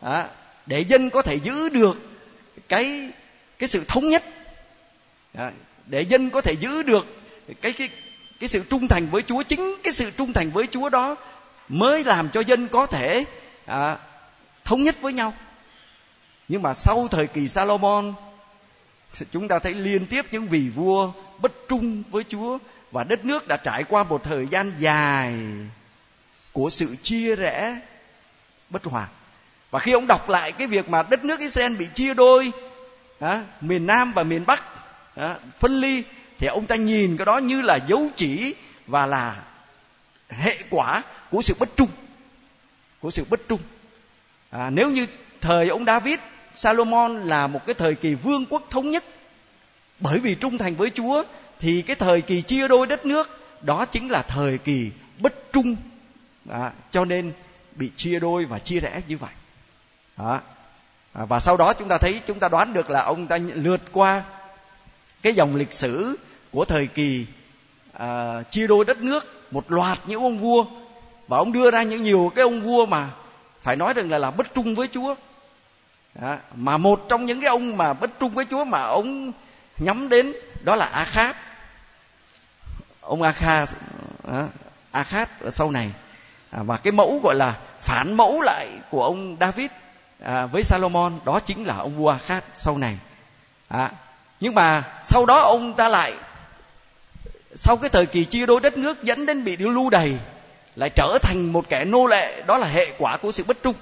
à, 0.00 0.28
để 0.66 0.80
dân 0.80 1.10
có 1.10 1.22
thể 1.22 1.34
giữ 1.34 1.68
được 1.68 1.98
cái 2.68 3.10
cái 3.58 3.68
sự 3.68 3.84
thống 3.88 4.08
nhất. 4.08 4.24
À, 5.34 5.52
để 5.86 6.00
dân 6.00 6.30
có 6.30 6.40
thể 6.40 6.52
giữ 6.52 6.82
được 6.82 7.06
cái 7.62 7.72
cái 7.72 7.88
cái 8.40 8.48
sự 8.48 8.64
trung 8.70 8.88
thành 8.88 9.06
với 9.10 9.22
Chúa 9.22 9.42
chính 9.42 9.76
cái 9.82 9.92
sự 9.92 10.10
trung 10.10 10.32
thành 10.32 10.50
với 10.50 10.66
Chúa 10.66 10.88
đó 10.88 11.16
mới 11.68 12.04
làm 12.04 12.28
cho 12.28 12.40
dân 12.40 12.68
có 12.68 12.86
thể 12.86 13.24
à, 13.66 13.98
thống 14.64 14.82
nhất 14.82 14.96
với 15.00 15.12
nhau. 15.12 15.34
Nhưng 16.48 16.62
mà 16.62 16.74
sau 16.74 17.08
thời 17.08 17.26
kỳ 17.26 17.48
Salomon 17.48 18.14
chúng 19.32 19.48
ta 19.48 19.58
thấy 19.58 19.74
liên 19.74 20.06
tiếp 20.06 20.24
những 20.30 20.48
vị 20.48 20.68
vua 20.74 21.12
bất 21.38 21.52
trung 21.68 22.02
với 22.10 22.24
Chúa 22.24 22.58
và 22.90 23.04
đất 23.04 23.24
nước 23.24 23.48
đã 23.48 23.56
trải 23.56 23.84
qua 23.84 24.04
một 24.04 24.22
thời 24.22 24.46
gian 24.46 24.72
dài 24.78 25.34
của 26.60 26.70
sự 26.70 26.96
chia 27.02 27.36
rẽ 27.36 27.80
bất 28.70 28.84
hòa. 28.84 29.08
Và 29.70 29.78
khi 29.78 29.92
ông 29.92 30.06
đọc 30.06 30.28
lại 30.28 30.52
cái 30.52 30.66
việc 30.66 30.88
mà 30.88 31.02
đất 31.02 31.24
nước 31.24 31.40
Israel 31.40 31.76
bị 31.76 31.86
chia 31.94 32.14
đôi 32.14 32.52
à, 33.20 33.44
miền 33.60 33.86
Nam 33.86 34.12
và 34.12 34.22
miền 34.22 34.46
Bắc 34.46 34.64
à, 35.14 35.36
phân 35.58 35.80
ly 35.80 36.02
thì 36.38 36.46
ông 36.46 36.66
ta 36.66 36.76
nhìn 36.76 37.16
cái 37.16 37.24
đó 37.24 37.38
như 37.38 37.62
là 37.62 37.78
dấu 37.88 38.08
chỉ 38.16 38.54
và 38.86 39.06
là 39.06 39.36
hệ 40.28 40.54
quả 40.70 41.02
của 41.30 41.42
sự 41.42 41.54
bất 41.58 41.68
trung 41.76 41.88
của 43.00 43.10
sự 43.10 43.24
bất 43.30 43.40
trung. 43.48 43.60
À, 44.50 44.70
nếu 44.70 44.90
như 44.90 45.06
thời 45.40 45.68
ông 45.68 45.84
David 45.84 46.18
Salomon 46.54 47.20
là 47.20 47.46
một 47.46 47.66
cái 47.66 47.74
thời 47.74 47.94
kỳ 47.94 48.14
vương 48.14 48.46
quốc 48.46 48.62
thống 48.70 48.90
nhất 48.90 49.04
bởi 50.00 50.18
vì 50.18 50.34
trung 50.34 50.58
thành 50.58 50.76
với 50.76 50.90
Chúa 50.90 51.24
thì 51.58 51.82
cái 51.82 51.96
thời 51.96 52.20
kỳ 52.20 52.42
chia 52.42 52.68
đôi 52.68 52.86
đất 52.86 53.06
nước 53.06 53.40
đó 53.62 53.84
chính 53.84 54.10
là 54.10 54.22
thời 54.22 54.58
kỳ 54.58 54.90
bất 55.18 55.52
trung 55.52 55.76
đó, 56.44 56.70
cho 56.90 57.04
nên 57.04 57.32
bị 57.74 57.90
chia 57.96 58.18
đôi 58.18 58.44
và 58.44 58.58
chia 58.58 58.80
rẽ 58.80 59.02
như 59.08 59.18
vậy. 59.18 59.30
Đó. 60.16 60.40
À, 61.12 61.24
và 61.24 61.40
sau 61.40 61.56
đó 61.56 61.72
chúng 61.72 61.88
ta 61.88 61.98
thấy 61.98 62.20
chúng 62.26 62.38
ta 62.38 62.48
đoán 62.48 62.72
được 62.72 62.90
là 62.90 63.02
ông 63.02 63.26
ta 63.26 63.38
lượt 63.54 63.80
qua 63.92 64.22
cái 65.22 65.34
dòng 65.34 65.56
lịch 65.56 65.72
sử 65.72 66.16
của 66.52 66.64
thời 66.64 66.86
kỳ 66.86 67.26
à, 67.92 68.42
chia 68.50 68.66
đôi 68.66 68.84
đất 68.84 68.98
nước 68.98 69.42
một 69.50 69.72
loạt 69.72 69.98
những 70.06 70.22
ông 70.22 70.38
vua. 70.38 70.64
Và 71.28 71.38
ông 71.38 71.52
đưa 71.52 71.70
ra 71.70 71.82
những 71.82 72.02
nhiều 72.02 72.32
cái 72.34 72.42
ông 72.42 72.62
vua 72.62 72.86
mà 72.86 73.08
phải 73.60 73.76
nói 73.76 73.94
rằng 73.94 74.10
là 74.10 74.18
là 74.18 74.30
bất 74.30 74.54
trung 74.54 74.74
với 74.74 74.88
Chúa. 74.88 75.14
Đó. 76.14 76.36
mà 76.54 76.76
một 76.76 77.06
trong 77.08 77.26
những 77.26 77.40
cái 77.40 77.48
ông 77.48 77.76
mà 77.76 77.92
bất 77.92 78.10
trung 78.20 78.30
với 78.30 78.44
Chúa 78.50 78.64
mà 78.64 78.80
ông 78.80 79.32
nhắm 79.78 80.08
đến 80.08 80.32
đó 80.62 80.76
là 80.76 80.86
A 80.86 81.04
Khát. 81.04 81.36
Ông 83.00 83.22
A 83.22 83.32
Kha 83.32 83.64
A 84.90 85.04
Khát 85.04 85.40
ở 85.40 85.50
sau 85.50 85.70
này 85.70 85.90
à, 86.50 86.62
và 86.62 86.76
cái 86.76 86.92
mẫu 86.92 87.20
gọi 87.22 87.34
là 87.34 87.54
phản 87.78 88.14
mẫu 88.14 88.40
lại 88.40 88.68
của 88.90 89.04
ông 89.04 89.36
David 89.40 89.70
à, 90.24 90.46
với 90.46 90.64
Salomon 90.64 91.12
đó 91.24 91.40
chính 91.40 91.64
là 91.64 91.76
ông 91.76 91.96
vua 91.96 92.16
khác 92.26 92.44
sau 92.54 92.78
này. 92.78 92.98
À, 93.68 93.90
nhưng 94.40 94.54
mà 94.54 94.84
sau 95.02 95.26
đó 95.26 95.40
ông 95.40 95.74
ta 95.74 95.88
lại 95.88 96.12
sau 97.54 97.76
cái 97.76 97.90
thời 97.90 98.06
kỳ 98.06 98.24
chia 98.24 98.46
đôi 98.46 98.60
đất 98.60 98.78
nước 98.78 99.02
dẫn 99.02 99.26
đến 99.26 99.44
bị 99.44 99.56
lưu 99.56 99.90
đày 99.90 100.18
lại 100.76 100.90
trở 100.96 101.18
thành 101.22 101.52
một 101.52 101.68
kẻ 101.68 101.84
nô 101.84 102.06
lệ 102.06 102.42
đó 102.46 102.58
là 102.58 102.66
hệ 102.66 102.86
quả 102.98 103.16
của 103.16 103.32
sự 103.32 103.44
bất 103.44 103.62
trung. 103.62 103.74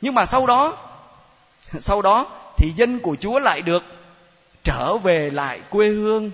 Nhưng 0.00 0.14
mà 0.14 0.26
sau 0.26 0.46
đó 0.46 0.76
sau 1.78 2.02
đó 2.02 2.26
thì 2.56 2.70
dân 2.76 3.00
của 3.00 3.16
chúa 3.20 3.38
lại 3.38 3.62
được 3.62 3.84
trở 4.64 4.96
về 4.96 5.30
lại 5.30 5.60
quê 5.70 5.88
hương 5.88 6.30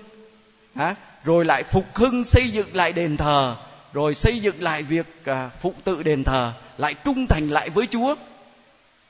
à, 0.75 0.95
rồi 1.23 1.45
lại 1.45 1.63
phục 1.63 1.85
hưng 1.95 2.25
xây 2.25 2.49
dựng 2.49 2.75
lại 2.75 2.93
đền 2.93 3.17
thờ 3.17 3.55
rồi 3.93 4.13
xây 4.13 4.39
dựng 4.39 4.63
lại 4.63 4.83
việc 4.83 5.25
à, 5.25 5.49
phụ 5.59 5.73
tự 5.83 6.03
đền 6.03 6.23
thờ 6.23 6.53
lại 6.77 6.93
trung 6.93 7.27
thành 7.27 7.49
lại 7.49 7.69
với 7.69 7.87
chúa. 7.87 8.15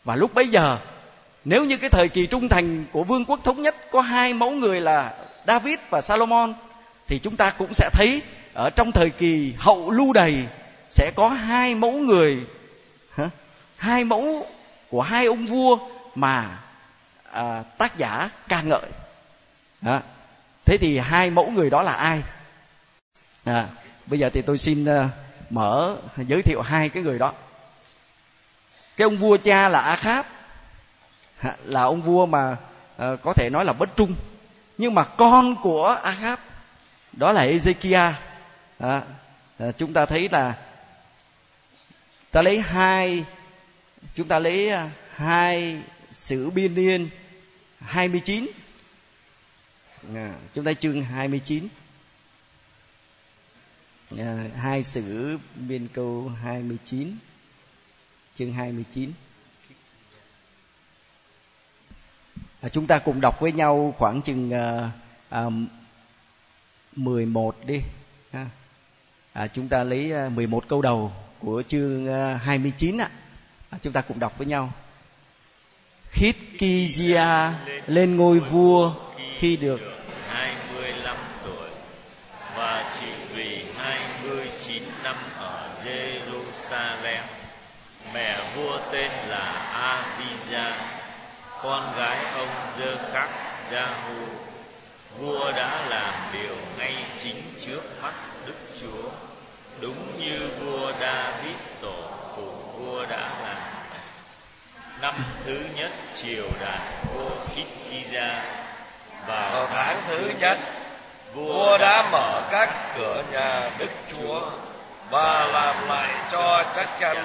Và 0.04 0.16
lúc 0.16 0.34
bấy 0.34 0.48
giờ 0.48 0.78
nếu 1.46 1.66
như 1.66 1.78
cái 1.78 1.90
thời 1.90 2.10
kỳ 2.10 2.26
trung 2.26 2.50
thành 2.50 2.86
của 2.92 3.04
vương 3.04 3.26
quốc 3.26 3.40
thống 3.44 3.62
nhất 3.62 3.76
có 3.92 4.02
hai 4.02 4.34
mẫu 4.34 4.52
người 4.52 4.82
là 4.82 5.14
david 5.48 5.80
và 5.90 6.02
salomon 6.02 6.54
thì 7.08 7.20
chúng 7.20 7.38
ta 7.38 7.52
cũng 7.52 7.74
sẽ 7.74 7.90
thấy 7.94 8.22
ở 8.54 8.70
trong 8.70 8.92
thời 8.92 9.10
kỳ 9.10 9.54
hậu 9.58 9.92
lưu 9.92 10.14
đày 10.14 10.48
sẽ 10.90 11.12
có 11.16 11.30
hai 11.30 11.76
mẫu 11.76 11.92
người 11.92 12.46
hai 13.82 14.04
mẫu 14.04 14.46
của 14.90 15.02
hai 15.02 15.26
ông 15.26 15.46
vua 15.46 15.78
mà 16.16 16.60
à, 17.32 17.64
tác 17.78 17.98
giả 17.98 18.30
ca 18.48 18.62
ngợi. 18.62 18.86
À, 19.82 20.02
thế 20.66 20.78
thì 20.78 20.98
hai 20.98 21.30
mẫu 21.30 21.52
người 21.52 21.70
đó 21.70 21.82
là 21.82 21.94
ai? 21.94 22.22
À, 23.44 23.68
bây 24.12 24.20
giờ 24.20 24.30
thì 24.30 24.41
tôi 24.41 24.57
xin 24.57 24.86
ờ, 24.86 25.09
mở 25.49 25.97
giới 26.18 26.41
thiệu 26.41 26.62
hai 26.62 26.89
cái 26.89 27.03
người 27.03 27.20
đó. 27.20 27.34
Cái 28.97 29.05
ông 29.05 29.18
vua 29.18 29.38
cha 29.38 29.70
là 29.70 29.82
a 29.82 29.95
kháp 29.95 30.28
là 31.64 31.82
ông 31.82 32.01
vua 32.01 32.26
mà 32.26 32.57
ờ, 32.97 33.18
có 33.24 33.34
thể 33.34 33.49
nói 33.49 33.66
là 33.66 33.74
bất 33.74 33.89
trung. 33.95 34.16
Nhưng 34.78 34.95
mà 34.95 35.03
con 35.03 35.55
của 35.62 35.99
a 36.03 36.12
kháp 36.12 36.39
đó 37.14 37.32
là 37.32 37.45
ezekiah 37.45 38.14
à, 38.80 39.01
ờ, 39.57 39.72
chúng 39.78 39.93
ta 39.93 40.05
thấy 40.05 40.30
là 40.30 40.57
ta 42.32 42.41
lấy 42.41 42.59
hai 42.59 43.26
chúng 44.16 44.28
ta 44.28 44.39
lấy 44.39 44.72
hai 45.16 45.82
sử 46.12 46.49
biên 46.49 46.76
niên 46.76 47.09
29 47.80 48.47
à, 50.16 50.34
chúng 50.55 50.66
ta 50.66 50.74
chương 50.74 51.03
29 51.03 51.68
à, 54.20 54.47
hai 54.57 54.84
sử 54.84 55.38
biên 55.55 55.88
câu 55.93 56.32
29 56.41 57.07
chương 58.36 58.53
29 58.53 59.12
à, 62.62 62.70
chúng 62.70 62.88
ta 62.88 62.99
cùng 62.99 63.22
đọc 63.22 63.39
với 63.39 63.51
nhau 63.51 63.95
khoảng 63.97 64.22
chừng 64.22 64.53
à, 64.53 64.91
à, 65.30 65.45
11 66.95 67.55
đi 67.66 67.82
ha. 68.34 68.45
À, 69.34 69.47
chúng 69.47 69.68
ta 69.68 69.84
lấy 69.84 70.12
ờ, 70.12 70.30
11 70.30 70.68
câu 70.68 70.82
đầu 70.82 71.12
của 71.39 71.64
chương 71.68 72.07
ờ, 72.07 72.36
29 72.36 72.97
ạ. 72.97 73.09
À, 73.70 73.78
chúng 73.82 73.93
ta 73.93 74.01
cùng 74.01 74.20
đọc 74.20 74.38
với 74.38 74.47
nhau. 74.47 74.74
Khít 76.12 76.36
Kizia 76.57 77.51
lên 77.88 78.16
ngôi 78.16 78.39
vua 78.39 78.93
khi 79.38 79.57
được 79.57 79.80
25 80.28 81.18
tuổi 81.45 81.70
và 82.55 82.93
chỉ 82.99 83.07
vì 83.36 83.66
29 83.78 84.84
năm 85.03 85.16
ở 85.38 85.70
Jerusalem. 85.86 87.24
Mẹ 88.14 88.41
vua 88.56 88.80
tên 88.91 89.12
là 89.28 89.72
Abijah, 89.74 90.74
con 91.64 91.97
gái 91.97 92.18
ông 92.38 92.72
Dơ 92.80 92.95
Khắc 93.14 93.30
Jahu. 93.72 94.26
Vua 95.20 95.52
đã 95.52 95.86
làm 95.89 96.14
điều 96.34 96.56
ngay 96.78 96.95
chính 97.24 97.43
trước 97.66 97.82
mắt 98.02 98.14
Đức 98.45 98.56
Chúa, 98.82 99.10
đúng 99.80 100.20
như 100.20 100.49
vua 100.60 100.91
David 100.99 101.56
tổ 101.82 102.04
phụ 102.36 102.52
vua 102.78 103.06
đã 103.06 103.30
làm. 103.43 103.58
Năm 105.02 105.26
thứ 105.45 105.60
nhất 105.76 105.91
triều 106.16 106.47
đại 106.62 106.80
vua 107.14 107.30
Kitkiza 107.56 108.39
vào, 109.28 109.52
vào 109.52 109.68
tháng 109.74 110.02
thứ 110.08 110.32
nhất 110.39 110.60
vua 111.34 111.78
đã 111.78 112.10
mở 112.12 112.41
các 112.52 112.70
cửa 112.97 113.24
nhà 113.32 113.70
Đức 113.80 113.91
Chúa 114.12 114.41
và 115.10 115.45
làm 115.45 115.88
lại 115.88 116.14
cho 116.32 116.64
chắc 116.76 116.88
chắn 116.99 117.18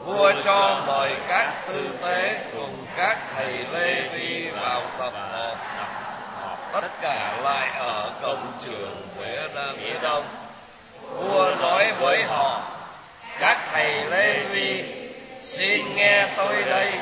vua 0.00 0.32
cho 0.44 0.82
mời 0.86 1.12
các 1.28 1.52
tư 1.66 1.98
tế 2.02 2.40
cùng 2.52 2.86
các 2.96 3.18
thầy 3.36 3.64
lê 3.72 4.02
vi 4.02 4.50
vào 4.50 4.82
tập 4.98 5.12
họp. 5.32 6.72
Tất 6.72 6.88
cả 7.00 7.38
lại 7.42 7.68
ở 7.78 8.10
cổng 8.22 8.52
trường 8.66 9.08
phía 9.18 9.48
nam 9.54 9.76
phía 9.78 9.98
đông. 10.02 10.24
Vua 11.20 11.54
nói 11.60 11.92
với 12.00 12.22
họ, 12.22 12.62
các 13.40 13.58
thầy 13.72 14.04
lê 14.04 14.38
vi 14.38 14.84
xin 15.40 15.94
nghe 15.94 16.28
tôi 16.36 16.62
đây. 16.66 16.92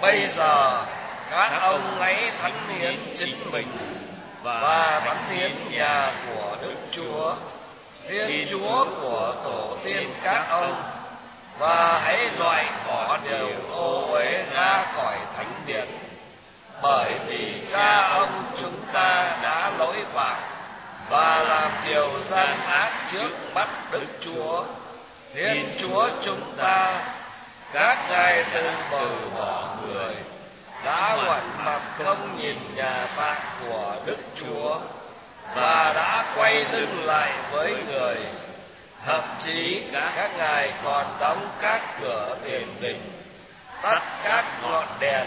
Bây 0.00 0.26
giờ, 0.26 0.84
các 1.30 1.52
ông 1.60 2.00
ấy 2.00 2.16
thánh 2.42 2.68
hiến 2.68 2.94
chính 3.16 3.50
mình 3.52 3.68
và 4.42 5.00
thánh 5.04 5.24
hiến 5.30 5.50
nhà 5.70 6.12
của 6.26 6.56
đức 6.62 6.74
chúa. 6.90 7.34
Thiên 8.08 8.46
chúa 8.50 8.84
của 9.00 9.34
tổ 9.44 9.76
tiên 9.84 10.14
các 10.24 10.46
ông 10.50 10.97
và 11.58 12.00
hãy 12.04 12.30
loại 12.38 12.64
bỏ 12.86 13.18
điều 13.24 13.48
ô 13.72 14.12
uế 14.12 14.44
ra 14.54 14.84
khỏi 14.96 15.16
thánh 15.36 15.52
điện. 15.66 15.88
Bởi 16.82 17.12
vì 17.26 17.62
cha 17.72 18.08
ông 18.08 18.44
chúng 18.60 18.80
ta 18.92 19.38
đã 19.42 19.72
lỗi 19.78 19.96
phạm 20.14 20.36
và 21.10 21.44
làm 21.44 21.70
điều 21.86 22.22
gian 22.22 22.60
ác 22.66 22.90
trước 23.12 23.54
mắt 23.54 23.68
đức 23.92 24.06
chúa. 24.20 24.64
Thiên 25.34 25.76
chúa 25.80 26.08
chúng 26.24 26.56
ta, 26.56 27.04
các 27.72 27.98
ngài 28.10 28.44
từ 28.54 28.70
bầu 28.90 29.08
bỏ 29.36 29.76
người, 29.86 30.14
đã 30.84 31.16
ngoảnh 31.24 31.64
mặt 31.64 31.80
không 32.04 32.38
nhìn 32.38 32.56
nhà 32.74 33.06
tạng 33.16 33.40
của 33.60 33.96
đức 34.06 34.18
chúa 34.40 34.78
và 35.54 35.92
đã 35.94 36.24
quay 36.36 36.64
lưng 36.72 37.04
lại 37.04 37.32
với 37.52 37.76
người 37.86 38.16
thậm 39.04 39.24
chí 39.38 39.82
các 39.92 40.30
ngài 40.38 40.72
còn 40.84 41.06
đóng 41.20 41.48
các 41.60 41.82
cửa 42.00 42.36
tiền 42.44 42.68
đình 42.80 43.18
tắt 43.82 44.02
các 44.24 44.44
ngọn 44.62 44.86
đèn. 45.00 45.26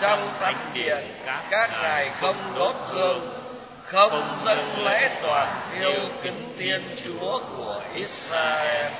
Trong 0.00 0.34
thánh 0.40 0.70
điện 0.74 1.04
các 1.50 1.70
ngài 1.82 2.10
không 2.20 2.54
đốt 2.56 2.76
hương 2.88 3.42
không 3.84 4.38
dâng 4.44 4.84
lễ 4.84 5.10
toàn 5.22 5.60
thiêu 5.72 6.00
kính 6.22 6.56
thiên 6.58 6.82
chúa 7.04 7.38
của 7.56 7.80
israel. 7.94 8.92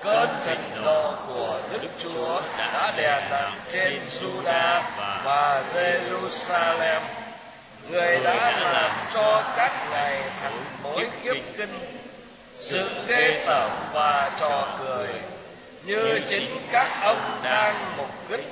Cơn 0.00 0.28
thịnh 0.46 0.84
nộ 0.84 1.14
của 1.26 1.60
Đức 1.72 1.88
Chúa 1.98 2.40
đã 2.58 2.92
đè 2.96 3.28
nặng 3.30 3.60
trên 3.68 4.00
Juda 4.20 4.82
và 5.24 5.62
Jerusalem. 5.74 7.00
Người 7.88 8.20
đã 8.24 8.60
làm 8.60 8.90
cho 9.14 9.42
các 9.56 9.72
ngài 9.90 10.22
thành 10.42 10.64
mối 10.82 11.10
khiếp 11.22 11.42
kinh, 11.56 11.95
sự 12.56 12.90
ghê 13.08 13.42
tởm 13.46 13.70
và 13.92 14.30
trò 14.40 14.68
cười, 14.78 15.08
như 15.84 16.20
chính 16.28 16.66
các 16.72 16.88
ông 17.02 17.40
đang 17.42 17.96
mục 17.96 18.30
đích. 18.30 18.44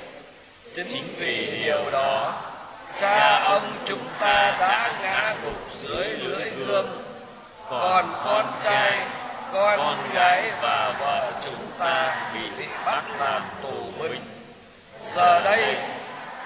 Chính 0.73 1.15
vì 1.17 1.63
điều 1.63 1.91
đó, 1.91 2.33
cha 2.99 3.39
ông 3.43 3.71
chúng 3.85 4.07
ta 4.19 4.57
đã 4.59 4.91
ngã 5.01 5.35
gục 5.43 5.69
dưới 5.81 6.07
lưỡi 6.07 6.49
gươm, 6.49 6.85
còn 7.69 8.05
con 8.25 8.45
trai 8.63 8.91
con 9.53 10.09
gái 10.13 10.43
và 10.61 10.95
vợ 10.99 11.31
chúng 11.45 11.67
ta 11.79 12.17
bị 12.33 12.39
bị 12.57 12.65
bắt 12.85 13.03
làm 13.19 13.41
tù 13.63 13.91
binh. 13.99 14.21
giờ 15.15 15.41
đây 15.43 15.77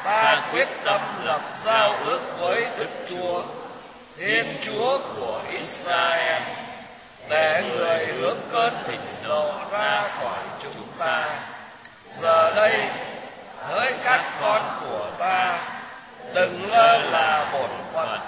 ta 0.03 0.41
quyết 0.51 0.67
tâm 0.85 1.01
lập 1.25 1.41
giao 1.55 1.95
ước 2.05 2.19
với 2.39 2.65
đức 2.77 2.89
chúa. 3.09 3.41
Thiên 4.17 4.45
chúa 4.63 4.99
của 5.15 5.41
israel 5.51 6.41
để 7.29 7.63
người 7.77 8.05
hướng 8.05 8.37
cơn 8.51 8.73
thịnh 8.87 8.99
nộ 9.23 9.51
ra 9.71 10.03
khỏi 10.19 10.43
chúng 10.63 10.87
ta. 10.97 11.39
Giờ 12.21 12.53
đây 12.55 12.79
hỡi 13.57 13.93
các 14.03 14.21
con 14.41 14.61
của 14.81 15.11
ta 15.19 15.59
đừng 16.35 16.71
lơ 16.71 16.97
là 16.97 17.49
bổn 17.53 17.69
phận. 17.93 18.19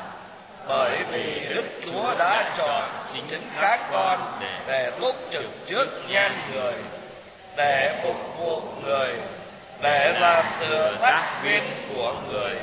Bởi 0.68 0.97
vì 1.12 1.56
Đức 1.56 1.66
Chúa 1.86 2.16
đã 2.20 2.54
chọn 2.58 2.84
chính 3.14 3.41
các 3.62 3.80
con 3.91 4.20
để 4.68 4.91
túc 5.02 5.16
trực 5.32 5.45
trước 5.68 5.88
nhan 6.10 6.32
người, 6.54 6.74
để 7.58 8.02
phục 8.04 8.16
vụ 8.38 8.62
người, 8.84 9.14
để 9.82 10.20
làm 10.20 10.45
thừa 10.60 10.97
tác 11.02 11.43
viên 11.43 11.64
của 11.95 12.16
người 12.32 12.56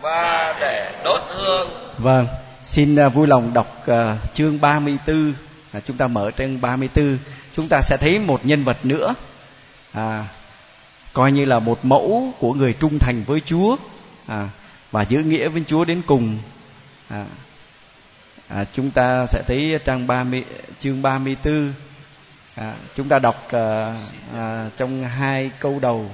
và 0.00 0.54
để 0.60 0.90
đốt 1.04 1.20
hương. 1.28 1.68
Vâng, 1.98 2.26
xin 2.64 2.96
à, 2.96 3.08
vui 3.08 3.26
lòng 3.26 3.54
đọc 3.54 3.66
uh, 3.90 3.96
chương 4.34 4.60
34 4.60 5.34
à, 5.72 5.80
chúng 5.86 5.96
ta 5.96 6.06
mở 6.06 6.30
trang 6.30 6.60
34 6.60 7.18
chúng 7.56 7.68
ta 7.68 7.80
sẽ 7.82 7.96
thấy 7.96 8.18
một 8.18 8.46
nhân 8.46 8.64
vật 8.64 8.84
nữa. 8.84 9.14
À, 9.92 10.26
coi 11.12 11.32
như 11.32 11.44
là 11.44 11.58
một 11.58 11.84
mẫu 11.84 12.32
của 12.38 12.52
người 12.52 12.72
trung 12.72 12.98
thành 12.98 13.22
với 13.26 13.40
Chúa. 13.40 13.76
À, 14.26 14.48
và 14.90 15.02
giữ 15.02 15.22
nghĩa 15.22 15.48
với 15.48 15.62
Chúa 15.66 15.84
đến 15.84 16.02
cùng. 16.06 16.38
À, 17.08 17.26
à, 18.48 18.64
chúng 18.72 18.90
ta 18.90 19.26
sẽ 19.26 19.42
thấy 19.46 19.78
trang 19.84 20.06
30 20.06 20.44
chương 20.78 21.02
34 21.02 21.72
à, 22.54 22.74
chúng 22.96 23.08
ta 23.08 23.18
đọc 23.18 23.48
à, 23.52 23.94
à, 24.34 24.70
trong 24.76 25.04
hai 25.04 25.50
câu 25.60 25.78
đầu. 25.78 26.10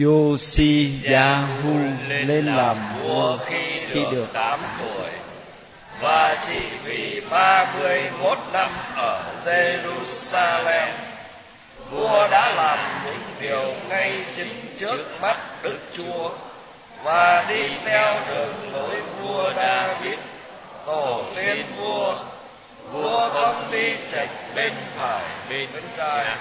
Yosiyahu 0.00 1.78
lên 2.08 2.46
làm 2.46 2.76
vua 3.02 3.38
khi, 3.46 3.80
khi 3.88 4.00
được 4.12 4.26
8 4.32 4.60
tuổi 4.78 5.10
và 6.00 6.36
chỉ 6.48 6.60
vì 6.84 7.22
31 7.30 8.38
năm 8.52 8.70
ở 8.96 9.34
Jerusalem 9.44 10.88
vua 11.90 12.28
đã 12.30 12.54
làm 12.54 12.78
những 13.04 13.22
điều 13.40 13.74
ngay 13.88 14.12
chính 14.36 14.76
trước 14.76 15.20
mắt 15.22 15.36
Đức 15.62 15.78
Chúa 15.96 16.30
và 17.04 17.46
đi 17.48 17.68
theo 17.84 18.14
đường 18.28 18.72
lối 18.72 19.02
vua 19.20 19.52
David 19.56 20.18
tổ 20.86 21.24
tiên 21.36 21.66
vua. 21.76 22.24
Vua 22.92 23.28
không 23.28 23.70
đi 23.72 23.92
chạch 24.12 24.28
bên 24.54 24.72
phải 24.96 25.24
bên, 25.50 25.68
bên 25.74 25.84
trái. 25.96 26.36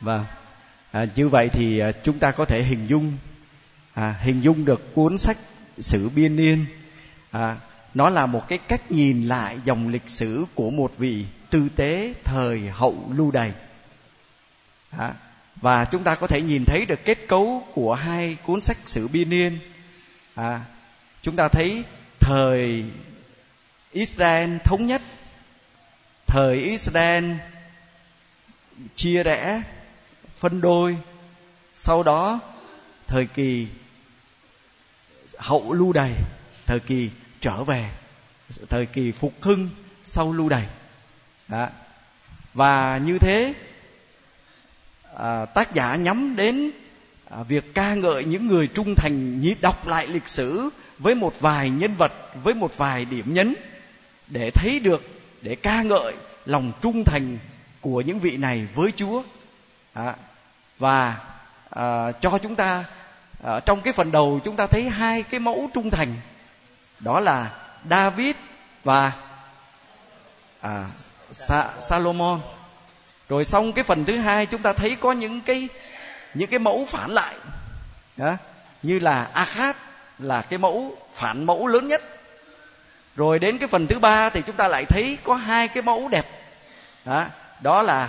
Vâng. 0.00 0.24
À, 0.92 1.06
như 1.14 1.28
vậy 1.28 1.48
thì 1.52 1.78
à, 1.78 1.92
chúng 2.02 2.18
ta 2.18 2.30
có 2.30 2.44
thể 2.44 2.62
hình 2.62 2.86
dung 2.86 3.16
à, 3.94 4.14
hình 4.22 4.40
dung 4.40 4.64
được 4.64 4.94
cuốn 4.94 5.18
sách 5.18 5.36
sử 5.80 6.08
biên 6.08 6.36
niên 6.36 6.66
à, 7.30 7.56
nó 7.96 8.10
là 8.10 8.26
một 8.26 8.48
cái 8.48 8.58
cách 8.58 8.92
nhìn 8.92 9.28
lại 9.28 9.58
dòng 9.64 9.88
lịch 9.88 10.08
sử 10.08 10.44
của 10.54 10.70
một 10.70 10.98
vị 10.98 11.24
tư 11.50 11.68
tế 11.76 12.14
thời 12.24 12.60
hậu 12.60 13.12
lưu 13.16 13.30
đày. 13.30 13.52
À, 14.90 15.14
và 15.56 15.84
chúng 15.84 16.04
ta 16.04 16.14
có 16.14 16.26
thể 16.26 16.42
nhìn 16.42 16.64
thấy 16.64 16.86
được 16.86 17.00
kết 17.04 17.18
cấu 17.28 17.66
của 17.74 17.94
hai 17.94 18.36
cuốn 18.46 18.60
sách 18.60 18.76
sử 18.86 19.08
biên 19.08 19.30
niên. 19.30 19.58
À, 20.34 20.60
chúng 21.22 21.36
ta 21.36 21.48
thấy 21.48 21.84
thời 22.20 22.84
Israel 23.92 24.56
thống 24.64 24.86
nhất 24.86 25.02
thời 26.26 26.56
Israel 26.56 27.32
chia 28.96 29.22
rẽ 29.22 29.62
phân 30.38 30.60
đôi. 30.60 30.96
Sau 31.76 32.02
đó 32.02 32.40
thời 33.06 33.26
kỳ 33.26 33.66
hậu 35.36 35.72
lưu 35.72 35.92
đày 35.92 36.12
thời 36.66 36.80
kỳ 36.80 37.10
trở 37.46 37.64
về. 37.64 37.90
Thời 38.68 38.86
kỳ 38.86 39.12
phục 39.12 39.32
hưng 39.40 39.68
sau 40.04 40.32
lưu 40.32 40.48
đày. 40.48 40.66
Đó. 41.48 41.68
và 42.54 42.98
như 42.98 43.18
thế 43.18 43.54
à, 45.16 45.44
tác 45.44 45.74
giả 45.74 45.96
nhắm 45.96 46.36
đến 46.36 46.70
à, 47.30 47.42
việc 47.42 47.74
ca 47.74 47.94
ngợi 47.94 48.24
những 48.24 48.46
người 48.46 48.66
trung 48.66 48.94
thành 48.94 49.40
nhí 49.40 49.54
đọc 49.60 49.86
lại 49.86 50.06
lịch 50.06 50.28
sử 50.28 50.70
với 50.98 51.14
một 51.14 51.40
vài 51.40 51.70
nhân 51.70 51.94
vật 51.94 52.12
với 52.42 52.54
một 52.54 52.76
vài 52.76 53.04
điểm 53.04 53.34
nhấn 53.34 53.54
để 54.26 54.50
thấy 54.50 54.80
được 54.80 55.02
để 55.42 55.54
ca 55.54 55.82
ngợi 55.82 56.14
lòng 56.46 56.72
trung 56.80 57.04
thành 57.04 57.38
của 57.80 58.00
những 58.00 58.18
vị 58.18 58.36
này 58.36 58.68
với 58.74 58.90
Chúa. 58.96 59.22
À, 59.92 60.16
và 60.78 61.16
à, 61.70 62.12
cho 62.12 62.38
chúng 62.42 62.54
ta 62.54 62.84
à, 63.44 63.60
trong 63.60 63.80
cái 63.80 63.92
phần 63.92 64.12
đầu 64.12 64.40
chúng 64.44 64.56
ta 64.56 64.66
thấy 64.66 64.88
hai 64.88 65.22
cái 65.22 65.40
mẫu 65.40 65.70
trung 65.74 65.90
thành 65.90 66.14
đó 67.00 67.20
là 67.20 67.50
David 67.90 68.36
và 68.84 69.12
à, 70.60 70.86
Sa, 71.32 71.70
Salomon. 71.80 72.40
Rồi 73.28 73.44
xong 73.44 73.72
cái 73.72 73.84
phần 73.84 74.04
thứ 74.04 74.16
hai 74.16 74.46
chúng 74.46 74.62
ta 74.62 74.72
thấy 74.72 74.96
có 75.00 75.12
những 75.12 75.40
cái 75.40 75.68
những 76.34 76.50
cái 76.50 76.58
mẫu 76.58 76.86
phản 76.88 77.10
lại. 77.10 77.34
Đó, 78.16 78.36
như 78.82 78.98
là 78.98 79.28
Akhat 79.32 79.76
là 80.18 80.42
cái 80.42 80.58
mẫu 80.58 80.96
phản 81.12 81.44
mẫu 81.44 81.66
lớn 81.66 81.88
nhất. 81.88 82.02
Rồi 83.16 83.38
đến 83.38 83.58
cái 83.58 83.68
phần 83.68 83.86
thứ 83.86 83.98
ba 83.98 84.30
thì 84.30 84.42
chúng 84.46 84.56
ta 84.56 84.68
lại 84.68 84.84
thấy 84.84 85.18
có 85.24 85.34
hai 85.34 85.68
cái 85.68 85.82
mẫu 85.82 86.08
đẹp. 86.08 86.26
Đó, 87.04 87.24
đó 87.60 87.82
là 87.82 88.08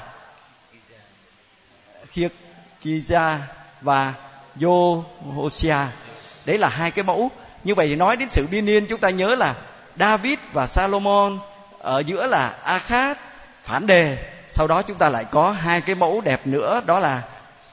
khiết 2.11 2.31
Kiza 2.83 3.37
và 3.81 4.13
Yohosia 4.61 5.77
đấy 6.45 6.57
là 6.57 6.69
hai 6.69 6.91
cái 6.91 7.03
mẫu 7.03 7.31
như 7.67 7.75
vậy 7.75 7.87
thì 7.87 7.95
nói 7.95 8.17
đến 8.17 8.29
sự 8.31 8.47
biên 8.51 8.65
niên 8.65 8.85
chúng 8.85 8.99
ta 8.99 9.09
nhớ 9.09 9.35
là 9.35 9.55
David 9.99 10.39
và 10.53 10.67
Salomon 10.67 11.39
ở 11.79 11.99
giữa 11.99 12.27
là 12.27 12.49
Akhat 12.63 13.17
phản 13.63 13.87
đề. 13.87 14.17
Sau 14.49 14.67
đó 14.67 14.81
chúng 14.81 14.97
ta 14.97 15.09
lại 15.09 15.25
có 15.31 15.51
hai 15.51 15.81
cái 15.81 15.95
mẫu 15.95 16.21
đẹp 16.21 16.47
nữa 16.47 16.81
đó 16.85 16.99
là 16.99 17.23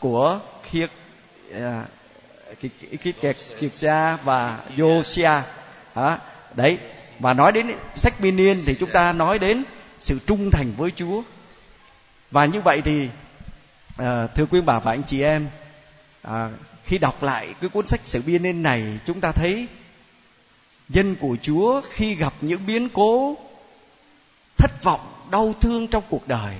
của 0.00 0.40
khiết 0.62 0.90
khiết 3.00 3.14
kiệt 3.20 3.36
và 4.24 4.58
Yosia 4.78 5.30
đấy. 6.54 6.78
Và 7.18 7.34
nói 7.34 7.52
đến 7.52 7.72
sách 7.96 8.20
biên 8.20 8.36
niên 8.36 8.58
thì 8.66 8.74
chúng 8.80 8.90
ta 8.90 9.12
nói 9.12 9.38
đến 9.38 9.62
sự 10.00 10.18
trung 10.26 10.50
thành 10.50 10.72
với 10.76 10.90
Chúa. 10.90 11.22
Và 12.30 12.44
như 12.44 12.60
vậy 12.60 12.82
thì 12.84 13.08
à, 13.98 14.26
thưa 14.26 14.46
quý 14.46 14.60
bà 14.60 14.78
và 14.78 14.92
anh 14.92 15.02
chị 15.02 15.22
em 15.22 15.48
à, 16.22 16.48
khi 16.84 16.98
đọc 16.98 17.22
lại 17.22 17.54
cái 17.60 17.70
cuốn 17.70 17.86
sách 17.86 18.00
sự 18.04 18.22
biên 18.26 18.42
niên 18.42 18.62
này 18.62 18.98
chúng 19.06 19.20
ta 19.20 19.32
thấy 19.32 19.68
dân 20.88 21.16
của 21.20 21.36
Chúa 21.42 21.80
khi 21.90 22.14
gặp 22.14 22.34
những 22.40 22.66
biến 22.66 22.88
cố 22.88 23.36
thất 24.56 24.82
vọng 24.82 25.14
đau 25.30 25.54
thương 25.60 25.86
trong 25.86 26.02
cuộc 26.08 26.28
đời 26.28 26.56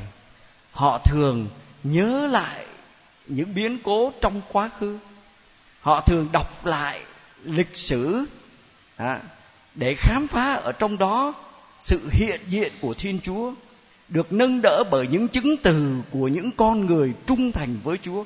họ 0.75 0.99
thường 0.99 1.49
nhớ 1.85 2.27
lại 2.27 2.65
những 3.27 3.55
biến 3.55 3.79
cố 3.83 4.13
trong 4.21 4.41
quá 4.53 4.71
khứ. 4.81 4.99
Họ 5.81 6.01
thường 6.01 6.29
đọc 6.33 6.67
lại 6.67 7.01
lịch 7.45 7.77
sử 7.77 8.25
à, 8.97 9.21
để 9.75 9.95
khám 9.99 10.27
phá 10.27 10.55
ở 10.55 10.73
trong 10.73 10.99
đó 10.99 11.35
sự 11.81 12.09
hiện 12.13 12.41
diện 12.49 12.73
của 12.81 12.95
thiên 12.95 13.21
chúa 13.21 13.53
được 14.09 14.33
nâng 14.33 14.63
đỡ 14.63 14.85
bởi 14.91 15.07
những 15.07 15.29
chứng 15.29 15.57
từ 15.63 16.03
của 16.11 16.29
những 16.29 16.51
con 16.57 16.87
người 16.87 17.13
trung 17.27 17.53
thành 17.53 17.77
với 17.85 17.99
chúa. 18.03 18.25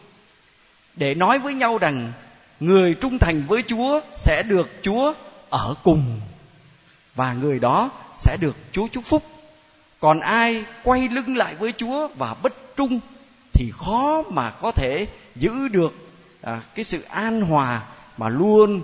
Để 0.96 1.14
nói 1.14 1.38
với 1.38 1.54
nhau 1.54 1.78
rằng 1.78 2.12
người 2.60 2.94
trung 2.94 3.18
thành 3.18 3.42
với 3.48 3.62
chúa 3.62 4.00
sẽ 4.12 4.42
được 4.48 4.68
chúa 4.82 5.14
ở 5.50 5.74
cùng. 5.82 6.20
Và 7.14 7.32
người 7.32 7.58
đó 7.58 7.90
sẽ 8.14 8.36
được 8.40 8.56
chúa 8.72 8.88
chúc 8.88 9.04
phúc. 9.04 9.22
Còn 10.00 10.20
ai 10.20 10.64
quay 10.84 11.08
lưng 11.08 11.36
lại 11.36 11.54
với 11.54 11.72
chúa 11.72 12.08
và 12.08 12.34
bất 12.34 12.76
trung 12.76 13.00
thì 13.52 13.72
khó 13.78 14.22
mà 14.30 14.50
có 14.50 14.72
thể 14.72 15.06
giữ 15.36 15.68
được 15.68 15.92
à, 16.42 16.62
cái 16.74 16.84
sự 16.84 17.02
an 17.02 17.40
hòa 17.40 17.82
mà 18.16 18.28
luôn 18.28 18.82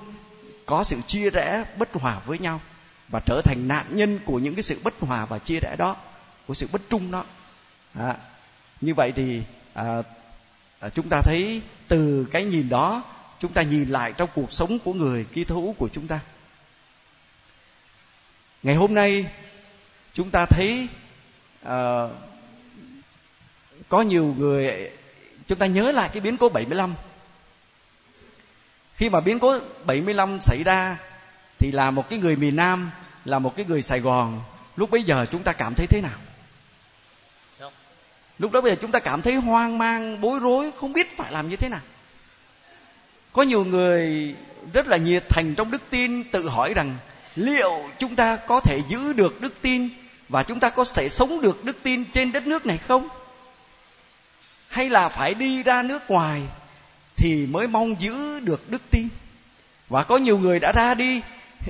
có 0.66 0.84
sự 0.84 1.00
chia 1.06 1.30
rẽ 1.30 1.64
bất 1.78 1.92
hòa 1.92 2.20
với 2.26 2.38
nhau 2.38 2.60
và 3.08 3.20
trở 3.26 3.40
thành 3.44 3.68
nạn 3.68 3.86
nhân 3.90 4.20
của 4.24 4.38
những 4.38 4.54
cái 4.54 4.62
sự 4.62 4.78
bất 4.84 4.94
hòa 5.00 5.26
và 5.26 5.38
chia 5.38 5.58
rẽ 5.62 5.76
đó 5.78 5.96
của 6.46 6.54
sự 6.54 6.68
bất 6.72 6.82
trung 6.90 7.10
đó. 7.10 7.24
À, 7.94 8.16
như 8.80 8.94
vậy 8.94 9.12
thì 9.16 9.42
à, 9.74 10.02
à, 10.80 10.88
chúng 10.88 11.08
ta 11.08 11.20
thấy 11.24 11.62
từ 11.88 12.26
cái 12.30 12.44
nhìn 12.44 12.68
đó 12.68 13.02
chúng 13.38 13.52
ta 13.52 13.62
nhìn 13.62 13.88
lại 13.88 14.12
trong 14.12 14.28
cuộc 14.34 14.52
sống 14.52 14.78
của 14.78 14.92
người 14.92 15.24
ký 15.24 15.44
thú 15.44 15.74
của 15.78 15.88
chúng 15.92 16.06
ta 16.06 16.20
ngày 18.64 18.74
hôm 18.74 18.94
nay 18.94 19.26
chúng 20.12 20.30
ta 20.30 20.46
thấy 20.46 20.88
uh, 21.66 22.10
có 23.88 24.02
nhiều 24.02 24.34
người 24.38 24.90
chúng 25.46 25.58
ta 25.58 25.66
nhớ 25.66 25.92
lại 25.92 26.10
cái 26.12 26.20
biến 26.20 26.36
cố 26.36 26.48
75 26.48 26.94
khi 28.94 29.10
mà 29.10 29.20
biến 29.20 29.38
cố 29.38 29.58
75 29.86 30.40
xảy 30.40 30.62
ra 30.64 30.98
thì 31.58 31.72
là 31.72 31.90
một 31.90 32.10
cái 32.10 32.18
người 32.18 32.36
miền 32.36 32.56
Nam 32.56 32.90
là 33.24 33.38
một 33.38 33.56
cái 33.56 33.66
người 33.68 33.82
Sài 33.82 34.00
Gòn. 34.00 34.42
Lúc 34.76 34.90
bấy 34.90 35.02
giờ 35.02 35.26
chúng 35.32 35.42
ta 35.42 35.52
cảm 35.52 35.74
thấy 35.74 35.86
thế 35.86 36.00
nào? 36.00 36.18
Lúc 38.38 38.52
đó 38.52 38.60
bây 38.60 38.70
giờ 38.70 38.76
chúng 38.80 38.90
ta 38.90 38.98
cảm 38.98 39.22
thấy 39.22 39.34
hoang 39.34 39.78
mang 39.78 40.20
bối 40.20 40.40
rối 40.40 40.72
không 40.76 40.92
biết 40.92 41.16
phải 41.16 41.32
làm 41.32 41.48
như 41.48 41.56
thế 41.56 41.68
nào. 41.68 41.80
Có 43.32 43.42
nhiều 43.42 43.64
người 43.64 44.34
rất 44.72 44.86
là 44.86 44.96
nhiệt 44.96 45.24
thành 45.28 45.54
trong 45.54 45.70
đức 45.70 45.82
tin 45.90 46.24
tự 46.24 46.48
hỏi 46.48 46.74
rằng 46.74 46.96
liệu 47.36 47.90
chúng 47.98 48.16
ta 48.16 48.36
có 48.36 48.60
thể 48.60 48.80
giữ 48.88 49.12
được 49.12 49.40
đức 49.40 49.54
tin 49.62 49.88
và 50.28 50.42
chúng 50.42 50.60
ta 50.60 50.70
có 50.70 50.84
thể 50.94 51.08
sống 51.08 51.40
được 51.40 51.64
đức 51.64 51.76
tin 51.82 52.04
trên 52.04 52.32
đất 52.32 52.46
nước 52.46 52.66
này 52.66 52.78
không? 52.78 53.08
Hay 54.68 54.90
là 54.90 55.08
phải 55.08 55.34
đi 55.34 55.62
ra 55.62 55.82
nước 55.82 56.10
ngoài 56.10 56.42
thì 57.16 57.46
mới 57.46 57.68
mong 57.68 58.00
giữ 58.00 58.40
được 58.40 58.70
đức 58.70 58.82
tin? 58.90 59.08
Và 59.88 60.04
có 60.04 60.16
nhiều 60.16 60.38
người 60.38 60.60
đã 60.60 60.72
ra 60.72 60.94
đi 60.94 61.22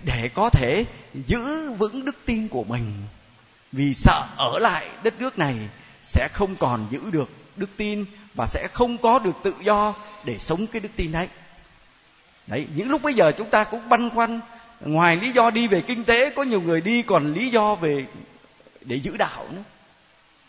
để 0.04 0.30
có 0.34 0.50
thể 0.50 0.84
giữ 1.26 1.72
vững 1.72 2.04
đức 2.04 2.16
tin 2.26 2.48
của 2.48 2.64
mình. 2.64 2.92
Vì 3.72 3.94
sợ 3.94 4.26
ở 4.36 4.58
lại 4.58 4.88
đất 5.02 5.20
nước 5.20 5.38
này 5.38 5.54
sẽ 6.04 6.28
không 6.32 6.56
còn 6.56 6.86
giữ 6.90 7.00
được 7.10 7.30
đức 7.56 7.70
tin 7.76 8.04
và 8.34 8.46
sẽ 8.46 8.68
không 8.72 8.98
có 8.98 9.18
được 9.18 9.36
tự 9.42 9.54
do 9.62 9.94
để 10.24 10.38
sống 10.38 10.66
cái 10.66 10.80
đức 10.80 10.88
tin 10.96 11.12
ấy. 11.12 11.28
đấy, 12.46 12.66
những 12.74 12.90
lúc 12.90 13.02
bây 13.02 13.14
giờ 13.14 13.32
chúng 13.38 13.50
ta 13.50 13.64
cũng 13.64 13.88
băn 13.88 14.10
khoăn 14.10 14.40
ngoài 14.81 15.16
lý 15.16 15.33
do 15.33 15.51
đi 15.51 15.68
về 15.68 15.81
kinh 15.81 16.05
tế 16.05 16.31
có 16.31 16.43
nhiều 16.43 16.61
người 16.61 16.81
đi 16.81 17.03
còn 17.03 17.35
lý 17.35 17.51
do 17.51 17.75
về 17.75 18.07
để 18.81 18.97
giữ 18.97 19.16
đạo 19.16 19.47
nữa. 19.51 19.62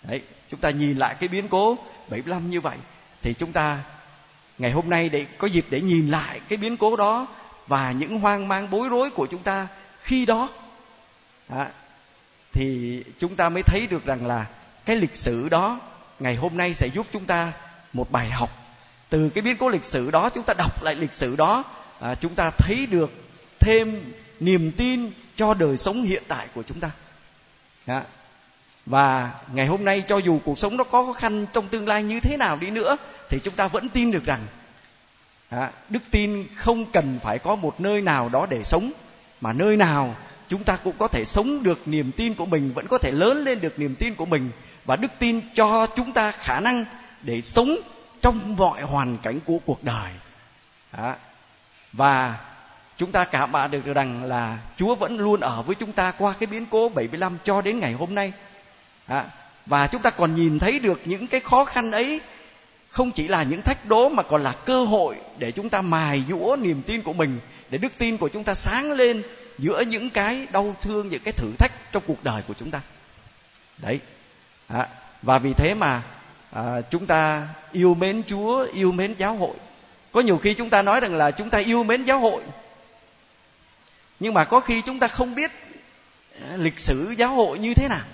Đấy 0.04 0.22
chúng 0.52 0.60
ta 0.60 0.70
nhìn 0.70 0.98
lại 0.98 1.16
cái 1.20 1.30
biến 1.30 1.48
cố 1.48 1.78
75 2.10 2.50
như 2.50 2.62
vậy 2.62 2.78
thì 3.22 3.34
chúng 3.34 3.52
ta 3.52 3.80
ngày 4.58 4.72
hôm 4.72 4.90
nay 4.90 5.10
để 5.10 5.26
có 5.38 5.48
dịp 5.48 5.66
để 5.70 5.82
nhìn 5.82 6.08
lại 6.08 6.40
cái 6.50 6.58
biến 6.58 6.78
cố 6.78 6.96
đó 6.96 7.28
và 7.68 7.92
những 7.92 8.20
hoang 8.20 8.48
mang 8.48 8.70
bối 8.70 8.90
rối 8.90 9.10
của 9.10 9.28
chúng 9.32 9.44
ta 9.44 9.68
khi 10.02 10.26
đó. 10.26 10.50
À, 11.48 11.68
thì 12.54 13.04
chúng 13.20 13.36
ta 13.36 13.50
mới 13.50 13.64
thấy 13.64 13.88
được 13.88 14.06
rằng 14.06 14.26
là 14.26 14.46
cái 14.86 14.96
lịch 14.96 15.18
sử 15.18 15.50
đó 15.50 15.80
ngày 16.20 16.36
hôm 16.36 16.58
nay 16.58 16.74
sẽ 16.74 16.88
giúp 16.88 17.08
chúng 17.12 17.26
ta 17.26 17.54
một 17.94 18.12
bài 18.12 18.30
học. 18.30 18.50
Từ 19.10 19.30
cái 19.30 19.42
biến 19.42 19.58
cố 19.58 19.70
lịch 19.70 19.86
sử 19.86 20.12
đó 20.12 20.30
chúng 20.30 20.44
ta 20.44 20.54
đọc 20.58 20.84
lại 20.84 20.96
lịch 20.96 21.14
sử 21.14 21.36
đó 21.36 21.64
à, 22.00 22.16
chúng 22.16 22.36
ta 22.36 22.50
thấy 22.50 22.86
được 22.86 23.25
thêm 23.66 24.14
niềm 24.40 24.72
tin 24.72 25.12
cho 25.36 25.54
đời 25.54 25.78
sống 25.78 26.04
hiện 26.04 26.24
tại 26.28 26.48
của 26.56 26.64
chúng 26.64 26.80
ta. 26.80 26.92
À, 27.86 28.04
và 28.86 29.32
ngày 29.54 29.68
hôm 29.68 29.86
nay 29.86 30.04
cho 30.08 30.18
dù 30.18 30.40
cuộc 30.46 30.60
sống 30.60 30.78
nó 30.78 30.84
có 30.84 31.06
khó 31.06 31.14
khăn 31.14 31.46
trong 31.54 31.68
tương 31.68 31.88
lai 31.88 32.04
như 32.04 32.20
thế 32.20 32.38
nào 32.38 32.58
đi 32.58 32.70
nữa 32.70 32.98
thì 33.30 33.40
chúng 33.44 33.54
ta 33.54 33.68
vẫn 33.68 33.90
tin 33.90 34.12
được 34.12 34.26
rằng 34.26 34.48
à, 35.50 35.72
đức 35.90 36.04
tin 36.12 36.48
không 36.56 36.86
cần 36.92 37.20
phải 37.24 37.40
có 37.40 37.56
một 37.56 37.82
nơi 37.82 38.02
nào 38.02 38.30
đó 38.30 38.48
để 38.50 38.64
sống 38.64 38.92
mà 39.42 39.54
nơi 39.54 39.78
nào 39.78 40.16
chúng 40.48 40.64
ta 40.64 40.78
cũng 40.84 40.96
có 40.98 41.08
thể 41.08 41.26
sống 41.26 41.64
được 41.64 41.88
niềm 41.88 42.12
tin 42.12 42.34
của 42.34 42.46
mình 42.46 42.74
vẫn 42.74 42.88
có 42.88 42.98
thể 42.98 43.12
lớn 43.12 43.44
lên 43.44 43.62
được 43.62 43.80
niềm 43.80 43.96
tin 43.96 44.16
của 44.16 44.26
mình. 44.26 44.52
Và 44.86 44.96
đức 44.96 45.12
tin 45.20 45.42
cho 45.56 45.88
chúng 45.96 46.12
ta 46.12 46.32
khả 46.32 46.60
năng 46.60 46.86
để 47.22 47.42
sống 47.42 47.76
trong 48.22 48.56
mọi 48.56 48.82
hoàn 48.82 49.18
cảnh 49.18 49.40
của 49.46 49.58
cuộc 49.66 49.84
đời. 49.84 50.12
À, 50.92 51.18
và 51.94 52.40
chúng 52.98 53.12
ta 53.12 53.26
cảm 53.26 53.52
bạn 53.52 53.72
được 53.72 53.86
rằng 53.86 54.24
là 54.24 54.58
Chúa 54.78 54.96
vẫn 54.96 55.18
luôn 55.18 55.40
ở 55.40 55.62
với 55.62 55.76
chúng 55.76 55.92
ta 55.92 56.12
qua 56.12 56.34
cái 56.40 56.48
biến 56.48 56.66
cố 56.66 56.90
75 56.90 57.38
cho 57.44 57.62
đến 57.62 57.80
ngày 57.80 57.94
hôm 57.94 58.16
nay. 58.16 58.34
À, 59.08 59.26
và 59.66 59.88
chúng 59.88 60.02
ta 60.02 60.10
còn 60.10 60.36
nhìn 60.36 60.60
thấy 60.60 60.80
được 60.80 61.02
những 61.06 61.28
cái 61.28 61.40
khó 61.40 61.66
khăn 61.66 61.92
ấy 61.92 62.22
không 62.90 63.12
chỉ 63.12 63.28
là 63.28 63.44
những 63.44 63.62
thách 63.62 63.86
đố 63.86 64.10
mà 64.10 64.24
còn 64.24 64.44
là 64.44 64.52
cơ 64.52 64.86
hội 64.86 65.16
để 65.38 65.52
chúng 65.52 65.70
ta 65.70 65.82
mài 65.82 66.24
dũa 66.30 66.58
niềm 66.62 66.82
tin 66.82 67.02
của 67.02 67.14
mình 67.14 67.40
để 67.70 67.78
đức 67.78 67.98
tin 67.98 68.18
của 68.18 68.30
chúng 68.30 68.44
ta 68.44 68.54
sáng 68.54 68.92
lên 68.92 69.24
giữa 69.58 69.82
những 69.82 70.10
cái 70.10 70.48
đau 70.52 70.76
thương 70.82 71.10
những 71.10 71.24
cái 71.24 71.34
thử 71.34 71.52
thách 71.60 71.72
trong 71.92 72.04
cuộc 72.08 72.24
đời 72.24 72.42
của 72.48 72.54
chúng 72.54 72.72
ta. 72.72 72.82
Đấy. 73.78 74.00
À, 74.68 74.88
và 75.22 75.40
vì 75.40 75.54
thế 75.54 75.74
mà 75.74 76.02
à, 76.52 76.82
chúng 76.90 77.06
ta 77.06 77.48
yêu 77.72 77.94
mến 77.94 78.24
chúa 78.28 78.68
yêu 78.74 78.92
mến 78.92 79.16
giáo 79.18 79.36
hội. 79.36 79.56
Có 80.12 80.22
nhiều 80.22 80.38
khi 80.38 80.54
chúng 80.54 80.70
ta 80.70 80.82
nói 80.82 81.00
rằng 81.00 81.16
là 81.16 81.32
chúng 81.32 81.50
ta 81.50 81.58
yêu 81.58 81.84
mến 81.84 82.04
giáo 82.04 82.20
hội 82.20 82.42
nhưng 84.20 84.34
mà 84.34 84.44
có 84.44 84.60
khi 84.60 84.82
chúng 84.82 85.00
ta 85.00 85.08
không 85.08 85.36
biết 85.36 85.52
à, 86.42 86.58
lịch 86.58 86.80
sử 86.80 87.14
giáo 87.18 87.30
hội 87.30 87.60
như 87.60 87.74
thế 87.74 87.88
nào. 87.88 88.06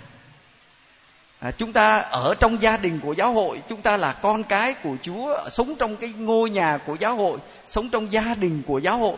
À, 1.39 1.51
chúng 1.51 1.73
ta 1.73 1.97
ở 1.97 2.35
trong 2.39 2.61
gia 2.61 2.77
đình 2.77 2.99
của 2.99 3.13
giáo 3.13 3.33
hội 3.33 3.61
chúng 3.69 3.81
ta 3.81 3.97
là 3.97 4.13
con 4.13 4.43
cái 4.43 4.73
của 4.73 4.95
chúa 5.01 5.49
sống 5.49 5.75
trong 5.75 5.97
cái 5.97 6.13
ngôi 6.17 6.49
nhà 6.49 6.79
của 6.85 6.95
giáo 6.99 7.15
hội 7.15 7.39
sống 7.67 7.89
trong 7.89 8.11
gia 8.11 8.35
đình 8.35 8.63
của 8.67 8.79
giáo 8.79 8.97
hội. 8.97 9.17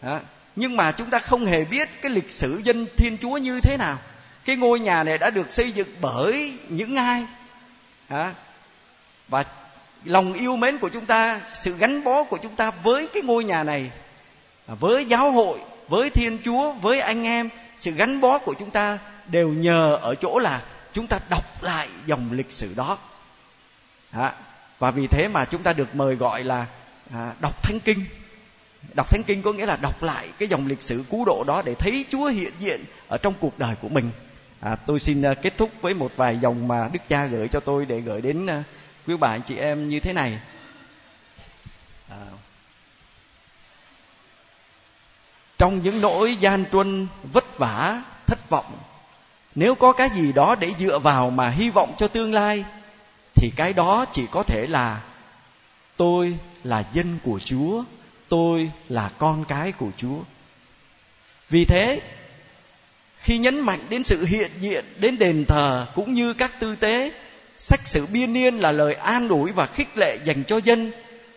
À, 0.00 0.20
nhưng 0.56 0.76
mà 0.76 0.92
chúng 0.92 1.10
ta 1.10 1.18
không 1.18 1.46
hề 1.46 1.64
biết 1.64 1.88
cái 2.02 2.12
lịch 2.12 2.32
sử 2.32 2.60
dân 2.64 2.86
thiên 2.96 3.18
chúa 3.18 3.36
như 3.36 3.60
thế 3.60 3.76
nào. 3.76 3.98
Cái 4.44 4.56
ngôi 4.56 4.80
nhà 4.80 5.02
này 5.02 5.18
đã 5.18 5.30
được 5.30 5.52
xây 5.52 5.72
dựng 5.72 5.88
bởi 6.00 6.52
những 6.68 6.96
ai? 6.96 7.26
À, 8.08 8.34
và 9.28 9.44
lòng 10.04 10.34
yêu 10.34 10.56
mến 10.56 10.78
của 10.78 10.88
chúng 10.88 11.06
ta 11.06 11.40
sự 11.54 11.76
gắn 11.76 12.04
bó 12.04 12.24
của 12.24 12.38
chúng 12.42 12.56
ta 12.56 12.70
với 12.82 13.06
cái 13.06 13.22
ngôi 13.22 13.44
nhà 13.44 13.64
này 13.64 13.90
à, 14.66 14.74
với 14.80 15.04
giáo 15.04 15.30
hội 15.30 15.58
với 15.88 16.10
thiên 16.10 16.38
chúa 16.44 16.72
với 16.72 17.00
anh 17.00 17.24
em 17.24 17.48
sự 17.76 17.90
gắn 17.90 18.20
bó 18.20 18.38
của 18.38 18.54
chúng 18.58 18.70
ta 18.70 18.98
đều 19.26 19.48
nhờ 19.48 19.98
ở 20.02 20.14
chỗ 20.14 20.38
là 20.38 20.62
chúng 20.92 21.06
ta 21.06 21.18
đọc 21.28 21.62
lại 21.62 21.88
dòng 22.06 22.32
lịch 22.32 22.52
sử 22.52 22.74
đó. 22.74 22.98
À, 24.10 24.32
và 24.78 24.90
vì 24.90 25.06
thế 25.06 25.28
mà 25.28 25.44
chúng 25.44 25.62
ta 25.62 25.72
được 25.72 25.94
mời 25.94 26.14
gọi 26.14 26.44
là 26.44 26.66
à, 27.12 27.32
đọc 27.40 27.62
thánh 27.62 27.80
kinh. 27.80 28.04
Đọc 28.94 29.10
thánh 29.10 29.22
kinh 29.26 29.42
có 29.42 29.52
nghĩa 29.52 29.66
là 29.66 29.76
đọc 29.76 30.02
lại 30.02 30.28
cái 30.38 30.48
dòng 30.48 30.66
lịch 30.66 30.82
sử 30.82 31.04
cứu 31.10 31.24
độ 31.24 31.44
đó 31.46 31.62
để 31.64 31.74
thấy 31.74 32.04
chúa 32.10 32.26
hiện 32.26 32.52
diện 32.58 32.84
ở 33.08 33.18
trong 33.18 33.34
cuộc 33.40 33.58
đời 33.58 33.74
của 33.82 33.88
mình. 33.88 34.10
À, 34.60 34.76
tôi 34.76 35.00
xin 35.00 35.30
uh, 35.30 35.38
kết 35.42 35.56
thúc 35.56 35.70
với 35.80 35.94
một 35.94 36.12
vài 36.16 36.38
dòng 36.42 36.68
mà 36.68 36.88
đức 36.92 36.98
cha 37.08 37.26
gửi 37.26 37.48
cho 37.48 37.60
tôi 37.60 37.86
để 37.86 38.00
gửi 38.00 38.20
đến 38.20 38.44
uh, 38.44 38.50
quý 39.06 39.16
bà 39.16 39.28
anh 39.28 39.42
chị 39.42 39.56
em 39.56 39.88
như 39.88 40.00
thế 40.00 40.12
này. 40.12 40.38
À, 42.08 42.16
trong 45.58 45.82
những 45.82 46.00
nỗi 46.00 46.36
gian 46.36 46.64
truân, 46.72 47.06
vất 47.32 47.58
vả, 47.58 48.02
thất 48.26 48.50
vọng, 48.50 48.78
nếu 49.54 49.74
có 49.74 49.92
cái 49.92 50.08
gì 50.14 50.32
đó 50.32 50.54
để 50.54 50.72
dựa 50.78 50.98
vào 50.98 51.30
mà 51.30 51.48
hy 51.48 51.70
vọng 51.70 51.94
cho 51.98 52.08
tương 52.08 52.34
lai, 52.34 52.64
thì 53.34 53.50
cái 53.56 53.72
đó 53.72 54.04
chỉ 54.12 54.26
có 54.30 54.42
thể 54.42 54.66
là, 54.66 55.00
tôi 55.96 56.38
là 56.64 56.84
dân 56.92 57.18
của 57.24 57.40
chúa, 57.44 57.84
tôi 58.28 58.70
là 58.88 59.10
con 59.18 59.44
cái 59.44 59.72
của 59.72 59.90
chúa. 59.96 60.18
Vì 61.50 61.64
thế, 61.64 62.00
khi 63.18 63.38
nhấn 63.38 63.60
mạnh 63.60 63.80
đến 63.88 64.04
sự 64.04 64.24
hiện 64.24 64.50
diện, 64.60 64.84
đến 64.98 65.18
đền 65.18 65.44
thờ 65.44 65.86
cũng 65.94 66.14
như 66.14 66.34
các 66.34 66.60
tư 66.60 66.76
tế, 66.76 67.12
sách 67.56 67.88
sử 67.88 68.06
biên 68.06 68.32
niên 68.32 68.56
là 68.56 68.72
lời 68.72 68.94
an 68.94 69.28
ủi 69.28 69.52
và 69.52 69.66
khích 69.66 69.98
lệ 69.98 70.18
dành 70.24 70.44
cho 70.44 70.56
dân, 70.56 70.92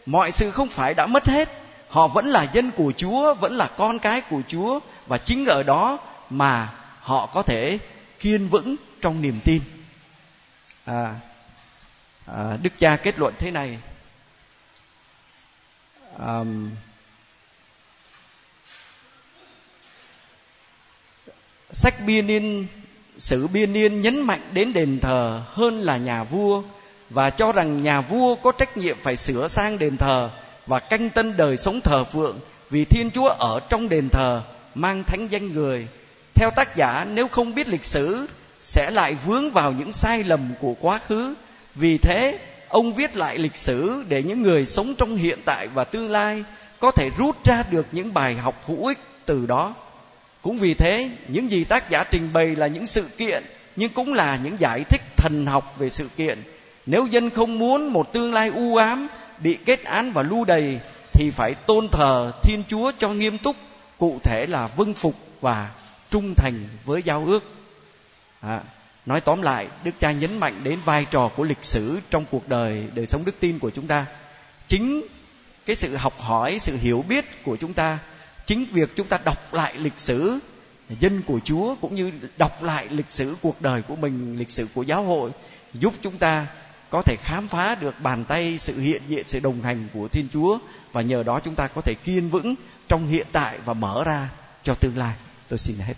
mọi 0.06 0.32
sự 0.32 0.52
không 0.52 0.70
phải 0.70 0.94
đã 0.94 1.06
mất 1.06 1.28
hết 1.28 1.50
họ 1.90 2.08
vẫn 2.08 2.26
là 2.26 2.44
dân 2.44 2.72
của 2.72 2.94
chúa 2.98 3.34
vẫn 3.34 3.54
là 3.54 3.68
con 3.78 4.00
cái 4.00 4.22
của 4.22 4.42
chúa 4.48 4.80
và 5.08 5.18
chính 5.18 5.46
ở 5.46 5.64
đó 5.64 6.00
mà 6.30 6.74
họ 7.02 7.26
có 7.26 7.42
thể 7.42 7.80
kiên 8.20 8.48
vững 8.48 8.76
trong 9.02 9.22
niềm 9.22 9.40
tin. 9.44 9.62
À, 10.86 11.16
à, 12.26 12.58
đức 12.62 12.74
cha 12.80 12.96
kết 12.96 13.20
luận 13.20 13.34
thế 13.40 13.52
này. 13.52 13.78
À, 16.20 16.44
sách 21.72 21.96
biên 22.06 22.28
niên 22.28 22.68
sử 23.18 23.48
biên 23.48 23.74
niên 23.74 24.02
nhấn 24.02 24.22
mạnh 24.22 24.42
đến 24.52 24.74
đền 24.74 25.00
thờ 25.00 25.44
hơn 25.48 25.82
là 25.82 25.98
nhà 25.98 26.24
vua 26.24 26.64
và 27.10 27.30
cho 27.30 27.52
rằng 27.52 27.84
nhà 27.84 28.02
vua 28.02 28.36
có 28.36 28.52
trách 28.52 28.78
nhiệm 28.78 28.98
phải 29.04 29.16
sửa 29.16 29.48
sang 29.48 29.80
đền 29.80 29.98
thờ 29.98 30.30
và 30.70 30.80
canh 30.80 31.10
tân 31.10 31.38
đời 31.38 31.58
sống 31.58 31.82
thờ 31.82 32.04
phượng 32.04 32.40
vì 32.70 32.86
thiên 32.86 33.12
chúa 33.12 33.28
ở 33.28 33.60
trong 33.70 33.90
đền 33.90 34.10
thờ 34.10 34.42
mang 34.76 35.04
thánh 35.04 35.28
danh 35.28 35.54
người. 35.54 35.88
Theo 36.36 36.52
tác 36.56 36.76
giả, 36.76 37.06
nếu 37.14 37.28
không 37.28 37.56
biết 37.56 37.68
lịch 37.68 37.86
sử, 37.86 38.28
sẽ 38.62 38.92
lại 38.92 39.16
vướng 39.26 39.52
vào 39.52 39.72
những 39.72 39.92
sai 39.92 40.24
lầm 40.24 40.50
của 40.60 40.74
quá 40.82 41.00
khứ. 41.08 41.34
Vì 41.76 41.98
thế, 41.98 42.40
ông 42.68 42.94
viết 42.94 43.16
lại 43.16 43.38
lịch 43.38 43.58
sử 43.58 44.04
để 44.10 44.24
những 44.24 44.42
người 44.42 44.66
sống 44.66 44.96
trong 44.96 45.16
hiện 45.16 45.40
tại 45.46 45.68
và 45.68 45.84
tương 45.84 46.10
lai 46.10 46.44
có 46.80 46.92
thể 46.92 47.10
rút 47.18 47.46
ra 47.46 47.64
được 47.72 47.86
những 47.92 48.14
bài 48.14 48.36
học 48.36 48.64
hữu 48.66 48.86
ích 48.86 49.00
từ 49.26 49.46
đó. 49.46 49.76
Cũng 50.42 50.58
vì 50.58 50.74
thế, 50.74 51.10
những 51.28 51.52
gì 51.52 51.64
tác 51.64 51.90
giả 51.90 52.04
trình 52.04 52.34
bày 52.34 52.56
là 52.56 52.68
những 52.68 52.88
sự 52.88 53.04
kiện, 53.18 53.44
nhưng 53.76 53.94
cũng 53.94 54.14
là 54.14 54.40
những 54.44 54.60
giải 54.60 54.84
thích 54.84 55.02
thần 55.18 55.46
học 55.46 55.76
về 55.80 55.90
sự 55.90 56.10
kiện. 56.18 56.44
Nếu 56.86 57.06
dân 57.06 57.30
không 57.30 57.60
muốn 57.60 57.94
một 57.94 58.14
tương 58.14 58.34
lai 58.34 58.52
u 58.56 58.76
ám 58.76 59.08
bị 59.40 59.58
kết 59.66 59.84
án 59.84 60.12
và 60.12 60.24
lưu 60.24 60.46
đày 60.46 60.80
thì 61.14 61.30
phải 61.30 61.54
tôn 61.54 61.90
thờ 61.90 62.32
thiên 62.44 62.64
chúa 62.68 62.92
cho 63.00 63.10
nghiêm 63.10 63.38
túc 63.38 63.56
cụ 63.98 64.20
thể 64.24 64.46
là 64.50 64.68
vâng 64.68 64.94
phục 64.94 65.16
và 65.42 65.72
trung 66.12 66.36
thành 66.36 66.68
với 66.86 67.02
giao 67.02 67.26
ước. 67.26 67.44
À, 68.42 68.62
nói 69.06 69.22
tóm 69.22 69.42
lại 69.42 69.68
đức 69.84 69.92
cha 70.00 70.12
nhấn 70.12 70.38
mạnh 70.38 70.62
đến 70.64 70.80
vai 70.86 71.06
trò 71.06 71.32
của 71.36 71.44
lịch 71.44 71.66
sử 71.66 72.00
trong 72.10 72.26
cuộc 72.32 72.48
đời 72.50 72.88
đời 72.94 73.06
sống 73.06 73.26
đức 73.26 73.36
tin 73.40 73.60
của 73.60 73.70
chúng 73.70 73.88
ta. 73.88 74.06
Chính 74.68 75.02
cái 75.66 75.76
sự 75.76 75.96
học 75.96 76.20
hỏi 76.20 76.60
sự 76.60 76.78
hiểu 76.78 77.06
biết 77.08 77.44
của 77.44 77.58
chúng 77.58 77.74
ta 77.74 78.00
chính 78.46 78.66
việc 78.66 78.96
chúng 78.96 79.08
ta 79.08 79.20
đọc 79.26 79.54
lại 79.54 79.74
lịch 79.78 80.00
sử 80.00 80.40
dân 81.00 81.22
của 81.22 81.40
chúa 81.46 81.76
cũng 81.82 81.96
như 81.96 82.12
đọc 82.38 82.64
lại 82.64 82.88
lịch 82.90 83.12
sử 83.12 83.36
cuộc 83.42 83.62
đời 83.62 83.82
của 83.82 83.96
mình 83.96 84.38
lịch 84.40 84.52
sử 84.52 84.68
của 84.74 84.84
giáo 84.84 85.04
hội 85.04 85.32
giúp 85.74 85.94
chúng 86.02 86.18
ta 86.18 86.48
có 86.90 87.02
thể 87.02 87.16
khám 87.16 87.48
phá 87.48 87.76
được 87.76 88.02
bàn 88.02 88.26
tay 88.26 88.58
sự 88.58 88.80
hiện 88.80 89.02
diện, 89.08 89.28
sự 89.28 89.40
đồng 89.40 89.62
hành 89.62 89.88
của 89.94 90.08
thiên 90.08 90.28
chúa 90.34 90.60
và 90.92 91.02
nhờ 91.02 91.24
đó 91.24 91.40
chúng 91.40 91.56
ta 91.56 91.68
có 91.68 91.82
thể 91.82 91.94
kiên 92.04 92.30
vững 92.30 92.56
trong 92.88 93.08
hiện 93.08 93.28
tại 93.32 93.60
và 93.66 93.74
mở 93.74 94.04
ra 94.04 94.30
cho 94.64 94.76
tương 94.76 94.98
lai. 94.98 95.16
Tôi 95.50 95.58
xin 95.58 95.78
hết. 95.78 95.94